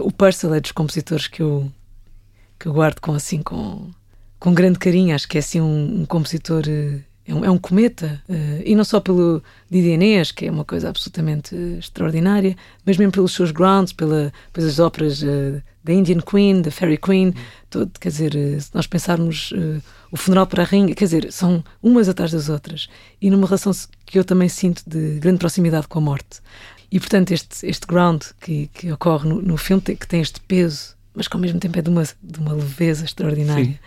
o 0.00 0.10
Purcell 0.10 0.54
é 0.54 0.60
dos 0.60 0.72
compositores 0.72 1.26
que 1.26 1.42
eu, 1.42 1.70
que 2.58 2.66
eu 2.66 2.72
guardo 2.72 3.00
com 3.00 3.12
assim 3.12 3.42
com, 3.42 3.90
com 4.42 4.52
grande 4.52 4.76
carinho. 4.76 5.14
Acho 5.14 5.28
que 5.28 5.38
é 5.38 5.40
assim 5.40 5.60
um, 5.60 6.00
um 6.00 6.04
compositor. 6.04 6.64
Eh, 6.66 6.98
é 7.24 7.32
um, 7.32 7.44
é 7.44 7.50
um 7.52 7.56
cometa, 7.56 8.20
uh, 8.28 8.62
e 8.64 8.74
não 8.74 8.82
só 8.82 8.98
pelo 8.98 9.40
Didi 9.70 9.90
Inês, 9.90 10.32
que 10.32 10.46
é 10.46 10.50
uma 10.50 10.64
coisa 10.64 10.88
absolutamente 10.88 11.54
extraordinária, 11.78 12.56
mas 12.84 12.96
mesmo 12.96 13.12
pelos 13.12 13.32
seus 13.32 13.52
grounds, 13.52 13.92
pela, 13.92 14.32
pelas 14.52 14.80
óperas 14.80 15.22
uh, 15.22 15.62
da 15.84 15.92
Indian 15.92 16.18
Queen, 16.18 16.60
da 16.60 16.72
Fairy 16.72 16.98
Queen, 16.98 17.32
todo, 17.70 17.92
quer 18.00 18.08
dizer, 18.08 18.34
uh, 18.34 18.60
se 18.60 18.70
nós 18.74 18.88
pensarmos 18.88 19.52
o 20.10 20.16
funeral 20.16 20.48
para 20.48 20.64
a 20.64 20.66
rainha, 20.66 20.96
quer 20.96 21.04
dizer, 21.04 21.30
são 21.30 21.62
umas 21.80 22.08
atrás 22.08 22.32
das 22.32 22.48
outras, 22.48 22.88
e 23.20 23.30
numa 23.30 23.46
relação 23.46 23.70
que 24.04 24.18
eu 24.18 24.24
também 24.24 24.48
sinto 24.48 24.82
de 24.84 25.20
grande 25.20 25.38
proximidade 25.38 25.86
com 25.86 26.00
a 26.00 26.02
morte. 26.02 26.40
E, 26.90 26.98
portanto, 26.98 27.30
este, 27.30 27.64
este 27.68 27.86
ground 27.86 28.20
que, 28.40 28.68
que 28.74 28.90
ocorre 28.90 29.28
no, 29.28 29.40
no 29.40 29.56
filme, 29.56 29.80
que 29.80 30.08
tem 30.08 30.20
este 30.20 30.40
peso, 30.40 30.96
mas 31.14 31.28
que 31.28 31.36
ao 31.36 31.40
mesmo 31.40 31.60
tempo 31.60 31.78
é 31.78 31.82
de 31.82 31.88
uma, 31.88 32.02
de 32.02 32.40
uma 32.40 32.52
leveza 32.52 33.04
extraordinária. 33.04 33.64
Sim. 33.64 33.78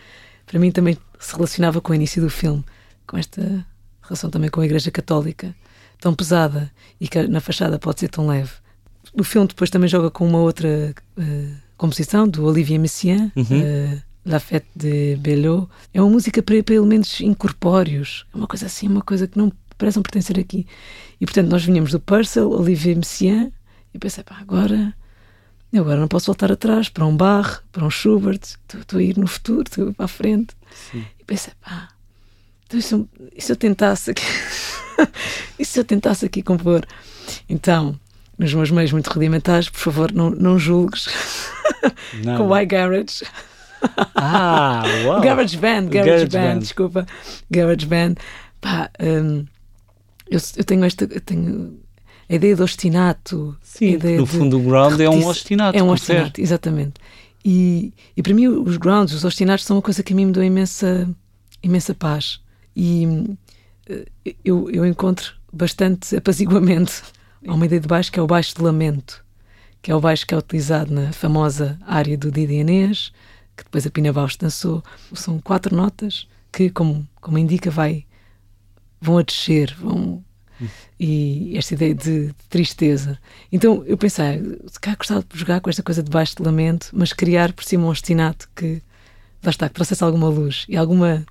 Para 0.45 0.59
mim 0.59 0.71
também 0.71 0.97
se 1.19 1.33
relacionava 1.33 1.81
com 1.81 1.91
o 1.91 1.95
início 1.95 2.21
do 2.21 2.29
filme, 2.29 2.63
com 3.07 3.17
esta 3.17 3.65
relação 4.01 4.29
também 4.29 4.49
com 4.49 4.61
a 4.61 4.65
Igreja 4.65 4.91
Católica, 4.91 5.55
tão 5.99 6.13
pesada 6.13 6.71
e 6.99 7.07
que 7.07 7.27
na 7.27 7.39
fachada 7.39 7.79
pode 7.79 7.99
ser 7.99 8.09
tão 8.09 8.27
leve. 8.27 8.51
O 9.13 9.23
filme 9.23 9.47
depois 9.47 9.69
também 9.69 9.89
joga 9.89 10.11
com 10.11 10.27
uma 10.27 10.39
outra 10.39 10.93
uh, 11.17 11.55
composição 11.77 12.27
do 12.27 12.45
Olivier 12.45 12.79
Messiaen, 12.79 13.31
uhum. 13.35 13.43
uh, 13.43 14.01
La 14.25 14.39
Fête 14.39 14.67
de 14.75 15.15
Belot. 15.17 15.67
É 15.93 16.01
uma 16.01 16.09
música 16.09 16.41
para, 16.41 16.61
para 16.63 16.75
elementos 16.75 17.19
incorpóreos, 17.21 18.25
é 18.33 18.37
uma 18.37 18.47
coisa 18.47 18.65
assim, 18.65 18.87
uma 18.87 19.01
coisa 19.01 19.27
que 19.27 19.37
não 19.37 19.51
parecem 19.77 20.01
pertencer 20.01 20.39
aqui. 20.39 20.67
E 21.19 21.25
portanto 21.25 21.49
nós 21.49 21.63
vinhamos 21.63 21.91
do 21.91 21.99
Purcell, 21.99 22.51
Olivier 22.51 22.95
Messiaen, 22.95 23.51
e 23.93 23.99
pensei, 23.99 24.23
pá, 24.23 24.37
agora, 24.39 24.93
eu 25.77 25.83
agora 25.83 25.99
não 25.99 26.07
posso 26.07 26.27
voltar 26.27 26.51
atrás 26.51 26.89
para 26.89 27.05
um 27.05 27.15
Bach, 27.15 27.61
para 27.71 27.85
um 27.85 27.89
Schubert, 27.89 28.41
estou 28.73 28.99
a 28.99 29.03
ir 29.03 29.17
no 29.17 29.27
futuro, 29.27 29.63
estou 29.67 29.87
a 29.87 29.89
ir 29.89 29.93
para 29.93 30.05
a 30.05 30.07
frente. 30.07 30.55
Sim. 30.91 31.05
E 31.19 31.23
pensei, 31.23 31.53
pá, 31.61 31.89
então, 32.65 32.79
e 32.79 32.81
se, 32.81 33.05
e 33.35 33.41
se 33.41 33.51
eu 33.51 33.55
tentasse 33.55 34.11
aqui, 34.11 34.23
e 35.59 35.65
se 35.65 35.79
eu 35.79 35.83
tentasse 35.83 36.25
aqui 36.25 36.41
compor? 36.41 36.85
Então, 37.49 37.99
nos 38.37 38.53
meus 38.53 38.71
meios 38.71 38.91
muito 38.91 39.07
rudimentares, 39.07 39.69
por 39.69 39.79
favor, 39.79 40.11
não, 40.11 40.29
não 40.29 40.57
julgues 40.57 41.07
com 42.37 42.47
o 42.47 42.57
iGarage. 42.57 43.23
Ah, 44.15 44.83
uau! 45.05 45.21
Garage 45.21 45.57
Band, 45.57 45.87
Garage, 45.87 46.09
Garage 46.09 46.27
Band, 46.27 46.53
Band, 46.53 46.59
desculpa. 46.59 47.05
Garage 47.51 47.85
Band. 47.85 48.15
Pá, 48.61 48.89
um, 48.99 49.45
eu, 50.29 50.39
eu 50.57 50.63
tenho 50.63 50.83
esta. 50.85 51.05
Eu 51.05 51.21
tenho 51.21 51.79
a 52.29 52.35
ideia 52.35 52.55
de 52.55 52.61
ostinato. 52.61 53.55
Sim, 53.61 53.97
no 54.17 54.25
fundo 54.25 54.57
o 54.57 54.63
ground 54.63 54.99
é 54.99 55.09
um 55.09 55.25
ostinato. 55.27 55.77
É 55.77 55.83
um 55.83 55.89
ostinato, 55.89 56.41
exatamente. 56.41 56.93
E, 57.43 57.93
e 58.17 58.23
para 58.23 58.33
mim 58.33 58.47
os 58.47 58.77
grounds, 58.77 59.13
os 59.13 59.23
ostinatos 59.23 59.65
são 59.65 59.77
uma 59.77 59.81
coisa 59.81 60.01
que 60.01 60.13
a 60.13 60.15
mim 60.15 60.25
me 60.25 60.31
deu 60.31 60.43
imensa, 60.43 61.07
imensa 61.61 61.93
paz. 61.93 62.39
E 62.75 63.37
eh, 63.87 64.05
eu, 64.43 64.69
eu 64.71 64.85
encontro 64.85 65.33
bastante 65.53 66.15
apaziguamento 66.15 67.03
Há 67.47 67.53
uma 67.53 67.65
ideia 67.65 67.79
de 67.79 67.87
baixo 67.87 68.11
que 68.11 68.19
é 68.19 68.23
o 68.23 68.27
baixo 68.27 68.55
de 68.55 68.61
lamento, 68.61 69.23
que 69.81 69.91
é 69.91 69.95
o 69.95 70.01
baixo 70.01 70.25
que 70.25 70.33
é 70.33 70.37
utilizado 70.37 70.91
na 70.91 71.13
famosa 71.13 71.77
área 71.85 72.17
do 72.17 72.31
Didi 72.31 72.55
Inês, 72.55 73.11
que 73.55 73.63
depois 73.63 73.85
a 73.85 73.91
Pina 73.91 74.11
Bausch 74.11 74.37
dançou. 74.37 74.83
São 75.13 75.39
quatro 75.39 75.75
notas 75.75 76.27
que, 76.51 76.71
como, 76.71 77.07
como 77.21 77.37
indica, 77.37 77.69
vai, 77.69 78.03
vão 78.99 79.19
a 79.19 79.21
descer, 79.21 79.75
vão. 79.79 80.23
E 80.99 81.57
esta 81.57 81.73
ideia 81.73 81.93
de, 81.93 82.33
tristeza. 82.49 83.19
Então 83.51 83.83
eu 83.85 83.97
pensei, 83.97 84.41
se 84.67 84.79
cá 84.79 84.95
gostava 84.95 85.25
de 85.27 85.37
jogar 85.37 85.59
com 85.59 85.69
esta 85.69 85.83
coisa 85.83 86.01
de 86.01 86.09
baixo 86.09 86.35
de 86.37 86.43
lamento, 86.43 86.89
mas 86.93 87.13
criar 87.13 87.53
por 87.53 87.63
cima 87.63 87.85
um 87.85 87.89
ostinato 87.89 88.49
que, 88.55 88.81
lá 89.43 89.49
está, 89.49 89.67
que 89.67 89.75
trouxesse 89.75 90.03
alguma 90.03 90.29
luz 90.29 90.65
e 90.69 90.77
alguma, 90.77 91.25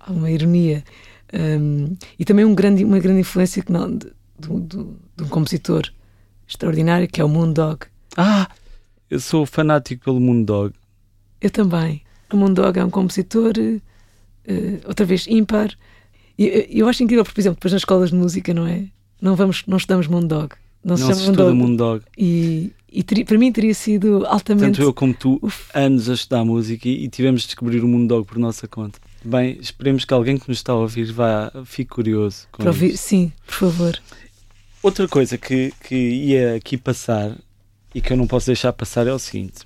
alguma 0.00 0.30
ironia. 0.30 0.84
Um, 1.32 1.96
e 2.18 2.24
também 2.24 2.44
um 2.44 2.54
grande, 2.54 2.84
uma 2.84 2.98
grande 2.98 3.20
influência 3.20 3.62
que 3.62 3.72
não, 3.72 3.90
de, 3.90 4.06
de, 4.38 4.60
de, 4.60 4.86
de 5.16 5.22
um 5.22 5.28
compositor 5.28 5.90
extraordinário 6.48 7.08
que 7.08 7.20
é 7.20 7.24
o 7.24 7.28
Moondog. 7.28 7.86
Ah, 8.16 8.48
eu 9.10 9.20
sou 9.20 9.46
fanático 9.46 10.04
pelo 10.04 10.20
Moondog. 10.20 10.74
Eu 11.40 11.50
também. 11.50 12.02
O 12.32 12.36
Moondog 12.36 12.78
é 12.78 12.84
um 12.84 12.90
compositor, 12.90 13.52
uh, 13.58 14.88
outra 14.88 15.04
vez, 15.06 15.26
ímpar. 15.26 15.76
E 16.38 16.68
eu 16.70 16.88
acho 16.88 17.02
incrível, 17.02 17.24
porque, 17.24 17.34
por 17.34 17.40
exemplo, 17.40 17.56
depois 17.56 17.72
nas 17.72 17.80
escolas 17.80 18.10
de 18.10 18.16
música, 18.16 18.52
não 18.52 18.66
é? 18.66 18.84
Não, 19.20 19.34
vamos, 19.34 19.64
não 19.66 19.76
estudamos 19.76 20.06
Moondog. 20.06 20.54
Não, 20.84 20.96
não 20.96 21.06
se, 21.08 21.14
se 21.14 21.20
estuda 21.30 21.54
Moondog. 21.54 22.02
E, 22.16 22.72
e 22.92 23.02
ter, 23.02 23.24
para 23.24 23.38
mim 23.38 23.50
teria 23.50 23.74
sido 23.74 24.24
altamente. 24.26 24.76
Tanto 24.76 24.82
eu 24.82 24.92
como 24.92 25.14
tu, 25.14 25.38
Uf. 25.42 25.70
anos 25.74 26.08
a 26.08 26.14
estudar 26.14 26.44
música 26.44 26.88
e, 26.88 27.04
e 27.04 27.08
tivemos 27.08 27.42
de 27.42 27.48
descobrir 27.48 27.82
o 27.82 27.88
Moondog 27.88 28.26
por 28.26 28.38
nossa 28.38 28.68
conta. 28.68 28.98
Bem, 29.24 29.58
esperemos 29.60 30.04
que 30.04 30.14
alguém 30.14 30.38
que 30.38 30.48
nos 30.48 30.58
está 30.58 30.72
a 30.72 30.76
ouvir 30.76 31.10
vá, 31.10 31.50
fique 31.64 31.90
curioso. 31.90 32.46
Com 32.52 32.62
para 32.62 32.70
ouvir, 32.70 32.96
sim, 32.96 33.32
por 33.46 33.54
favor. 33.54 33.98
Outra 34.82 35.08
coisa 35.08 35.36
que, 35.36 35.72
que 35.82 35.96
ia 35.96 36.54
aqui 36.54 36.76
passar 36.76 37.36
e 37.92 38.00
que 38.00 38.12
eu 38.12 38.16
não 38.16 38.26
posso 38.26 38.46
deixar 38.46 38.72
passar 38.72 39.06
é 39.06 39.12
o 39.12 39.18
seguinte. 39.18 39.64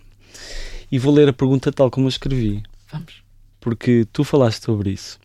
E 0.91 0.99
vou 0.99 1.13
ler 1.13 1.29
a 1.29 1.33
pergunta 1.33 1.71
tal 1.71 1.91
como 1.91 2.07
eu 2.07 2.09
escrevi. 2.09 2.63
Vamos. 2.91 3.23
Porque 3.61 4.07
tu 4.13 4.25
falaste 4.25 4.65
sobre 4.65 4.91
isso. 4.91 5.19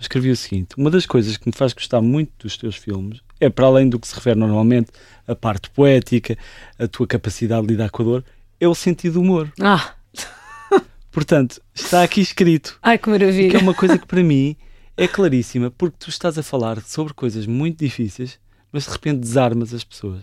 Eu 0.00 0.02
escrevi 0.02 0.30
o 0.30 0.36
seguinte: 0.36 0.74
Uma 0.76 0.90
das 0.90 1.04
coisas 1.06 1.36
que 1.36 1.46
me 1.46 1.52
faz 1.54 1.72
gostar 1.72 2.00
muito 2.00 2.32
dos 2.40 2.56
teus 2.56 2.74
filmes 2.74 3.20
é, 3.38 3.48
para 3.48 3.66
além 3.66 3.88
do 3.88 3.98
que 3.98 4.08
se 4.08 4.14
refere 4.14 4.38
normalmente, 4.38 4.90
a 5.28 5.36
parte 5.36 5.70
poética, 5.70 6.36
a 6.78 6.88
tua 6.88 7.06
capacidade 7.06 7.66
de 7.66 7.72
lidar 7.74 7.90
com 7.90 8.02
a 8.02 8.04
dor, 8.04 8.24
é 8.58 8.66
o 8.66 8.74
sentido 8.74 9.14
do 9.14 9.20
humor. 9.20 9.52
Ah! 9.60 9.94
Portanto, 11.12 11.60
está 11.74 12.02
aqui 12.02 12.20
escrito. 12.20 12.78
Ai, 12.82 12.98
que 12.98 13.08
maravilha! 13.08 13.50
Que 13.50 13.56
é 13.56 13.60
uma 13.60 13.74
coisa 13.74 13.98
que 13.98 14.06
para 14.06 14.22
mim 14.22 14.56
é 14.96 15.06
claríssima, 15.06 15.70
porque 15.70 15.96
tu 15.98 16.10
estás 16.10 16.36
a 16.36 16.42
falar 16.42 16.80
sobre 16.82 17.14
coisas 17.14 17.46
muito 17.46 17.78
difíceis 17.78 18.38
mas 18.72 18.84
de 18.84 18.90
repente 18.90 19.20
desarmas 19.20 19.74
as 19.74 19.84
pessoas 19.84 20.22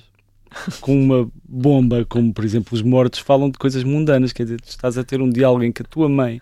com 0.79 0.97
uma 0.97 1.29
bomba, 1.43 2.05
como 2.05 2.33
por 2.33 2.45
exemplo 2.45 2.73
os 2.73 2.81
mortos 2.81 3.19
falam 3.19 3.49
de 3.49 3.57
coisas 3.57 3.83
mundanas, 3.83 4.31
quer 4.31 4.43
dizer, 4.43 4.61
tu 4.61 4.69
estás 4.69 4.97
a 4.97 5.03
ter 5.03 5.21
um 5.21 5.29
diálogo 5.29 5.63
em 5.63 5.71
que 5.71 5.81
a 5.81 5.85
tua 5.85 6.07
mãe 6.07 6.41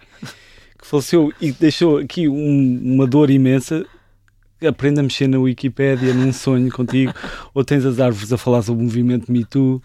faleceu 0.90 1.34
e 1.42 1.52
deixou 1.52 1.98
aqui 1.98 2.28
um, 2.28 2.82
uma 2.84 3.08
dor 3.08 3.30
imensa 3.30 3.86
aprende 4.66 5.00
a 5.00 5.04
mexer 5.04 5.28
na 5.28 5.38
Wikipédia 5.38 6.14
num 6.14 6.32
sonho 6.32 6.72
contigo, 6.72 7.14
ou 7.54 7.64
tens 7.64 7.86
as 7.86 8.00
árvores 8.00 8.32
a 8.32 8.38
falar 8.38 8.62
sobre 8.62 8.82
o 8.82 8.86
movimento 8.86 9.32
Me 9.32 9.44
Too. 9.46 9.82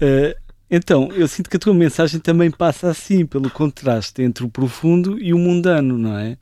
Uh, 0.00 0.40
então, 0.70 1.10
eu 1.12 1.28
sinto 1.28 1.50
que 1.50 1.56
a 1.56 1.60
tua 1.60 1.74
mensagem 1.74 2.18
também 2.18 2.50
passa 2.50 2.88
assim, 2.88 3.26
pelo 3.26 3.50
contraste 3.50 4.22
entre 4.22 4.44
o 4.44 4.48
profundo 4.48 5.18
e 5.20 5.34
o 5.34 5.38
mundano, 5.38 5.98
não 5.98 6.16
é? 6.16 6.36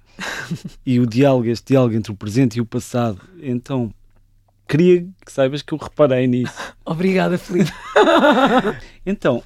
E 0.85 1.01
o 1.01 1.07
diálogo, 1.07 1.49
este 1.49 1.73
diálogo 1.73 1.95
entre 1.95 2.13
o 2.13 2.15
presente 2.15 2.57
e 2.57 2.61
o 2.61 2.67
passado. 2.67 3.21
Então, 3.43 3.93
queria 4.69 5.01
que 5.25 5.33
saibas 5.33 5.63
que 5.63 5.73
eu 5.73 5.79
reparei 5.79 6.27
nisso. 6.27 6.55
Obrigada, 6.85 7.39
Felipe. 7.39 7.73
então, 9.05 9.43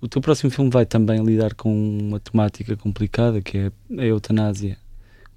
o 0.00 0.08
teu 0.08 0.20
próximo 0.20 0.50
filme 0.50 0.70
vai 0.70 0.86
também 0.86 1.22
lidar 1.24 1.54
com 1.54 1.72
uma 1.72 2.20
temática 2.20 2.76
complicada 2.76 3.40
que 3.40 3.58
é 3.58 3.72
a 3.98 4.04
eutanásia. 4.04 4.76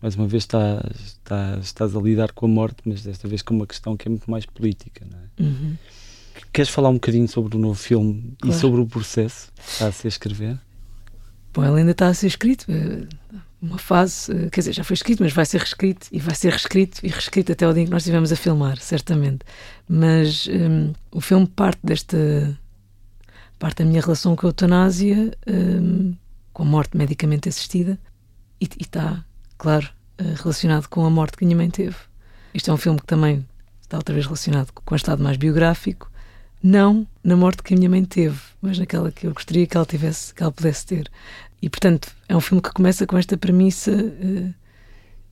Mais 0.02 0.16
uma 0.16 0.28
vez 0.28 0.44
estás, 0.44 0.84
estás, 0.96 1.66
estás 1.66 1.96
a 1.96 2.00
lidar 2.00 2.32
com 2.32 2.46
a 2.46 2.50
morte, 2.50 2.78
mas 2.86 3.04
desta 3.04 3.28
vez 3.28 3.42
com 3.42 3.54
uma 3.54 3.68
questão 3.68 3.96
que 3.96 4.08
é 4.08 4.10
muito 4.10 4.30
mais 4.30 4.46
política. 4.46 5.06
Não 5.10 5.18
é? 5.20 5.50
Uhum. 5.50 5.78
Queres 6.52 6.72
falar 6.72 6.90
um 6.90 6.96
bocadinho 6.96 7.28
sobre 7.28 7.56
o 7.56 7.60
novo 7.60 7.80
filme 7.80 8.34
claro. 8.42 8.56
e 8.56 8.60
sobre 8.60 8.82
o 8.82 8.88
processo 8.88 9.52
que 9.56 9.62
está 9.62 9.88
a 9.88 9.92
ser 9.92 10.08
escrever? 10.08 10.60
Bom, 11.54 11.64
ele 11.64 11.80
ainda 11.80 11.92
está 11.92 12.08
a 12.08 12.14
ser 12.14 12.28
escrito 12.28 12.66
uma 13.62 13.78
fase, 13.78 14.32
eh, 14.32 14.50
quer 14.50 14.62
dizer, 14.62 14.74
já 14.74 14.84
foi 14.84 14.96
escrito, 14.96 15.22
mas 15.22 15.34
vai 15.34 15.46
ser 15.46 15.60
reescrito 15.60 16.08
e 16.12 16.20
vai 16.20 16.34
ser 16.34 16.50
reescrito 16.50 17.00
e 17.04 17.10
reescrito 17.10 17.52
até 17.52 17.68
o 17.68 17.74
dia 17.74 17.84
em 17.84 17.86
que 17.86 17.92
nós 17.92 18.02
estivemos 18.02 18.32
a 18.32 18.36
filmar, 18.36 18.78
certamente. 18.80 19.46
Mas 19.88 20.48
um, 20.48 20.94
o 21.12 21.22
filme 21.22 21.46
parte 21.46 21.80
desta 21.84 22.60
parte 23.62 23.84
da 23.84 23.86
minha 23.86 24.02
relação 24.02 24.36
com 24.36 24.48
a 24.48 24.50
eutanásia, 24.50 25.38
um, 25.48 26.16
com 26.52 26.64
a 26.64 26.66
morte 26.66 26.98
medicamente 26.98 27.48
assistida, 27.48 28.00
e, 28.60 28.68
está, 28.80 29.24
claro, 29.56 29.88
eh, 30.18 30.34
relacionado 30.36 30.88
com 30.88 31.06
a 31.06 31.10
morte 31.12 31.38
que 31.38 31.46
a 31.46 31.48
minha 31.48 31.56
mãe 31.56 31.70
teve. 31.70 31.96
Isto 32.56 32.72
é 32.72 32.74
um 32.74 32.78
filme 32.78 33.00
que 33.00 33.06
também 33.06 33.46
está 33.80 33.98
outra 33.98 34.16
vez 34.16 34.26
relacionado 34.26 34.72
com 34.74 34.96
o 34.96 34.98
estado 34.98 35.24
mais 35.24 35.38
biográfico, 35.38 36.12
não 36.64 37.06
na 37.24 37.38
morte 37.38 37.62
que 37.62 37.76
a 37.76 37.78
minha 37.78 37.90
mãe 37.90 38.04
teve, 38.04 38.40
mas 38.60 38.80
naquela 38.80 39.12
que 39.12 39.28
eu 39.28 39.34
gostaria 39.34 39.68
que 39.68 39.78
ela 39.78 39.86
tivesse, 39.86 40.34
que 40.34 40.42
ela 40.42 40.52
pudesse 40.52 40.84
ter. 40.84 41.12
E, 41.62 41.70
portanto, 41.70 42.16
é 42.28 42.36
um 42.36 42.42
filme 42.42 42.64
que 42.64 42.72
começa 42.72 43.06
com 43.06 43.16
esta 43.16 43.38
premissa. 43.38 43.92
Uh, 43.92 44.52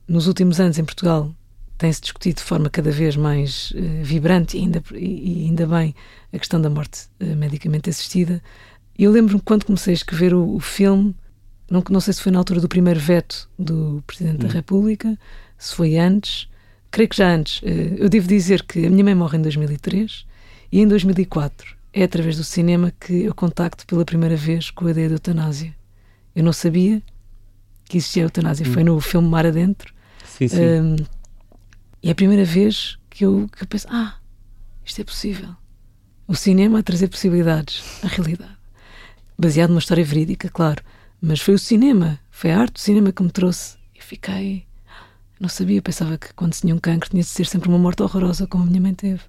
nos 0.06 0.28
últimos 0.28 0.60
anos, 0.60 0.78
em 0.78 0.84
Portugal, 0.84 1.34
tem-se 1.80 2.02
discutido 2.02 2.36
de 2.36 2.42
forma 2.42 2.68
cada 2.68 2.90
vez 2.90 3.16
mais 3.16 3.70
uh, 3.70 4.04
vibrante 4.04 4.58
e 4.58 4.60
ainda, 4.60 4.82
e, 4.92 5.44
e 5.44 5.44
ainda 5.46 5.66
bem 5.66 5.94
a 6.30 6.38
questão 6.38 6.60
da 6.60 6.68
morte 6.68 7.06
uh, 7.20 7.34
medicamente 7.34 7.88
assistida. 7.88 8.42
Eu 8.98 9.10
lembro-me 9.10 9.40
quando 9.40 9.64
comecei 9.64 9.92
a 9.92 9.94
escrever 9.94 10.34
o, 10.34 10.56
o, 10.56 10.60
filme, 10.60 11.16
não, 11.70 11.82
não 11.88 11.98
sei 11.98 12.12
se 12.12 12.20
foi 12.22 12.30
na 12.30 12.38
altura 12.38 12.60
do 12.60 12.68
primeiro 12.68 13.00
veto 13.00 13.48
do 13.58 14.04
Presidente 14.06 14.44
hum. 14.44 14.48
da 14.48 14.52
República, 14.52 15.18
se 15.56 15.74
foi 15.74 15.96
antes, 15.96 16.48
creio 16.90 17.08
que 17.08 17.16
já 17.16 17.34
antes. 17.34 17.62
eu 17.96 18.10
devo 18.10 18.28
dizer 18.28 18.62
que 18.62 18.84
a 18.84 18.90
minha 18.90 19.04
mãe 19.04 19.14
morre 19.14 19.38
em 19.38 19.42
2003 19.42 20.26
e 20.70 20.80
em 20.80 20.86
2004 20.86 21.76
é 21.94 22.02
através 22.02 22.36
do 22.36 22.44
cinema 22.44 22.92
que 23.00 23.24
eu 23.24 23.34
contacto 23.34 23.86
pela 23.86 24.04
primeira 24.04 24.36
vez 24.36 24.70
com 24.70 24.86
a 24.86 24.90
ideia 24.90 25.08
de 25.08 25.14
eutanásia. 25.14 25.74
Eu 26.36 26.44
não 26.44 26.52
sabia 26.52 27.02
que 27.86 27.96
existia 27.96 28.24
a 28.24 28.26
eutanásia. 28.26 28.66
Hum. 28.66 28.72
Foi 28.72 28.84
no 28.84 29.00
filme 29.00 29.28
Mar 29.28 29.46
Adentro. 29.46 29.94
Sim, 30.26 30.46
sim. 30.46 30.60
Um, 30.60 30.96
e 32.02 32.08
é 32.08 32.12
a 32.12 32.14
primeira 32.14 32.44
vez 32.44 32.98
que 33.08 33.24
eu, 33.24 33.48
que 33.56 33.62
eu 33.62 33.66
penso: 33.66 33.86
ah, 33.90 34.16
isto 34.84 35.00
é 35.00 35.04
possível. 35.04 35.50
O 36.26 36.34
cinema 36.34 36.78
a 36.78 36.82
trazer 36.82 37.08
possibilidades 37.08 37.82
à 38.02 38.06
realidade. 38.06 38.56
Baseado 39.38 39.70
numa 39.70 39.80
história 39.80 40.04
verídica, 40.04 40.48
claro. 40.48 40.82
Mas 41.20 41.40
foi 41.40 41.54
o 41.54 41.58
cinema, 41.58 42.18
foi 42.30 42.52
a 42.52 42.58
arte 42.58 42.74
do 42.74 42.80
cinema 42.80 43.12
que 43.12 43.22
me 43.22 43.30
trouxe. 43.30 43.76
Eu 43.94 44.02
fiquei. 44.02 44.64
Não 45.38 45.48
sabia, 45.48 45.82
pensava 45.82 46.16
que 46.16 46.32
quando 46.34 46.54
se 46.54 46.62
tinha 46.62 46.74
um 46.74 46.78
cancro 46.78 47.10
tinha 47.10 47.22
de 47.22 47.28
ser 47.28 47.46
sempre 47.46 47.68
uma 47.68 47.78
morte 47.78 48.02
horrorosa, 48.02 48.46
como 48.46 48.64
a 48.64 48.66
minha 48.66 48.80
mãe 48.80 48.94
teve. 48.94 49.22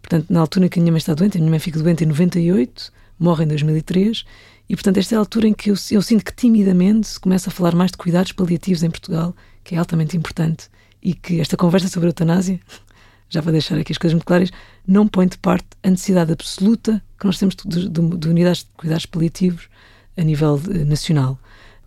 Portanto, 0.00 0.26
na 0.30 0.40
altura 0.40 0.66
em 0.66 0.68
que 0.68 0.78
a 0.78 0.82
minha 0.82 0.92
mãe 0.92 0.98
está 0.98 1.14
doente, 1.14 1.36
a 1.36 1.40
minha 1.40 1.50
mãe 1.50 1.58
fica 1.58 1.78
doente 1.78 2.04
em 2.04 2.06
98, 2.06 2.92
morre 3.18 3.44
em 3.44 3.48
2003, 3.48 4.24
e, 4.68 4.76
portanto, 4.76 4.98
esta 4.98 5.14
é 5.14 5.16
a 5.16 5.18
altura 5.18 5.48
em 5.48 5.52
que 5.52 5.70
eu, 5.70 5.74
eu 5.90 6.02
sinto 6.02 6.24
que 6.24 6.32
timidamente 6.32 7.08
se 7.08 7.20
começa 7.20 7.50
a 7.50 7.52
falar 7.52 7.74
mais 7.74 7.90
de 7.90 7.98
cuidados 7.98 8.32
paliativos 8.32 8.82
em 8.82 8.90
Portugal, 8.90 9.34
que 9.62 9.74
é 9.74 9.78
altamente 9.78 10.16
importante, 10.16 10.70
e 11.02 11.14
que 11.14 11.40
esta 11.40 11.56
conversa 11.56 11.88
sobre 11.88 12.08
a 12.08 12.10
eutanásia, 12.10 12.60
já 13.28 13.42
para 13.42 13.52
deixar 13.52 13.78
aqui 13.78 13.92
as 13.92 13.98
coisas 13.98 14.14
muito 14.14 14.26
claras, 14.26 14.50
não 14.86 15.06
põe 15.06 15.26
de 15.26 15.38
parte 15.38 15.66
a 15.82 15.90
necessidade 15.90 16.32
absoluta 16.32 17.02
que 17.18 17.26
nós 17.26 17.38
temos 17.38 17.54
de, 17.54 17.88
de, 17.88 18.16
de 18.16 18.28
unidades 18.28 18.62
de 18.62 18.68
cuidados 18.76 19.06
paliativos 19.06 19.68
a 20.16 20.22
nível 20.22 20.58
de, 20.58 20.84
nacional. 20.84 21.38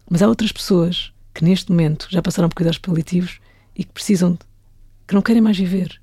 Mas 0.09 0.21
há 0.21 0.27
outras 0.27 0.51
pessoas 0.51 1.11
que 1.33 1.43
neste 1.43 1.71
momento 1.71 2.07
já 2.09 2.21
passaram 2.21 2.49
por 2.49 2.55
cuidados 2.55 2.77
paliativos 2.77 3.39
e 3.75 3.83
que 3.83 3.91
precisam 3.91 4.33
de, 4.33 4.39
que 5.07 5.13
não 5.13 5.21
querem 5.21 5.41
mais 5.41 5.57
viver, 5.57 5.99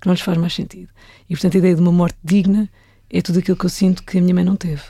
que 0.00 0.06
não 0.06 0.14
lhes 0.14 0.22
faz 0.22 0.36
mais 0.38 0.54
sentido. 0.54 0.90
E 1.28 1.34
portanto 1.34 1.54
a 1.54 1.58
ideia 1.58 1.74
de 1.74 1.80
uma 1.80 1.92
morte 1.92 2.18
digna 2.22 2.68
é 3.08 3.20
tudo 3.20 3.38
aquilo 3.38 3.56
que 3.56 3.66
eu 3.66 3.70
sinto 3.70 4.02
que 4.04 4.18
a 4.18 4.20
minha 4.20 4.34
mãe 4.34 4.44
não 4.44 4.56
teve. 4.56 4.82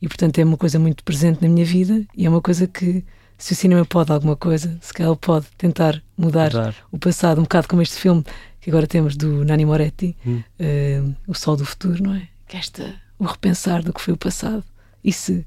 E 0.00 0.08
portanto 0.08 0.38
é 0.38 0.44
uma 0.44 0.56
coisa 0.56 0.78
muito 0.78 1.04
presente 1.04 1.42
na 1.42 1.48
minha 1.48 1.64
vida 1.64 2.04
e 2.16 2.26
é 2.26 2.28
uma 2.28 2.40
coisa 2.40 2.66
que, 2.66 3.04
se 3.38 3.52
o 3.52 3.56
cinema 3.56 3.84
pode 3.84 4.12
alguma 4.12 4.34
coisa, 4.34 4.76
se 4.82 4.92
calhar 4.92 5.12
ele 5.12 5.18
pode 5.20 5.46
tentar 5.56 6.02
mudar, 6.16 6.52
mudar. 6.52 6.74
o 6.90 6.98
passado, 6.98 7.38
um 7.38 7.44
bocado 7.44 7.68
como 7.68 7.80
este 7.80 7.94
filme 7.94 8.24
que 8.60 8.68
agora 8.68 8.86
temos 8.86 9.16
do 9.16 9.44
Nani 9.44 9.64
Moretti, 9.64 10.16
hum. 10.26 10.42
uh, 10.60 11.14
O 11.26 11.34
Sol 11.34 11.56
do 11.56 11.64
Futuro, 11.64 12.02
não 12.02 12.14
é? 12.14 12.28
Que 12.48 12.56
é 12.56 12.60
esta, 12.60 12.94
o 13.16 13.24
repensar 13.24 13.82
do 13.82 13.92
que 13.92 14.00
foi 14.00 14.12
o 14.12 14.16
passado. 14.16 14.64
E 15.04 15.12
se? 15.12 15.46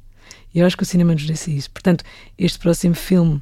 E 0.53 0.59
eu 0.59 0.65
acho 0.65 0.77
que 0.77 0.83
o 0.83 0.85
cinema 0.85 1.11
nos 1.11 1.23
disse 1.23 1.55
isso. 1.55 1.69
Portanto, 1.69 2.05
este 2.37 2.57
próximo 2.57 2.95
filme 2.95 3.41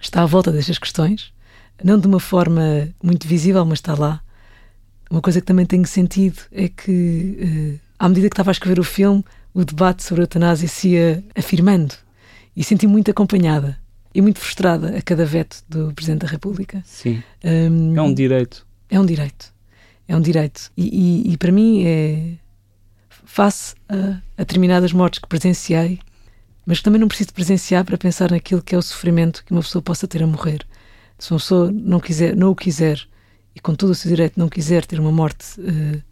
está 0.00 0.22
à 0.22 0.26
volta 0.26 0.50
destas 0.50 0.78
questões, 0.78 1.32
não 1.82 1.98
de 1.98 2.08
uma 2.08 2.20
forma 2.20 2.88
muito 3.00 3.26
visível, 3.28 3.64
mas 3.64 3.78
está 3.78 3.94
lá. 3.94 4.20
Uma 5.08 5.20
coisa 5.20 5.40
que 5.40 5.46
também 5.46 5.64
tenho 5.64 5.86
sentido 5.86 6.40
é 6.50 6.68
que, 6.68 7.78
uh, 7.80 7.80
à 8.00 8.08
medida 8.08 8.28
que 8.28 8.34
estava 8.34 8.50
a 8.50 8.52
escrever 8.52 8.80
o 8.80 8.84
filme, 8.84 9.24
o 9.52 9.64
debate 9.64 10.02
sobre 10.02 10.22
a 10.22 10.24
eutanásia 10.24 10.66
se 10.66 10.88
ia 10.88 11.24
afirmando 11.36 11.94
e 12.56 12.62
senti 12.62 12.86
muito 12.86 13.10
acompanhada 13.10 13.78
e 14.14 14.22
muito 14.22 14.38
frustrada 14.38 14.96
a 14.96 15.02
cada 15.02 15.24
veto 15.26 15.62
do 15.68 15.92
Presidente 15.92 16.20
da 16.20 16.28
República. 16.28 16.82
Sim. 16.86 17.22
Um, 17.42 17.96
é 17.96 18.02
um 18.02 18.14
direito. 18.14 18.66
É 18.88 19.00
um 19.00 19.04
direito. 19.04 19.52
É 20.06 20.16
um 20.16 20.20
direito. 20.20 20.70
E, 20.76 20.84
e, 21.28 21.32
e 21.32 21.36
para 21.36 21.50
mim 21.50 21.84
é. 21.84 22.34
Face 23.24 23.74
a, 23.88 24.20
a, 24.36 24.44
determinadas 24.44 24.92
mortes 24.92 25.18
que 25.18 25.26
presenciei, 25.26 25.98
mas 26.64 26.80
também 26.80 27.00
não 27.00 27.08
preciso 27.08 27.32
presenciar 27.34 27.84
para 27.84 27.98
pensar 27.98 28.30
naquilo 28.30 28.62
que 28.62 28.76
é 28.76 28.78
o 28.78 28.82
sofrimento 28.82 29.44
que 29.44 29.50
uma 29.50 29.60
pessoa 29.60 29.82
possa 29.82 30.06
ter 30.06 30.22
a 30.22 30.26
morrer. 30.26 30.64
Se 31.18 31.32
uma 31.32 31.40
pessoa 31.40 31.72
não, 31.72 31.98
quiser, 31.98 32.36
não 32.36 32.50
o 32.50 32.54
quiser 32.54 33.04
e 33.54 33.58
com 33.58 33.74
todo 33.74 33.90
o 33.90 33.94
seu 33.94 34.08
direito 34.08 34.38
não 34.38 34.48
quiser 34.48 34.86
ter 34.86 35.00
uma 35.00 35.10
morte, 35.10 35.60
uh, 35.60 36.02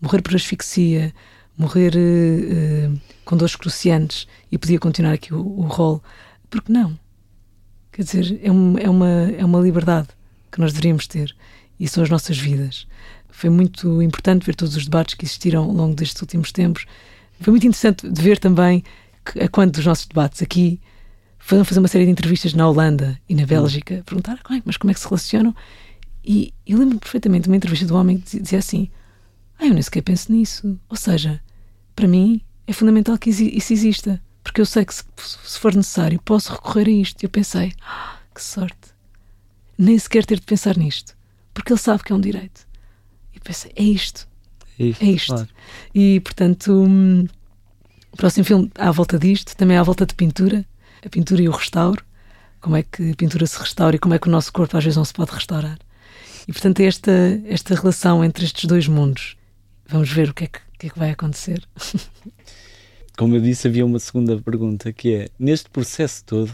morrer 0.00 0.20
por 0.20 0.34
asfixia, 0.34 1.14
morrer 1.58 1.92
uh, 1.96 3.00
com 3.24 3.36
dores 3.36 3.56
cruciantes 3.56 4.26
e 4.50 4.56
podia 4.56 4.78
continuar 4.78 5.12
aqui 5.12 5.34
o, 5.34 5.40
o 5.40 5.62
rol, 5.62 6.02
porque 6.48 6.72
não? 6.72 6.98
Quer 7.92 8.04
dizer, 8.04 8.40
é, 8.42 8.50
um, 8.50 8.78
é, 8.78 8.88
uma, 8.88 9.08
é 9.08 9.44
uma 9.44 9.58
liberdade 9.58 10.08
que 10.52 10.60
nós 10.60 10.72
deveríamos 10.72 11.06
ter 11.06 11.34
e 11.78 11.88
são 11.88 12.02
as 12.02 12.08
nossas 12.08 12.38
vidas. 12.38 12.86
Foi 13.28 13.50
muito 13.50 14.00
importante 14.02 14.46
ver 14.46 14.54
todos 14.54 14.76
os 14.76 14.84
debates 14.84 15.14
que 15.14 15.24
existiram 15.24 15.64
ao 15.64 15.72
longo 15.72 15.94
destes 15.94 16.20
últimos 16.22 16.52
tempos. 16.52 16.86
Foi 17.40 17.50
muito 17.50 17.66
interessante 17.66 18.08
de 18.08 18.22
ver 18.22 18.38
também 18.38 18.82
que, 19.24 19.40
a 19.40 19.48
quanto 19.48 19.74
dos 19.74 19.86
nossos 19.86 20.06
debates 20.06 20.42
aqui 20.42 20.80
foram 21.38 21.64
fazer 21.64 21.80
uma 21.80 21.88
série 21.88 22.04
de 22.04 22.10
entrevistas 22.10 22.52
na 22.52 22.68
Holanda 22.68 23.18
e 23.28 23.34
na 23.34 23.46
Bélgica, 23.46 23.94
hum. 23.94 24.02
perguntar 24.04 24.40
mas 24.64 24.76
como 24.76 24.90
é 24.90 24.94
que 24.94 25.00
se 25.00 25.06
relacionam. 25.06 25.54
E 26.24 26.52
eu 26.66 26.78
lembro 26.78 26.98
perfeitamente 26.98 27.44
de 27.44 27.48
uma 27.48 27.56
entrevista 27.56 27.86
do 27.86 27.96
homem 27.96 28.18
que 28.18 28.40
dizia 28.40 28.58
assim: 28.58 28.90
Ah, 29.58 29.66
eu 29.66 29.72
nem 29.72 29.82
sequer 29.82 30.02
penso 30.02 30.30
nisso. 30.30 30.78
Ou 30.88 30.96
seja, 30.96 31.40
para 31.98 32.06
mim 32.06 32.40
é 32.64 32.72
fundamental 32.72 33.18
que 33.18 33.28
isso 33.28 33.72
exista, 33.72 34.22
porque 34.44 34.60
eu 34.60 34.66
sei 34.66 34.84
que 34.84 34.94
se, 34.94 35.02
se 35.16 35.58
for 35.58 35.74
necessário 35.74 36.22
posso 36.22 36.52
recorrer 36.52 36.86
a 36.86 36.90
isto. 36.92 37.20
E 37.20 37.26
eu 37.26 37.28
pensei: 37.28 37.72
ah, 37.82 38.18
que 38.32 38.40
sorte. 38.40 38.76
Nem 39.76 39.98
sequer 39.98 40.24
ter 40.24 40.38
de 40.38 40.46
pensar 40.46 40.76
nisto, 40.76 41.16
porque 41.52 41.72
ele 41.72 41.80
sabe 41.80 42.04
que 42.04 42.12
é 42.12 42.14
um 42.14 42.20
direito. 42.20 42.68
E 43.34 43.40
pensei: 43.40 43.72
é 43.74 43.82
isto. 43.82 44.28
É 44.78 44.84
isto. 44.84 45.02
É 45.02 45.06
isto. 45.06 45.34
Claro. 45.34 45.48
E 45.92 46.20
portanto. 46.20 46.72
Hum, 46.72 47.26
o 48.12 48.16
próximo 48.16 48.44
filme 48.44 48.70
à 48.76 48.90
volta 48.90 49.18
disto, 49.18 49.56
também 49.56 49.76
à 49.76 49.82
volta 49.82 50.06
de 50.06 50.14
pintura, 50.14 50.64
a 51.04 51.08
pintura 51.08 51.42
e 51.42 51.48
o 51.48 51.52
restauro, 51.52 52.04
como 52.60 52.76
é 52.76 52.82
que 52.82 53.10
a 53.10 53.14
pintura 53.16 53.46
se 53.46 53.58
restaura 53.58 53.96
e 53.96 53.98
como 53.98 54.14
é 54.14 54.18
que 54.18 54.28
o 54.28 54.30
nosso 54.30 54.52
corpo 54.52 54.76
às 54.76 54.84
vezes 54.84 54.96
não 54.96 55.04
se 55.04 55.12
pode 55.12 55.32
restaurar. 55.32 55.78
E 56.46 56.52
portanto 56.52 56.80
é 56.80 56.84
esta, 56.84 57.12
esta 57.46 57.74
relação 57.74 58.24
entre 58.24 58.44
estes 58.44 58.64
dois 58.64 58.88
mundos. 58.88 59.36
Vamos 59.86 60.10
ver 60.10 60.30
o 60.30 60.34
que 60.34 60.44
é 60.44 60.46
que, 60.46 60.60
que, 60.78 60.86
é 60.86 60.90
que 60.90 60.98
vai 60.98 61.10
acontecer. 61.10 61.62
Como 63.16 63.34
eu 63.34 63.40
disse, 63.40 63.66
havia 63.66 63.84
uma 63.84 63.98
segunda 63.98 64.40
pergunta 64.40 64.92
que 64.92 65.12
é: 65.12 65.28
neste 65.38 65.68
processo 65.68 66.24
todo, 66.24 66.52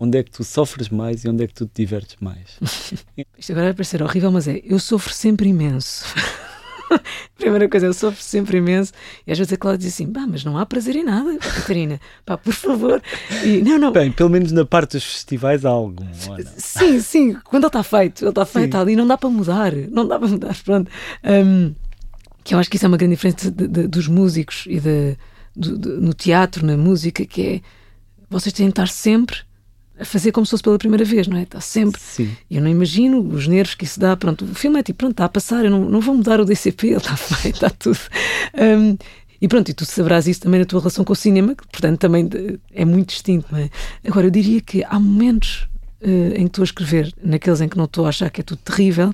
onde 0.00 0.18
é 0.18 0.22
que 0.22 0.30
tu 0.30 0.42
sofres 0.42 0.88
mais 0.88 1.22
e 1.24 1.28
onde 1.28 1.44
é 1.44 1.46
que 1.46 1.54
tu 1.54 1.66
te 1.66 1.82
divertes 1.82 2.16
mais? 2.18 2.58
Isto 3.38 3.52
agora 3.52 3.66
vai 3.66 3.74
parecer 3.74 4.02
horrível, 4.02 4.32
mas 4.32 4.48
é: 4.48 4.62
eu 4.64 4.78
sofro 4.78 5.12
sempre 5.12 5.48
imenso. 5.48 6.04
Primeira 7.36 7.68
coisa, 7.68 7.86
eu 7.86 7.92
sofro 7.92 8.22
sempre 8.22 8.58
imenso. 8.58 8.92
E 9.26 9.32
às 9.32 9.38
vezes 9.38 9.52
a 9.52 9.56
Cláudia 9.56 9.78
diz 9.78 9.94
assim: 9.94 10.10
pá, 10.10 10.26
mas 10.26 10.44
não 10.44 10.56
há 10.56 10.64
prazer 10.64 10.96
em 10.96 11.04
nada, 11.04 11.36
Catarina, 11.38 12.00
pá, 12.24 12.38
por 12.38 12.54
favor. 12.54 13.02
E, 13.44 13.60
não, 13.60 13.78
não. 13.78 13.92
Bem, 13.92 14.10
pelo 14.10 14.30
menos 14.30 14.50
na 14.50 14.64
parte 14.64 14.92
dos 14.92 15.04
festivais 15.04 15.64
há 15.64 15.70
algum. 15.70 16.06
Sim, 16.56 17.00
sim, 17.00 17.34
quando 17.44 17.64
ele 17.64 17.68
está 17.68 17.82
feito, 17.82 18.22
ele 18.22 18.30
está 18.30 18.46
feito 18.46 18.76
ali, 18.78 18.96
não 18.96 19.06
dá 19.06 19.18
para 19.18 19.28
mudar, 19.28 19.72
não 19.90 20.06
dá 20.06 20.18
para 20.18 20.28
mudar. 20.28 20.56
Pronto. 20.64 20.90
Um, 21.22 21.74
que 22.44 22.54
eu 22.54 22.58
acho 22.58 22.70
que 22.70 22.76
isso 22.76 22.84
é 22.84 22.88
uma 22.88 22.96
grande 22.96 23.14
diferença 23.14 23.50
de, 23.50 23.68
de, 23.68 23.88
dos 23.88 24.08
músicos 24.08 24.64
e 24.66 24.80
de, 24.80 25.16
no 25.54 26.12
teatro, 26.14 26.64
na 26.64 26.76
música, 26.76 27.24
que 27.24 27.42
é 27.42 27.60
vocês 28.28 28.52
têm 28.52 28.66
de 28.66 28.72
estar 28.72 28.88
sempre 28.88 29.36
a 29.98 30.04
fazer 30.04 30.32
como 30.32 30.44
se 30.46 30.50
fosse 30.50 30.62
pela 30.62 30.78
primeira 30.78 31.04
vez, 31.04 31.28
não 31.28 31.36
é? 31.36 31.42
Está 31.42 31.60
sempre. 31.60 32.00
Sim. 32.00 32.30
Eu 32.50 32.62
não 32.62 32.68
imagino 32.68 33.20
os 33.20 33.46
nervos 33.46 33.74
que 33.74 33.84
isso 33.84 34.00
dá. 34.00 34.16
Pronto, 34.16 34.44
o 34.44 34.54
filme 34.54 34.80
é 34.80 34.82
tipo, 34.82 34.98
pronto, 34.98 35.12
está 35.12 35.26
a 35.26 35.28
passar, 35.28 35.64
eu 35.64 35.70
não, 35.70 35.84
não 35.88 36.00
vou 36.00 36.14
mudar 36.14 36.40
o 36.40 36.44
DCP, 36.44 36.88
ele 36.88 36.96
está 36.98 37.16
feito, 37.16 37.56
está 37.56 37.70
tudo. 37.70 37.98
Um, 38.54 38.96
e 39.40 39.48
pronto, 39.48 39.68
e 39.68 39.74
tu 39.74 39.84
saberás 39.84 40.26
isso 40.26 40.40
também 40.40 40.60
na 40.60 40.66
tua 40.66 40.80
relação 40.80 41.04
com 41.04 41.12
o 41.12 41.16
cinema, 41.16 41.54
que 41.54 41.66
portanto 41.66 41.98
também 41.98 42.28
é 42.72 42.84
muito 42.84 43.08
distinto, 43.08 43.46
não 43.50 43.58
é? 43.58 43.70
Agora, 44.06 44.26
eu 44.26 44.30
diria 44.30 44.60
que 44.60 44.84
há 44.84 44.98
momentos 44.98 45.68
uh, 46.00 46.34
em 46.34 46.44
que 46.44 46.46
estou 46.46 46.62
a 46.62 46.64
escrever, 46.64 47.12
naqueles 47.22 47.60
em 47.60 47.68
que 47.68 47.76
não 47.76 47.84
estou 47.84 48.06
a 48.06 48.08
achar 48.08 48.30
que 48.30 48.40
é 48.40 48.44
tudo 48.44 48.58
terrível, 48.58 49.12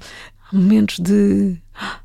há 0.51 0.57
momentos 0.57 0.99
de. 0.99 1.57
Ah, 1.75 2.01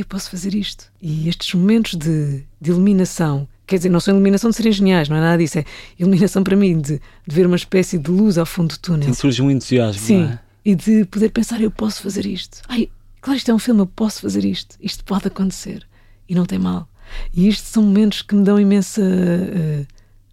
eu 0.00 0.06
posso 0.06 0.30
fazer 0.30 0.54
isto. 0.54 0.90
E 1.00 1.28
estes 1.28 1.54
momentos 1.54 1.94
de, 1.94 2.44
de 2.60 2.70
iluminação 2.70 3.48
Quer 3.72 3.76
dizer, 3.76 3.88
não 3.88 4.00
são 4.00 4.12
iluminação 4.12 4.50
de 4.50 4.56
serem 4.56 4.72
geniais, 4.72 5.08
não 5.08 5.16
é 5.16 5.20
nada 5.20 5.38
disso. 5.38 5.58
É 5.58 5.64
iluminação 5.98 6.44
para 6.44 6.54
mim 6.54 6.78
de, 6.78 7.00
de 7.26 7.34
ver 7.34 7.46
uma 7.46 7.56
espécie 7.56 7.96
de 7.96 8.10
luz 8.10 8.36
ao 8.36 8.44
fundo 8.44 8.74
do 8.74 8.78
túnel. 8.78 9.06
Sim, 9.06 9.14
surge 9.14 9.40
um 9.40 9.50
entusiasmo. 9.50 10.02
Sim, 10.02 10.24
é? 10.24 10.38
e 10.62 10.74
de 10.74 11.04
poder 11.06 11.30
pensar, 11.30 11.58
eu 11.60 11.70
posso 11.70 12.02
fazer 12.02 12.26
isto. 12.26 12.60
Ai, 12.68 12.90
claro, 13.20 13.38
isto 13.38 13.50
é 13.50 13.54
um 13.54 13.58
filme, 13.58 13.80
eu 13.80 13.86
posso 13.86 14.20
fazer 14.20 14.44
isto. 14.44 14.76
Isto 14.78 15.02
pode 15.04 15.26
acontecer. 15.26 15.86
E 16.28 16.34
não 16.34 16.44
tem 16.44 16.58
mal. 16.58 16.86
E 17.32 17.48
isto 17.48 17.66
são 17.66 17.82
momentos 17.82 18.20
que 18.20 18.34
me 18.34 18.44
dão 18.44 18.60
imensa, 18.60 19.00
uh, 19.00 19.86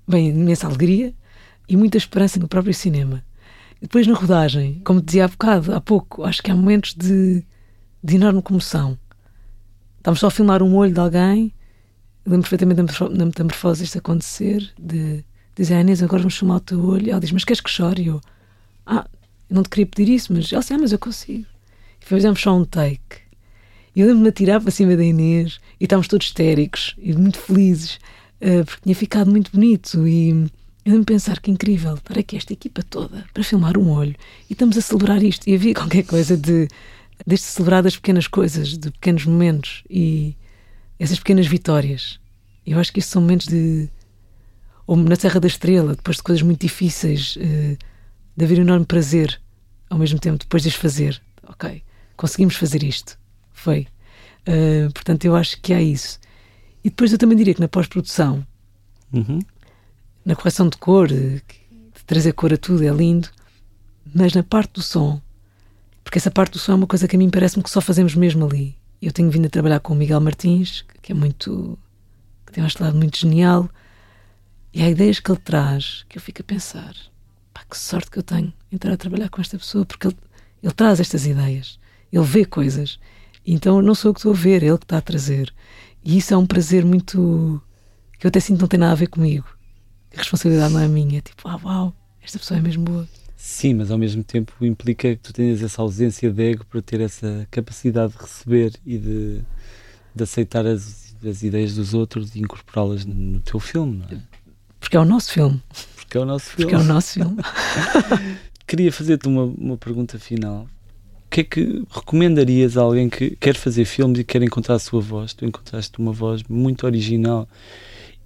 bem, 0.06 0.30
imensa 0.30 0.68
alegria 0.68 1.14
e 1.68 1.78
muita 1.78 1.98
esperança 1.98 2.40
no 2.40 2.48
próprio 2.48 2.74
cinema. 2.74 3.24
E 3.78 3.84
depois 3.84 4.06
na 4.06 4.16
rodagem, 4.16 4.82
como 4.84 5.02
dizia 5.02 5.26
há 5.26 5.28
bocado, 5.28 5.74
há 5.74 5.80
pouco, 5.80 6.24
acho 6.24 6.44
que 6.44 6.52
há 6.52 6.56
momentos 6.56 6.94
de, 6.94 7.42
de 8.04 8.16
enorme 8.16 8.42
comoção. 8.42 8.98
Estamos 10.00 10.20
só 10.20 10.28
a 10.28 10.32
filmar 10.32 10.64
um 10.64 10.76
olho 10.76 10.94
de 10.94 11.00
alguém 11.00 11.54
lembro 12.30 12.48
perfeitamente 12.50 12.82
da 13.10 13.26
metamorfose 13.26 13.84
isto 13.84 13.98
acontecer, 13.98 14.72
de 14.80 15.24
dizer 15.56 15.76
a 15.76 15.82
Inês, 15.82 16.04
agora 16.04 16.22
vamos 16.22 16.36
chamar 16.36 16.58
o 16.58 16.60
teu 16.60 16.84
olho. 16.86 17.10
Ela 17.10 17.20
diz, 17.20 17.32
mas 17.32 17.44
queres 17.44 17.60
que 17.60 17.70
chore? 17.70 18.04
E 18.04 18.08
eu, 18.08 18.22
ah, 18.86 19.08
eu 19.50 19.56
não 19.56 19.64
te 19.64 19.70
queria 19.70 19.86
pedir 19.86 20.14
isso, 20.14 20.32
mas 20.32 20.52
ela 20.52 20.62
disse, 20.62 20.74
ah, 20.74 20.78
mas 20.78 20.92
eu 20.92 21.00
consigo. 21.00 21.46
E 22.02 22.06
fizemos 22.06 22.40
só 22.40 22.56
um 22.56 22.64
take. 22.64 23.22
E 23.96 24.02
eu 24.02 24.08
lembro-me 24.08 24.24
de 24.24 24.30
atirar 24.30 24.62
para 24.62 24.72
cima 24.72 24.96
da 24.96 25.04
Inês 25.04 25.60
e 25.80 25.86
estávamos 25.86 26.08
todos 26.08 26.28
histéricos 26.28 26.96
e 27.00 27.14
muito 27.14 27.40
felizes, 27.40 27.96
uh, 28.42 28.64
porque 28.64 28.82
tinha 28.84 28.96
ficado 28.96 29.32
muito 29.32 29.52
bonito. 29.52 30.08
E 30.08 30.30
eu 30.30 30.36
lembro-me 30.86 31.00
de 31.00 31.06
pensar 31.14 31.40
que 31.40 31.50
incrível 31.50 31.96
estar 31.96 32.18
aqui 32.18 32.38
esta 32.38 32.54
equipa 32.54 32.84
toda 32.84 33.26
para 33.34 33.44
filmar 33.44 33.78
um 33.78 33.90
olho 33.90 34.16
e 34.50 34.54
estamos 34.54 34.78
a 34.78 34.82
celebrar 34.82 35.24
isto. 35.24 35.50
E 35.50 35.56
havia 35.56 35.74
qualquer 35.76 36.04
coisa 36.04 36.38
de, 36.38 36.68
de 37.26 37.38
celebrar 37.38 37.84
das 37.84 37.96
pequenas 37.96 38.28
coisas, 38.28 38.78
de 38.78 38.92
pequenos 38.92 39.26
momentos. 39.26 39.84
E 39.90 40.36
essas 41.00 41.20
pequenas 41.20 41.48
vitórias. 41.48 42.20
Eu 42.66 42.80
acho 42.80 42.92
que 42.92 43.00
isso 43.00 43.10
são 43.10 43.22
momentos 43.22 43.48
de. 43.48 43.90
Ou 44.86 44.98
na 44.98 45.16
Serra 45.16 45.40
da 45.40 45.48
Estrela, 45.48 45.96
depois 45.96 46.18
de 46.18 46.24
coisas 46.24 46.42
muito 46.42 46.62
difíceis, 46.62 47.36
uh, 47.36 47.78
de 48.36 48.46
haver 48.46 48.60
um 48.60 48.64
enorme 48.64 48.86
prazer 48.86 49.40
ao 49.90 49.98
mesmo 49.98 50.20
tempo 50.20 50.38
depois 50.38 50.64
de 50.64 50.70
as 50.70 50.76
fazer. 50.76 51.22
Ok, 51.48 51.84
conseguimos 52.16 52.56
fazer 52.56 52.84
isto. 52.84 53.18
Foi. 53.52 53.88
Uh, 54.48 54.92
portanto, 54.94 55.26
eu 55.26 55.36
acho 55.36 55.60
que 55.62 55.74
há 55.74 55.82
isso. 55.82 56.20
E 56.84 56.90
depois 56.90 57.12
eu 57.12 57.18
também 57.18 57.38
diria 57.38 57.54
que 57.54 57.62
na 57.62 57.68
pós-produção, 57.68 58.46
uhum. 59.12 59.40
na 60.24 60.36
correção 60.36 60.70
de 60.70 60.78
cor, 60.78 61.08
de 61.08 61.42
trazer 62.06 62.34
cor 62.34 62.54
a 62.54 62.58
tudo 62.58 62.84
é 62.84 62.90
lindo, 62.90 63.30
mas 64.14 64.34
na 64.34 64.44
parte 64.44 64.74
do 64.74 64.82
som, 64.82 65.22
porque 66.10 66.18
essa 66.18 66.32
parte 66.32 66.54
do 66.54 66.58
som 66.58 66.72
é 66.72 66.76
uma 66.76 66.88
coisa 66.88 67.08
que 67.08 67.16
a 67.16 67.20
mim 67.20 67.30
parece-me 67.30 67.62
que 67.62 67.70
só 67.70 67.80
fazemos 67.80 68.16
mesmo 68.16 68.44
ali. 68.44 68.76
Eu 69.00 69.14
tenho 69.14 69.30
vindo 69.30 69.46
a 69.46 69.50
trabalhar 69.50 69.80
com 69.80 69.94
o 69.94 69.96
Miguel 69.96 70.20
Martins, 70.20 70.84
que 71.04 71.12
é 71.12 71.16
muito. 71.16 71.78
que 72.48 72.52
tem 72.52 72.64
um 72.64 72.68
lado 72.80 72.98
muito 72.98 73.20
genial, 73.20 73.70
e 74.74 74.82
há 74.82 74.90
ideias 74.90 75.20
que 75.20 75.30
ele 75.30 75.40
traz 75.40 76.04
que 76.10 76.18
eu 76.18 76.22
fico 76.22 76.42
a 76.42 76.44
pensar: 76.44 76.96
pá, 77.54 77.62
que 77.70 77.78
sorte 77.78 78.10
que 78.10 78.18
eu 78.18 78.24
tenho 78.24 78.52
estar 78.72 78.92
a 78.92 78.98
trabalhar 78.98 79.30
com 79.30 79.40
esta 79.40 79.56
pessoa, 79.56 79.86
porque 79.86 80.08
ele, 80.08 80.18
ele 80.64 80.74
traz 80.74 81.00
estas 81.00 81.28
ideias, 81.28 81.80
ele 82.12 82.26
vê 82.26 82.44
coisas. 82.44 83.00
Então 83.46 83.80
não 83.80 83.94
sou 83.94 84.10
eu 84.10 84.14
que 84.16 84.20
estou 84.22 84.34
a 84.34 84.36
ver, 84.36 84.64
é 84.64 84.66
ele 84.66 84.80
que 84.80 84.86
está 84.86 84.98
a 84.98 85.02
trazer. 85.02 85.54
E 86.04 86.18
isso 86.18 86.34
é 86.34 86.38
um 86.38 86.48
prazer 86.48 86.84
muito. 86.84 87.62
que 88.18 88.26
eu 88.26 88.30
até 88.30 88.40
sinto 88.40 88.58
que 88.58 88.62
não 88.64 88.68
tem 88.68 88.80
nada 88.80 88.94
a 88.94 88.96
ver 88.96 89.10
comigo. 89.10 89.46
A 90.12 90.18
responsabilidade 90.18 90.74
não 90.74 90.82
é 90.82 90.88
minha. 90.88 91.20
É 91.20 91.22
tipo, 91.22 91.48
ah, 91.48 91.60
uau, 91.64 91.96
esta 92.20 92.40
pessoa 92.40 92.58
é 92.58 92.62
mesmo 92.64 92.84
boa. 92.84 93.08
Sim, 93.42 93.76
mas 93.76 93.90
ao 93.90 93.98
mesmo 93.98 94.22
tempo 94.22 94.54
implica 94.66 95.16
que 95.16 95.22
tu 95.22 95.32
tenhas 95.32 95.64
essa 95.64 95.82
ausência 95.82 96.30
de 96.30 96.44
ego 96.44 96.66
para 96.66 96.82
ter 96.82 97.00
essa 97.00 97.48
capacidade 97.50 98.12
de 98.12 98.20
receber 98.20 98.74
e 98.86 98.98
de, 98.98 99.42
de 100.14 100.24
aceitar 100.24 100.66
as, 100.66 101.16
as 101.26 101.42
ideias 101.42 101.74
dos 101.74 101.94
outros 101.94 102.36
e 102.36 102.40
incorporá-las 102.42 103.06
no, 103.06 103.40
teu 103.40 103.58
filme, 103.58 104.00
não 104.00 104.18
é? 104.18 104.22
Porque 104.78 104.98
é 104.98 105.00
o 105.00 105.06
nosso 105.06 105.32
filme. 105.32 105.64
Porque 105.96 106.18
é 106.18 106.20
o 106.20 106.26
nosso 106.26 106.50
filme. 106.50 106.64
Porque 106.64 106.76
é 106.76 106.78
o 106.80 106.84
nosso 106.84 107.14
filme. 107.14 107.38
Queria 108.68 108.92
fazer-te 108.92 109.30
uma, 109.30 109.44
uma 109.46 109.78
pergunta 109.78 110.20
final. 110.20 110.68
O 111.26 111.30
que 111.30 111.40
é 111.40 111.44
que 111.46 111.86
recomendarias 111.90 112.78
a 112.78 112.82
alguém 112.82 113.10
que 113.10 113.38
quer 113.38 113.56
fazer 113.56 113.86
filmes 113.86 114.20
e 114.20 114.26
quer 114.26 114.44
encontrar 114.44 114.76
a 114.76 114.80
sua 114.80 115.00
voz? 115.00 115.34
Tu 115.34 115.46
encontraste 115.46 115.98
uma 115.98 116.12
voz 116.12 116.44
muito 116.44 116.86
original. 116.86 117.48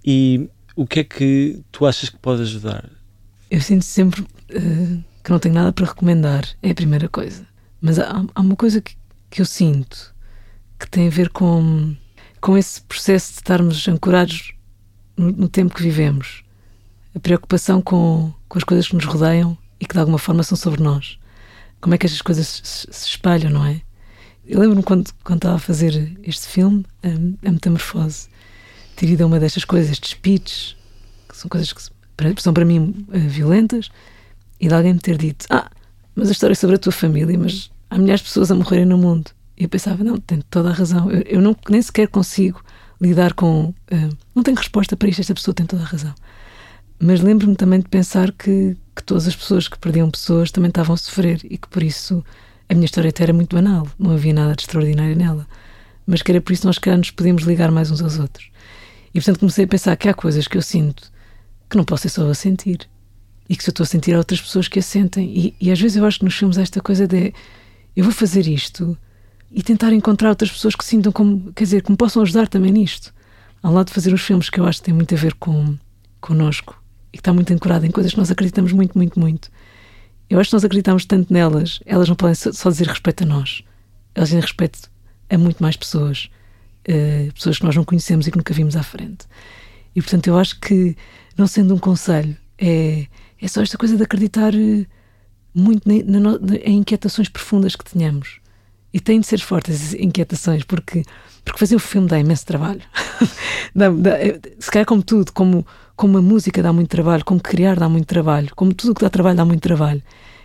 E 0.04 0.50
o 0.74 0.84
que 0.84 1.00
é 1.00 1.04
que 1.04 1.60
tu 1.70 1.86
achas 1.86 2.10
que 2.10 2.18
pode 2.18 2.42
ajudar? 2.42 2.90
Eu 3.54 3.60
sinto 3.60 3.84
sempre 3.84 4.20
uh, 4.20 5.04
que 5.22 5.30
não 5.30 5.38
tenho 5.38 5.54
nada 5.54 5.72
para 5.72 5.86
recomendar, 5.86 6.44
é 6.60 6.72
a 6.72 6.74
primeira 6.74 7.08
coisa. 7.08 7.46
Mas 7.80 8.00
há, 8.00 8.24
há 8.34 8.40
uma 8.40 8.56
coisa 8.56 8.80
que, 8.80 8.96
que 9.30 9.40
eu 9.40 9.46
sinto 9.46 10.12
que 10.76 10.90
tem 10.90 11.06
a 11.06 11.10
ver 11.10 11.28
com, 11.28 11.94
com 12.40 12.58
esse 12.58 12.82
processo 12.82 13.30
de 13.30 13.38
estarmos 13.38 13.86
ancorados 13.86 14.54
no, 15.16 15.30
no 15.30 15.48
tempo 15.48 15.72
que 15.72 15.84
vivemos. 15.84 16.42
A 17.14 17.20
preocupação 17.20 17.80
com, 17.80 18.34
com 18.48 18.58
as 18.58 18.64
coisas 18.64 18.88
que 18.88 18.96
nos 18.96 19.04
rodeiam 19.04 19.56
e 19.78 19.86
que 19.86 19.94
de 19.94 20.00
alguma 20.00 20.18
forma 20.18 20.42
são 20.42 20.58
sobre 20.58 20.82
nós. 20.82 21.16
Como 21.80 21.94
é 21.94 21.98
que 21.98 22.06
estas 22.06 22.22
coisas 22.22 22.60
se, 22.64 22.88
se 22.90 23.06
espalham, 23.06 23.52
não 23.52 23.64
é? 23.64 23.82
Eu 24.44 24.58
lembro-me 24.58 24.82
quando, 24.82 25.12
quando 25.22 25.38
estava 25.38 25.54
a 25.54 25.60
fazer 25.60 26.18
este 26.24 26.48
filme, 26.48 26.84
a, 27.04 27.48
a 27.48 27.52
Metamorfose, 27.52 28.26
ido 29.00 29.22
a 29.22 29.26
uma 29.28 29.38
destas 29.38 29.64
coisas, 29.64 29.92
estes 29.92 30.10
speeches, 30.10 30.76
que 31.28 31.36
são 31.36 31.48
coisas 31.48 31.72
que 31.72 31.93
são 32.38 32.52
para 32.52 32.64
mim 32.64 33.06
uh, 33.08 33.18
violentas, 33.28 33.90
e 34.60 34.68
de 34.68 34.74
alguém 34.74 34.94
me 34.94 35.00
ter 35.00 35.18
dito: 35.18 35.46
Ah, 35.50 35.70
mas 36.14 36.28
a 36.28 36.32
história 36.32 36.52
é 36.52 36.56
sobre 36.56 36.76
a 36.76 36.78
tua 36.78 36.92
família, 36.92 37.38
mas 37.38 37.70
há 37.90 37.98
milhares 37.98 38.20
de 38.20 38.28
pessoas 38.28 38.50
a 38.50 38.54
morrerem 38.54 38.86
no 38.86 38.98
mundo. 38.98 39.30
E 39.58 39.64
eu 39.64 39.68
pensava: 39.68 40.02
Não, 40.02 40.18
tem 40.18 40.40
toda 40.50 40.70
a 40.70 40.72
razão. 40.72 41.10
Eu, 41.10 41.22
eu 41.22 41.42
não, 41.42 41.56
nem 41.68 41.82
sequer 41.82 42.08
consigo 42.08 42.62
lidar 43.00 43.34
com. 43.34 43.74
Uh, 43.90 44.16
não 44.34 44.42
tenho 44.42 44.56
resposta 44.56 44.96
para 44.96 45.08
isto, 45.08 45.20
esta 45.20 45.34
pessoa 45.34 45.54
tem 45.54 45.66
toda 45.66 45.82
a 45.82 45.86
razão. 45.86 46.14
Mas 46.98 47.20
lembro-me 47.20 47.56
também 47.56 47.80
de 47.80 47.88
pensar 47.88 48.32
que, 48.32 48.76
que 48.94 49.02
todas 49.02 49.26
as 49.26 49.36
pessoas 49.36 49.68
que 49.68 49.78
perdiam 49.78 50.10
pessoas 50.10 50.50
também 50.50 50.68
estavam 50.68 50.94
a 50.94 50.96
sofrer 50.96 51.40
e 51.44 51.58
que 51.58 51.68
por 51.68 51.82
isso 51.82 52.24
a 52.68 52.74
minha 52.74 52.86
história 52.86 53.10
até 53.10 53.24
era 53.24 53.32
muito 53.32 53.54
banal, 53.54 53.86
não 53.98 54.12
havia 54.12 54.32
nada 54.32 54.54
de 54.54 54.62
extraordinário 54.62 55.16
nela. 55.16 55.46
Mas 56.06 56.22
que 56.22 56.30
era 56.32 56.40
por 56.40 56.52
isso 56.52 56.66
nós 56.66 56.78
que 56.78 56.94
nos 56.96 57.10
podíamos 57.10 57.42
ligar 57.42 57.70
mais 57.70 57.90
uns 57.90 58.00
aos 58.00 58.18
outros. 58.18 58.48
E 59.12 59.20
portanto 59.20 59.40
comecei 59.40 59.64
a 59.64 59.68
pensar 59.68 59.96
que 59.96 60.08
há 60.08 60.14
coisas 60.14 60.46
que 60.48 60.56
eu 60.56 60.62
sinto 60.62 61.12
que 61.74 61.78
não 61.78 61.84
posso 61.84 62.02
ser 62.02 62.08
só 62.08 62.22
eu 62.22 62.30
a 62.30 62.34
sentir. 62.34 62.88
E 63.48 63.56
que 63.56 63.62
se 63.62 63.68
eu 63.68 63.72
estou 63.72 63.84
a 63.84 63.86
sentir 63.86 64.14
há 64.14 64.18
outras 64.18 64.40
pessoas 64.40 64.68
que 64.68 64.78
a 64.78 64.82
sentem. 64.82 65.30
E, 65.36 65.54
e 65.60 65.70
às 65.70 65.80
vezes 65.80 65.96
eu 65.96 66.04
acho 66.06 66.18
que 66.18 66.24
nos 66.24 66.34
filmes 66.34 66.56
esta 66.56 66.80
coisa 66.80 67.06
de 67.06 67.34
eu 67.94 68.04
vou 68.04 68.12
fazer 68.12 68.46
isto 68.46 68.96
e 69.50 69.62
tentar 69.62 69.92
encontrar 69.92 70.30
outras 70.30 70.50
pessoas 70.50 70.74
que 70.74 70.84
sintam 70.84 71.12
como, 71.12 71.52
quer 71.52 71.64
dizer, 71.64 71.82
que 71.82 71.90
me 71.90 71.96
possam 71.96 72.22
ajudar 72.22 72.48
também 72.48 72.72
nisto. 72.72 73.12
Ao 73.62 73.72
lado 73.72 73.88
de 73.88 73.92
fazer 73.92 74.12
os 74.12 74.20
filmes 74.20 74.50
que 74.50 74.58
eu 74.58 74.66
acho 74.66 74.78
que 74.78 74.86
têm 74.86 74.94
muito 74.94 75.14
a 75.14 75.18
ver 75.18 75.34
com 75.34 75.76
connosco 76.20 76.82
e 77.12 77.16
que 77.16 77.20
está 77.20 77.32
muito 77.32 77.52
ancorado 77.52 77.84
em 77.84 77.90
coisas 77.90 78.12
que 78.12 78.18
nós 78.18 78.30
acreditamos 78.30 78.72
muito, 78.72 78.96
muito, 78.96 79.18
muito. 79.18 79.50
Eu 80.30 80.40
acho 80.40 80.50
que 80.50 80.56
nós 80.56 80.64
acreditamos 80.64 81.04
tanto 81.04 81.32
nelas, 81.32 81.80
elas 81.84 82.08
não 82.08 82.16
podem 82.16 82.34
só 82.34 82.70
dizer 82.70 82.86
respeito 82.86 83.24
a 83.24 83.26
nós, 83.26 83.62
elas 84.14 84.30
dizem 84.30 84.40
respeito 84.40 84.90
a 85.28 85.38
muito 85.38 85.62
mais 85.62 85.76
pessoas, 85.76 86.30
uh, 86.88 87.32
pessoas 87.32 87.58
que 87.58 87.64
nós 87.64 87.76
não 87.76 87.84
conhecemos 87.84 88.26
e 88.26 88.30
que 88.30 88.36
nunca 88.36 88.54
vimos 88.54 88.74
à 88.74 88.82
frente. 88.82 89.26
E 89.94 90.02
portanto, 90.02 90.26
eu 90.26 90.36
acho 90.38 90.58
que, 90.58 90.96
não 91.36 91.46
sendo 91.46 91.74
um 91.74 91.78
conselho, 91.78 92.36
é, 92.58 93.06
é 93.40 93.48
só 93.48 93.62
esta 93.62 93.78
coisa 93.78 93.96
de 93.96 94.02
acreditar 94.02 94.54
eh, 94.54 94.86
muito 95.54 95.88
na, 95.88 96.20
na, 96.20 96.56
em 96.64 96.78
inquietações 96.78 97.28
profundas 97.28 97.76
que 97.76 97.84
tenhamos. 97.84 98.40
E 98.92 99.00
têm 99.00 99.20
de 99.20 99.26
ser 99.26 99.40
fortes 99.40 99.88
as 99.88 99.94
inquietações, 99.94 100.62
porque, 100.62 101.02
porque 101.44 101.58
fazer 101.58 101.74
o 101.74 101.80
filme 101.80 102.06
dá 102.06 102.18
imenso 102.18 102.46
trabalho. 102.46 102.82
dá, 103.74 103.88
dá, 103.90 104.10
eh, 104.20 104.40
se 104.58 104.70
calhar, 104.70 104.86
como 104.86 105.02
tudo, 105.02 105.32
como 105.32 105.66
como 105.96 106.18
a 106.18 106.22
música 106.22 106.62
dá 106.62 106.72
muito 106.72 106.88
trabalho, 106.88 107.24
como 107.24 107.40
criar 107.40 107.76
dá 107.76 107.88
muito 107.88 108.06
trabalho, 108.06 108.50
como 108.54 108.74
tudo 108.74 108.92
o 108.92 108.94
que 108.94 109.02
dá 109.02 109.10
trabalho 109.10 109.36
dá 109.36 109.44
muito 109.44 109.60
trabalho. 109.60 110.02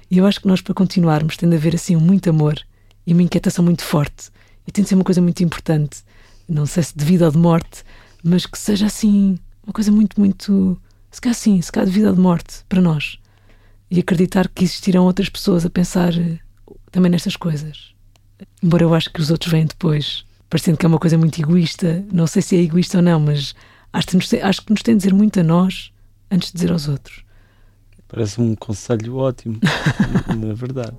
E 0.10 0.18
eu 0.18 0.26
acho 0.26 0.42
que 0.42 0.48
nós, 0.48 0.62
para 0.62 0.74
continuarmos, 0.74 1.38
tem 1.38 1.50
de 1.50 1.56
haver 1.56 1.76
assim 1.76 1.96
muito 1.96 2.30
amor 2.30 2.60
e 3.06 3.14
uma 3.14 3.24
inquietação 3.24 3.64
muito 3.64 3.84
forte. 3.84 4.30
E 4.68 4.72
tem 4.72 4.84
de 4.84 4.90
ser 4.90 4.96
uma 4.96 5.04
coisa 5.04 5.22
muito 5.22 5.44
importante. 5.44 6.04
Não 6.48 6.66
sei 6.66 6.84
se 6.84 6.98
de 6.98 7.06
vida 7.06 7.26
ou 7.26 7.32
de 7.32 7.38
morte, 7.38 7.84
mas 8.24 8.46
que 8.46 8.58
seja 8.58 8.88
assim, 8.88 9.38
uma 9.70 9.74
coisa 9.74 9.92
muito, 9.92 10.20
muito. 10.20 10.82
Se 11.12 11.22
calhar 11.22 11.36
assim, 11.36 11.62
se 11.62 11.72
calhar 11.72 11.88
de 11.88 11.94
vida 11.94 12.10
ou 12.10 12.16
de 12.16 12.20
morte 12.20 12.66
para 12.68 12.82
nós. 12.82 13.20
E 13.90 14.00
acreditar 14.00 14.48
que 14.48 14.64
existirão 14.64 15.06
outras 15.06 15.30
pessoas 15.30 15.66
a 15.66 15.70
pensar 15.70 16.14
eh, 16.16 16.40
também 16.92 17.12
nestas 17.12 17.36
coisas. 17.36 17.94
Embora 18.62 18.84
eu 18.84 18.94
acho 18.94 19.12
que 19.12 19.22
os 19.22 19.32
outros 19.32 19.52
vêm 19.52 19.66
depois, 19.66 20.26
parecendo 20.50 20.78
que 20.78 20.86
é 20.86 20.90
uma 20.90 21.00
coisa 21.00 21.18
muito 21.18 21.40
egoísta. 21.40 22.04
Não 22.12 22.28
sei 22.28 22.42
se 22.42 22.56
é 22.56 22.62
egoísta 22.62 22.98
ou 22.98 23.04
não, 23.04 23.20
mas 23.20 23.56
acho 23.94 24.08
que, 24.08 24.16
nos, 24.16 24.34
acho 24.34 24.62
que 24.64 24.72
nos 24.72 24.82
tem 24.82 24.96
de 24.96 25.04
dizer 25.04 25.14
muito 25.14 25.40
a 25.40 25.44
nós 25.44 25.92
antes 26.30 26.50
de 26.50 26.56
dizer 26.56 26.72
aos 26.72 26.88
outros. 26.88 27.24
Parece 28.08 28.42
um 28.42 28.56
conselho 28.56 29.18
ótimo, 29.18 29.60
na 30.36 30.54
verdade. 30.54 30.98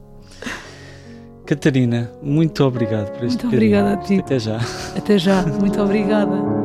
Catarina, 1.45 2.11
muito 2.23 2.62
obrigado 2.62 3.11
por 3.12 3.25
este 3.25 3.43
Muito 3.43 3.57
obrigada 3.57 3.95
a 3.95 3.97
ti. 3.97 4.21
Até 4.21 4.39
já. 4.39 4.61
Até 4.97 5.18
já, 5.18 5.43
muito 5.45 5.81
obrigada. 5.81 6.59